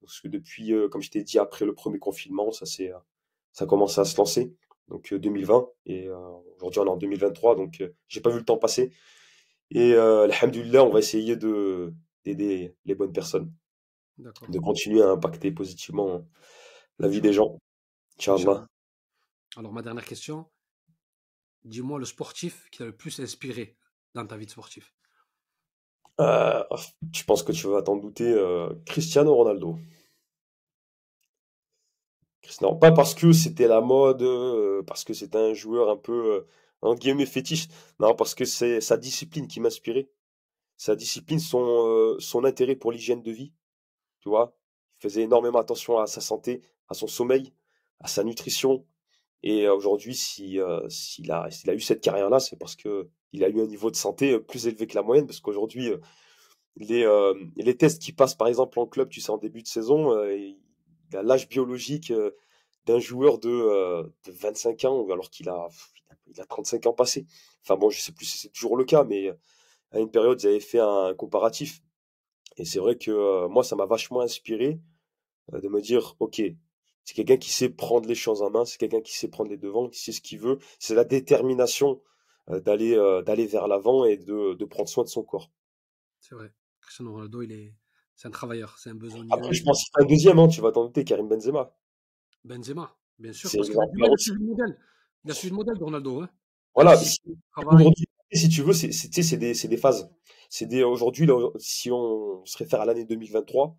Parce 0.00 0.20
que 0.20 0.28
depuis, 0.28 0.72
comme 0.90 1.02
je 1.02 1.10
t'ai 1.10 1.22
dit, 1.22 1.38
après 1.38 1.64
le 1.64 1.74
premier 1.74 1.98
confinement, 1.98 2.52
ça, 2.52 2.66
ça 2.66 3.64
a 3.64 3.66
commencé 3.66 4.00
à 4.00 4.04
se 4.04 4.16
lancer 4.16 4.54
donc 4.90 5.14
2020. 5.14 5.68
Et 5.86 6.08
aujourd'hui, 6.56 6.80
on 6.80 6.86
est 6.86 6.90
en 6.90 6.96
2023, 6.96 7.56
donc 7.56 7.82
j'ai 8.08 8.20
pas 8.20 8.30
vu 8.30 8.38
le 8.38 8.44
temps 8.44 8.58
passer. 8.58 8.92
Et 9.70 9.94
euh, 9.94 10.24
alhamdulillah, 10.24 10.84
on 10.84 10.90
va 10.90 10.98
essayer 10.98 11.36
de, 11.36 11.94
d'aider 12.24 12.74
les 12.84 12.94
bonnes 12.94 13.12
personnes, 13.12 13.52
de 14.18 14.58
continuer 14.58 15.00
à 15.02 15.10
impacter 15.10 15.52
positivement 15.52 16.26
la 16.98 17.08
vie 17.08 17.20
des 17.20 17.32
gens. 17.32 17.58
Inch'Allah. 18.18 18.66
Alors, 19.56 19.72
ma 19.72 19.82
dernière 19.82 20.04
question, 20.04 20.46
dis-moi 21.64 21.98
le 21.98 22.04
sportif 22.04 22.68
qui 22.70 22.78
t'a 22.78 22.84
le 22.84 22.96
plus 22.96 23.20
inspiré 23.20 23.76
dans 24.14 24.26
ta 24.26 24.36
vie 24.36 24.46
de 24.46 24.50
sportif. 24.50 24.94
Euh, 26.20 26.62
je 27.12 27.24
pense 27.24 27.42
que 27.42 27.52
tu 27.52 27.66
vas 27.66 27.82
t'en 27.82 27.96
douter, 27.96 28.34
Cristiano 28.84 29.34
Ronaldo. 29.34 29.78
Non, 32.60 32.76
pas 32.76 32.92
parce 32.92 33.14
que 33.14 33.32
c'était 33.32 33.68
la 33.68 33.80
mode, 33.80 34.22
euh, 34.22 34.82
parce 34.82 35.04
que 35.04 35.14
c'était 35.14 35.38
un 35.38 35.54
joueur 35.54 35.88
un 35.88 35.96
peu, 35.96 36.34
euh, 36.34 36.46
entre 36.82 37.00
guillemets, 37.00 37.26
fétiche. 37.26 37.68
Non, 37.98 38.14
parce 38.14 38.34
que 38.34 38.44
c'est 38.44 38.80
sa 38.80 38.96
discipline 38.96 39.46
qui 39.46 39.60
m'inspirait. 39.60 40.10
Sa 40.76 40.96
discipline, 40.96 41.38
son, 41.38 41.60
euh, 41.60 42.16
son 42.18 42.44
intérêt 42.44 42.76
pour 42.76 42.92
l'hygiène 42.92 43.22
de 43.22 43.30
vie. 43.30 43.52
Tu 44.20 44.28
vois, 44.28 44.56
il 44.98 45.02
faisait 45.02 45.22
énormément 45.22 45.58
attention 45.58 45.98
à 45.98 46.06
sa 46.06 46.20
santé, 46.20 46.62
à 46.88 46.94
son 46.94 47.06
sommeil, 47.06 47.52
à 48.00 48.08
sa 48.08 48.24
nutrition. 48.24 48.86
Et 49.42 49.68
aujourd'hui, 49.68 50.14
si, 50.14 50.58
s'il 50.88 51.32
a, 51.32 51.50
s'il 51.50 51.70
a 51.70 51.74
eu 51.74 51.80
cette 51.80 52.02
carrière-là, 52.02 52.40
c'est 52.40 52.56
parce 52.56 52.76
que 52.76 53.08
il 53.32 53.42
a 53.44 53.48
eu 53.48 53.60
un 53.60 53.66
niveau 53.66 53.90
de 53.90 53.96
santé 53.96 54.38
plus 54.38 54.66
élevé 54.66 54.86
que 54.86 54.94
la 54.94 55.02
moyenne. 55.02 55.26
Parce 55.26 55.40
qu'aujourd'hui, 55.40 55.90
les, 56.76 57.06
les 57.56 57.76
tests 57.76 58.02
qui 58.02 58.12
passent, 58.12 58.34
par 58.34 58.48
exemple, 58.48 58.78
en 58.78 58.86
club, 58.86 59.08
tu 59.08 59.20
sais, 59.20 59.30
en 59.30 59.38
début 59.38 59.62
de 59.62 59.68
saison, 59.68 60.14
l'âge 61.12 61.48
biologique 61.48 62.10
euh, 62.10 62.32
d'un 62.86 62.98
joueur 62.98 63.38
de, 63.38 64.10
25 64.26 64.84
euh, 64.84 64.88
ans, 64.88 65.10
alors 65.10 65.30
qu'il 65.30 65.48
a, 65.48 65.68
il 66.26 66.40
a 66.40 66.44
35 66.44 66.86
ans 66.86 66.92
passé. 66.92 67.26
Enfin 67.62 67.76
bon, 67.76 67.90
je 67.90 68.00
sais 68.00 68.12
plus 68.12 68.26
si 68.26 68.38
c'est 68.38 68.50
toujours 68.50 68.76
le 68.76 68.84
cas, 68.84 69.04
mais 69.04 69.30
à 69.92 69.98
une 69.98 70.10
période, 70.10 70.40
ils 70.42 70.48
avaient 70.48 70.60
fait 70.60 70.80
un 70.80 71.14
comparatif. 71.14 71.82
Et 72.56 72.64
c'est 72.64 72.78
vrai 72.78 72.96
que 72.96 73.10
euh, 73.10 73.48
moi, 73.48 73.64
ça 73.64 73.76
m'a 73.76 73.86
vachement 73.86 74.20
inspiré 74.20 74.80
de 75.52 75.68
me 75.68 75.80
dire, 75.80 76.14
OK, 76.20 76.40
c'est 77.10 77.16
quelqu'un 77.16 77.38
qui 77.38 77.50
sait 77.50 77.68
prendre 77.68 78.08
les 78.08 78.14
choses 78.14 78.40
en 78.40 78.50
main, 78.50 78.64
c'est 78.64 78.78
quelqu'un 78.78 79.00
qui 79.00 79.18
sait 79.18 79.26
prendre 79.26 79.50
les 79.50 79.56
devants, 79.56 79.88
qui 79.88 79.98
sait 79.98 80.12
ce 80.12 80.20
qu'il 80.20 80.38
veut. 80.38 80.60
C'est 80.78 80.94
la 80.94 81.02
détermination 81.02 82.00
d'aller 82.46 82.94
d'aller 83.26 83.46
vers 83.46 83.66
l'avant 83.66 84.04
et 84.04 84.16
de, 84.16 84.54
de, 84.54 84.64
prendre 84.64 84.88
soin 84.88 85.02
de 85.02 85.08
son 85.08 85.24
corps. 85.24 85.50
C'est 86.20 86.36
vrai. 86.36 86.52
Cristiano 86.80 87.12
Ronaldo, 87.12 87.42
il 87.42 87.50
est, 87.50 87.74
c'est 88.14 88.28
un 88.28 88.30
travailleur, 88.30 88.78
c'est 88.78 88.90
un 88.90 88.94
besoin. 88.94 89.26
Après, 89.30 89.52
je 89.52 89.64
pense 89.64 89.82
qu'il 89.82 90.04
un 90.04 90.06
deuxième, 90.06 90.38
hein, 90.38 90.46
tu 90.46 90.60
vas 90.60 90.70
t'en 90.70 90.84
douter, 90.84 91.02
Karim 91.02 91.26
Benzema. 91.26 91.76
Benzema, 92.44 92.96
bien 93.18 93.32
sûr. 93.32 93.50
Parce 93.52 93.68
qu'il 93.68 93.76
a, 93.76 94.16
suivi 94.16 94.38
le 94.38 94.46
modèle. 94.46 94.78
Il 95.24 95.30
a 95.32 95.34
suivi 95.34 95.50
le 95.50 95.56
modèle 95.56 95.78
de 95.78 95.82
Ronaldo. 95.82 96.20
Hein. 96.20 96.30
Voilà, 96.76 96.96
aujourd'hui, 97.56 98.06
si 98.30 98.48
tu 98.48 98.62
veux, 98.62 98.72
c'est 98.72 99.36
des, 99.36 99.52
des, 99.52 99.76
phases. 99.76 100.08
C'est 100.48 100.82
aujourd'hui, 100.84 101.28
si 101.58 101.90
on 101.90 102.44
se 102.46 102.56
réfère 102.56 102.80
à 102.80 102.84
l'année 102.84 103.04
2023, 103.04 103.76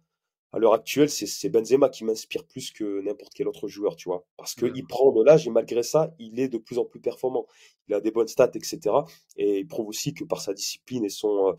à 0.54 0.60
l'heure 0.60 0.74
actuelle, 0.74 1.10
c'est 1.10 1.50
Benzema 1.50 1.88
qui 1.90 2.04
m'inspire 2.04 2.46
plus 2.46 2.72
que 2.72 3.02
n'importe 3.02 3.34
quel 3.34 3.48
autre 3.48 3.70
joueur, 3.70 3.96
tu 3.96 4.10
vois. 4.10 4.26
Parce 4.36 4.54
qu'il 4.54 4.86
prend 4.86 5.12
de 5.14 5.24
l'âge 5.24 5.48
et 5.48 5.50
malgré 5.50 5.82
ça, 5.82 6.14
il 6.20 6.40
est 6.40 6.50
de 6.50 6.58
plus 6.58 6.78
en 6.78 6.84
plus 6.84 7.00
performant. 7.00 7.48
Il 7.88 7.94
a 7.94 8.02
des 8.02 8.12
bonnes 8.12 8.28
stats, 8.28 8.52
etc. 8.56 8.80
Et 9.38 9.60
il 9.60 9.68
prouve 9.68 9.88
aussi 9.88 10.14
que 10.14 10.26
par 10.26 10.42
sa 10.42 10.54
discipline 10.54 11.06
et 11.06 11.10
son, 11.10 11.56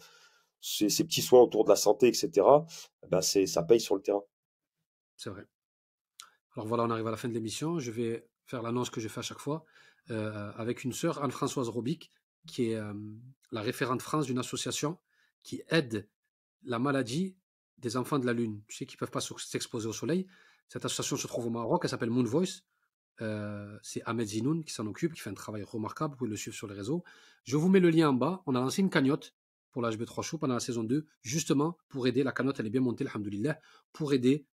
ces, 0.61 1.05
petits 1.05 1.23
soins 1.23 1.41
autour 1.41 1.65
de 1.65 1.71
la 1.71 1.77
santé, 1.77 2.09
etc., 2.09 2.47
ben 3.09 3.23
c'est, 3.23 3.47
ça 3.47 3.63
paye 3.63 3.81
sur 3.81 3.97
le 3.97 4.03
terrain. 4.03 4.23
C'est 5.17 5.31
vrai. 5.31 5.47
Alors 6.55 6.67
voilà, 6.67 6.85
on 6.85 6.91
arrive 6.91 7.07
à 7.07 7.11
la 7.11 7.17
fin 7.17 7.29
de 7.29 7.35
l'émission. 7.35 7.79
Je 7.79 7.91
vais 7.91 8.29
faire 8.45 8.63
l'annonce 8.63 8.91
que 8.91 9.01
je 9.01 9.09
fais 9.09 9.21
à 9.21 9.23
chaque 9.23 9.39
fois 9.39 9.65
euh, 10.11 10.53
avec 10.57 10.85
une 10.85 10.93
sœur, 10.93 11.23
Anne-Françoise 11.23 11.69
Robic, 11.69 12.11
qui 12.47 12.71
est 12.71 12.77
euh, 12.77 12.93
la 13.51 13.63
référente 13.63 14.03
France 14.03 14.27
d'une 14.27 14.39
association 14.39 14.99
qui 15.43 15.63
aide 15.71 16.09
la 16.65 16.79
maladie 16.79 17.37
des 17.83 17.97
enfants 17.97 18.19
de 18.19 18.27
la 18.27 18.33
Lune. 18.33 18.63
Tu 18.69 18.77
sais, 18.77 18.87
qui 18.87 18.97
ne 18.97 18.99
peuvent 18.99 19.11
pas 19.11 19.21
s'exposer 19.21 19.87
au 19.87 19.93
soleil. 19.93 20.27
Cette 20.69 20.85
association 20.85 21.17
se 21.17 21.27
trouve 21.27 21.47
au 21.47 21.51
Maroc, 21.51 21.83
elle 21.85 21.91
s'appelle 21.91 22.11
Moon 22.11 22.25
Voice. 22.25 22.63
Euh, 23.21 23.79
c'est 23.83 24.03
Ahmed 24.07 24.27
Zinoun 24.27 24.65
qui 24.65 24.73
s'en 24.73 24.87
occupe, 24.87 25.13
qui 25.13 25.21
fait 25.21 25.31
un 25.31 25.35
travail 25.35 25.63
remarquable. 25.63 26.15
Vous 26.15 26.19
pouvez 26.19 26.31
le 26.31 26.37
suivre 26.37 26.57
sur 26.57 26.67
les 26.67 26.75
réseaux. 26.75 27.05
Je 27.45 27.57
vous 27.57 27.69
mets 27.69 27.81
le 27.81 27.91
lien 27.91 28.09
en 28.09 28.15
bas. 28.15 28.43
On 28.47 28.55
a 28.55 28.61
lancé 28.61 28.81
une 28.81 28.91
cagnotte 28.91 29.35
pour 29.71 29.83
l'HB3 29.83 30.23
Show 30.23 30.39
pendant 30.39 30.55
la 30.55 30.61
saison 30.61 30.85
2, 30.85 31.07
justement 31.21 31.77
pour 31.89 32.07
aider. 32.07 32.23
La 32.23 32.33
cagnotte, 32.33 32.61
elle 32.61 32.67
est 32.67 32.71
bien 32.71 32.81
montée, 32.81 33.07
alhamdoulilah, 33.07 33.59
pour 33.93 34.13
aider 34.13 34.47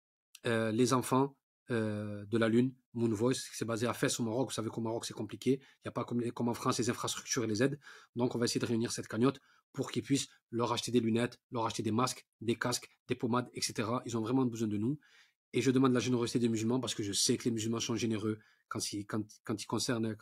les 0.44 0.92
enfants 0.92 1.36
euh, 1.70 2.24
de 2.24 2.38
la 2.38 2.48
Lune, 2.48 2.72
Moon 2.94 3.10
Voice, 3.10 3.34
c'est 3.52 3.66
basé 3.66 3.86
à 3.86 3.92
Fès 3.92 4.18
au 4.20 4.22
Maroc. 4.22 4.48
Vous 4.48 4.54
savez 4.54 4.70
qu'au 4.70 4.80
Maroc, 4.80 5.04
c'est 5.04 5.12
compliqué. 5.12 5.60
Il 5.60 5.80
n'y 5.84 5.88
a 5.88 5.92
pas 5.92 6.04
comme, 6.04 6.22
comme, 6.32 6.48
en 6.48 6.54
France 6.54 6.78
les 6.78 6.88
infrastructures 6.88 7.44
et 7.44 7.46
les 7.46 7.62
aides. 7.62 7.78
Donc, 8.16 8.34
on 8.34 8.38
va 8.38 8.46
essayer 8.46 8.60
de 8.60 8.64
réunir 8.64 8.90
cette 8.90 9.06
cagnotte 9.06 9.38
pour 9.72 9.90
qu'ils 9.90 10.02
puissent 10.02 10.28
leur 10.50 10.72
acheter 10.72 10.90
des 10.90 11.00
lunettes, 11.00 11.38
leur 11.50 11.66
acheter 11.66 11.82
des 11.82 11.90
masques, 11.90 12.26
des 12.40 12.56
casques, 12.56 12.88
des 13.06 13.14
pommades, 13.14 13.48
etc. 13.54 13.88
Ils 14.06 14.16
ont 14.16 14.22
vraiment 14.22 14.44
besoin 14.44 14.68
de 14.68 14.76
nous. 14.76 14.98
Et 15.52 15.62
je 15.62 15.70
demande 15.70 15.92
la 15.92 16.00
générosité 16.00 16.38
des 16.38 16.48
musulmans 16.48 16.80
parce 16.80 16.94
que 16.94 17.02
je 17.02 17.12
sais 17.12 17.36
que 17.36 17.44
les 17.44 17.50
musulmans 17.50 17.80
sont 17.80 17.96
généreux 17.96 18.38
quand, 18.68 18.80
quand, 19.06 19.24
quand, 19.44 19.62
ils 19.62 19.66
concernent, 19.66 20.14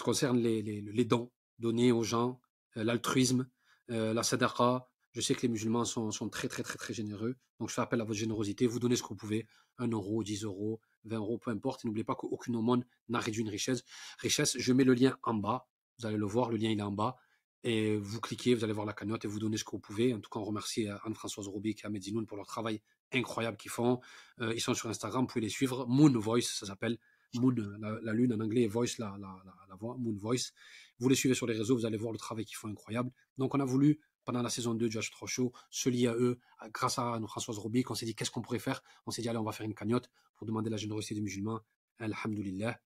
concerne 0.00 0.38
les, 0.38 1.04
dons 1.04 1.30
donnés 1.58 1.92
aux 1.92 2.04
gens, 2.04 2.40
euh, 2.76 2.84
l'altruisme, 2.84 3.48
euh, 3.90 4.14
la 4.14 4.22
sadaqa, 4.22 4.88
je 5.12 5.20
sais 5.20 5.34
que 5.34 5.42
les 5.42 5.48
musulmans 5.48 5.84
sont, 5.84 6.28
très, 6.28 6.48
très, 6.48 6.62
très, 6.62 6.78
très 6.78 6.94
généreux. 6.94 7.36
Donc, 7.58 7.70
je 7.70 7.74
fais 7.74 7.80
appel 7.80 8.00
à 8.00 8.04
votre 8.04 8.18
générosité. 8.18 8.66
Vous 8.66 8.78
donnez 8.78 8.94
ce 8.94 9.02
que 9.02 9.08
vous 9.08 9.16
pouvez 9.16 9.46
1 9.78 9.88
euro, 9.88 10.22
10 10.22 10.44
euros, 10.44 10.80
20 11.04 11.16
euros, 11.16 11.38
peu 11.38 11.50
importe. 11.50 11.84
N'oubliez 11.84 12.04
pas 12.04 12.14
qu'aucune 12.14 12.56
aumône 12.56 12.84
n'a 13.08 13.18
réduit 13.18 13.42
une 13.42 13.48
richesse. 13.48 13.82
richesse. 14.18 14.56
Je 14.58 14.72
mets 14.72 14.84
le 14.84 14.94
lien 14.94 15.16
en 15.22 15.34
bas. 15.34 15.66
Vous 15.98 16.06
allez 16.06 16.18
le 16.18 16.26
voir. 16.26 16.50
Le 16.50 16.56
lien, 16.56 16.70
il 16.70 16.78
est 16.78 16.82
en 16.82 16.92
bas. 16.92 17.16
Et 17.64 17.96
vous 17.96 18.20
cliquez, 18.20 18.54
vous 18.54 18.64
allez 18.64 18.72
voir 18.72 18.86
la 18.86 18.92
cagnotte 18.92 19.24
et 19.24 19.28
vous 19.28 19.40
donnez 19.40 19.56
ce 19.56 19.64
que 19.64 19.72
vous 19.72 19.80
pouvez. 19.80 20.14
En 20.14 20.20
tout 20.20 20.30
cas, 20.30 20.38
on 20.38 20.44
remercie 20.44 20.88
euh, 20.88 20.96
Anne-Françoise 21.04 21.48
Robic 21.48 21.82
et 21.82 21.86
Ahmed 21.86 22.02
Zinoun 22.02 22.26
pour 22.26 22.36
leur 22.36 22.46
travail 22.46 22.80
incroyable 23.12 23.56
qu'ils 23.56 23.70
font. 23.70 24.00
Euh, 24.40 24.54
ils 24.54 24.60
sont 24.60 24.74
sur 24.74 24.88
Instagram, 24.88 25.22
vous 25.22 25.26
pouvez 25.26 25.40
les 25.40 25.48
suivre. 25.48 25.86
Moon 25.88 26.12
Voice, 26.18 26.42
ça 26.42 26.66
s'appelle. 26.66 26.98
Moon, 27.34 27.54
la, 27.80 28.12
lune 28.14 28.32
en 28.32 28.40
anglais, 28.40 28.62
et 28.62 28.68
Voice, 28.68 28.96
la, 28.98 29.14
la, 29.18 29.76
voix, 29.76 29.96
Moon 29.98 30.16
Voice. 30.16 30.52
Vous 30.98 31.08
les 31.10 31.14
suivez 31.14 31.34
sur 31.34 31.46
les 31.46 31.54
réseaux, 31.54 31.76
vous 31.76 31.84
allez 31.84 31.98
voir 31.98 32.12
le 32.12 32.18
travail 32.18 32.46
qu'ils 32.46 32.56
font 32.56 32.68
incroyable. 32.68 33.10
Donc, 33.36 33.54
on 33.54 33.60
a 33.60 33.66
voulu 33.66 34.00
pendant 34.24 34.42
la 34.42 34.50
saison 34.50 34.74
2 34.74 34.88
du 34.88 34.98
H3 34.98 35.26
Show, 35.26 35.52
se 35.70 35.88
lier 35.88 36.06
à 36.06 36.14
eux, 36.14 36.38
grâce 36.72 36.98
à 36.98 37.18
notre 37.18 37.32
Françoise 37.32 37.58
Robic, 37.58 37.90
on 37.90 37.94
s'est 37.94 38.04
dit 38.04 38.14
qu'est-ce 38.14 38.30
qu'on 38.30 38.42
pourrait 38.42 38.58
faire? 38.58 38.82
On 39.06 39.10
s'est 39.10 39.22
dit 39.22 39.28
allez, 39.30 39.38
on 39.38 39.42
va 39.42 39.52
faire 39.52 39.64
une 39.64 39.74
cagnotte 39.74 40.10
pour 40.36 40.46
demander 40.46 40.68
la 40.68 40.76
générosité 40.76 41.14
des 41.14 41.22
musulmans. 41.22 41.60
Alhamdulillah. 41.98 42.78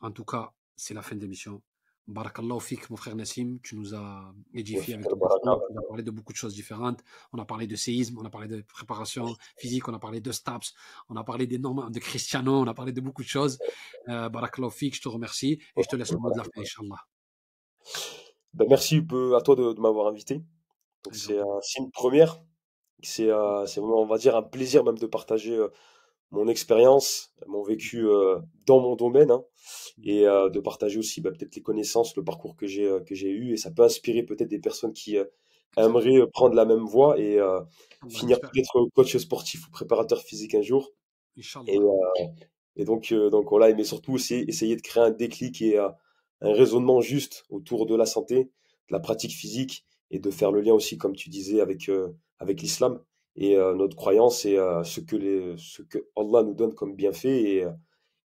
En 0.00 0.10
tout 0.10 0.24
cas, 0.24 0.54
c'est 0.76 0.94
la 0.94 1.02
fin 1.02 1.16
de 1.16 1.20
l'émission. 1.20 1.62
Barakallahu 2.08 2.60
fik, 2.60 2.90
mon 2.90 2.96
frère 2.96 3.14
Nassim, 3.14 3.58
tu 3.62 3.76
nous 3.76 3.94
as 3.94 4.34
édifié 4.52 4.94
avec 4.94 5.06
ton 5.06 5.16
parcours, 5.16 5.62
on 5.70 5.78
a 5.78 5.82
parlé 5.82 6.02
de 6.02 6.10
beaucoup 6.10 6.32
de 6.32 6.36
choses 6.36 6.54
différentes. 6.54 7.00
On 7.32 7.38
a 7.38 7.44
parlé 7.44 7.66
de 7.66 7.76
séisme, 7.76 8.18
on 8.18 8.24
a 8.24 8.30
parlé 8.30 8.48
de 8.48 8.62
préparation 8.62 9.34
physique, 9.56 9.86
on 9.88 9.94
a 9.94 9.98
parlé 9.98 10.20
de 10.20 10.32
STAPS, 10.32 10.74
on 11.08 11.16
a 11.16 11.22
parlé 11.22 11.46
des 11.46 11.58
normes 11.58 11.90
de 11.90 11.98
Cristiano, 12.00 12.60
on 12.60 12.66
a 12.66 12.74
parlé 12.74 12.92
de 12.92 13.00
beaucoup 13.00 13.22
de 13.22 13.28
choses. 13.28 13.58
Euh, 14.08 14.28
fik, 14.70 14.96
je 14.96 15.02
te 15.02 15.08
remercie 15.08 15.60
et 15.76 15.82
je 15.82 15.88
te 15.88 15.94
laisse 15.94 16.10
le 16.12 16.18
mot 16.18 16.32
de 16.32 16.38
la 16.38 16.44
fin, 16.44 16.60
Inch'Allah. 16.60 16.98
Ben 18.52 18.66
merci 18.68 18.96
à 19.36 19.40
toi 19.42 19.54
de 19.54 19.80
m'avoir 19.80 20.08
invité. 20.08 20.42
C'est 21.12 21.38
une 21.78 21.90
première. 21.92 22.42
C'est 23.02 23.28
vraiment, 23.28 24.02
on 24.02 24.06
va 24.06 24.18
dire, 24.18 24.36
un 24.36 24.42
plaisir 24.42 24.84
même 24.84 24.98
de 24.98 25.06
partager 25.06 25.56
mon 26.30 26.48
expérience, 26.48 27.32
mon 27.46 27.62
vécu 27.62 28.06
dans 28.66 28.80
mon 28.80 28.96
domaine, 28.96 29.30
hein, 29.30 29.44
et 30.04 30.22
de 30.22 30.60
partager 30.60 30.98
aussi 30.98 31.20
bah, 31.20 31.30
peut-être 31.30 31.56
les 31.56 31.62
connaissances, 31.62 32.16
le 32.16 32.24
parcours 32.24 32.56
que 32.56 32.66
j'ai 32.66 32.88
que 33.06 33.14
j'ai 33.14 33.30
eu, 33.30 33.52
et 33.52 33.56
ça 33.56 33.70
peut 33.70 33.82
inspirer 33.82 34.22
peut-être 34.22 34.48
des 34.48 34.60
personnes 34.60 34.92
qui 34.92 35.16
aimeraient 35.76 36.26
prendre 36.32 36.54
la 36.54 36.64
même 36.64 36.84
voie 36.84 37.18
et 37.18 37.38
finir 38.08 38.40
peut-être 38.40 38.86
coach 38.94 39.16
sportif 39.16 39.66
ou 39.68 39.70
préparateur 39.70 40.20
physique 40.22 40.54
un 40.54 40.62
jour. 40.62 40.92
Et, 41.66 41.78
et 42.76 42.84
donc, 42.84 43.12
donc 43.12 43.50
voilà, 43.50 43.72
mais 43.74 43.84
surtout 43.84 44.12
aussi 44.12 44.44
essayer 44.48 44.76
de 44.76 44.82
créer 44.82 45.02
un 45.02 45.10
déclic 45.10 45.60
et 45.62 45.78
un 45.78 45.94
raisonnement 46.40 47.00
juste 47.00 47.44
autour 47.50 47.86
de 47.86 47.94
la 47.94 48.06
santé, 48.06 48.44
de 48.44 48.50
la 48.92 49.00
pratique 49.00 49.32
physique 49.32 49.84
et 50.10 50.18
de 50.18 50.30
faire 50.30 50.50
le 50.52 50.60
lien 50.60 50.72
aussi, 50.72 50.98
comme 50.98 51.14
tu 51.14 51.28
disais, 51.28 51.60
avec, 51.60 51.88
euh, 51.88 52.08
avec 52.38 52.60
l'islam. 52.62 53.00
Et 53.36 53.56
euh, 53.56 53.74
notre 53.74 53.96
croyance 53.96 54.44
et 54.44 54.58
euh, 54.58 54.82
ce, 54.84 55.00
que 55.00 55.16
les, 55.16 55.54
ce 55.56 55.82
que 55.82 55.98
Allah 56.16 56.42
nous 56.42 56.54
donne 56.54 56.74
comme 56.74 56.94
bienfait 56.94 57.42
et 57.42 57.66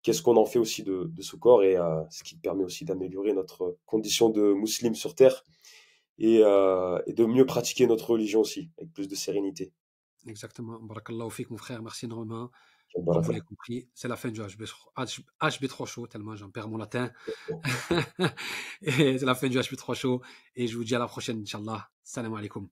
qu'est-ce 0.02 0.22
qu'on 0.22 0.36
en 0.36 0.46
fait 0.46 0.58
aussi 0.58 0.82
de, 0.82 1.04
de 1.04 1.22
ce 1.22 1.36
corps 1.36 1.62
et 1.62 1.76
ce 2.10 2.22
qui 2.24 2.36
permet 2.36 2.64
aussi 2.64 2.84
d'améliorer 2.84 3.32
notre 3.32 3.78
condition 3.86 4.28
de 4.28 4.52
musulman 4.52 4.94
sur 4.94 5.14
terre 5.14 5.44
et, 6.18 6.36
et, 6.36 7.12
de 7.12 7.24
mieux 7.24 7.46
pratiquer 7.46 7.86
notre 7.86 8.10
religion 8.10 8.40
aussi, 8.40 8.70
avec 8.78 8.92
plus 8.92 9.08
de 9.08 9.14
sérénité. 9.14 9.72
Exactement. 10.26 10.78
Barakallahu 10.80 11.30
fik, 11.30 11.50
mon 11.50 11.56
frère. 11.56 11.82
Merci 11.82 12.04
énormément. 12.06 12.50
Comme 12.94 13.04
vous 13.04 13.12
l'avez 13.12 13.40
compris, 13.40 13.88
c'est 13.92 14.06
la 14.06 14.16
fin 14.16 14.30
du 14.30 14.40
HB, 14.40 14.62
HB3 15.40 15.86
Show, 15.86 16.06
tellement 16.06 16.36
j'en 16.36 16.50
perds 16.50 16.68
mon 16.68 16.76
latin. 16.76 17.10
c'est 18.82 19.22
la 19.22 19.34
fin 19.34 19.48
du 19.48 19.58
HB3 19.58 19.94
Show. 19.94 20.22
Et 20.54 20.68
je 20.68 20.76
vous 20.76 20.84
dis 20.84 20.94
à 20.94 21.00
la 21.00 21.08
prochaine, 21.08 21.40
Inch'Allah. 21.40 21.88
Salam 22.04 22.34
alaikum. 22.34 22.68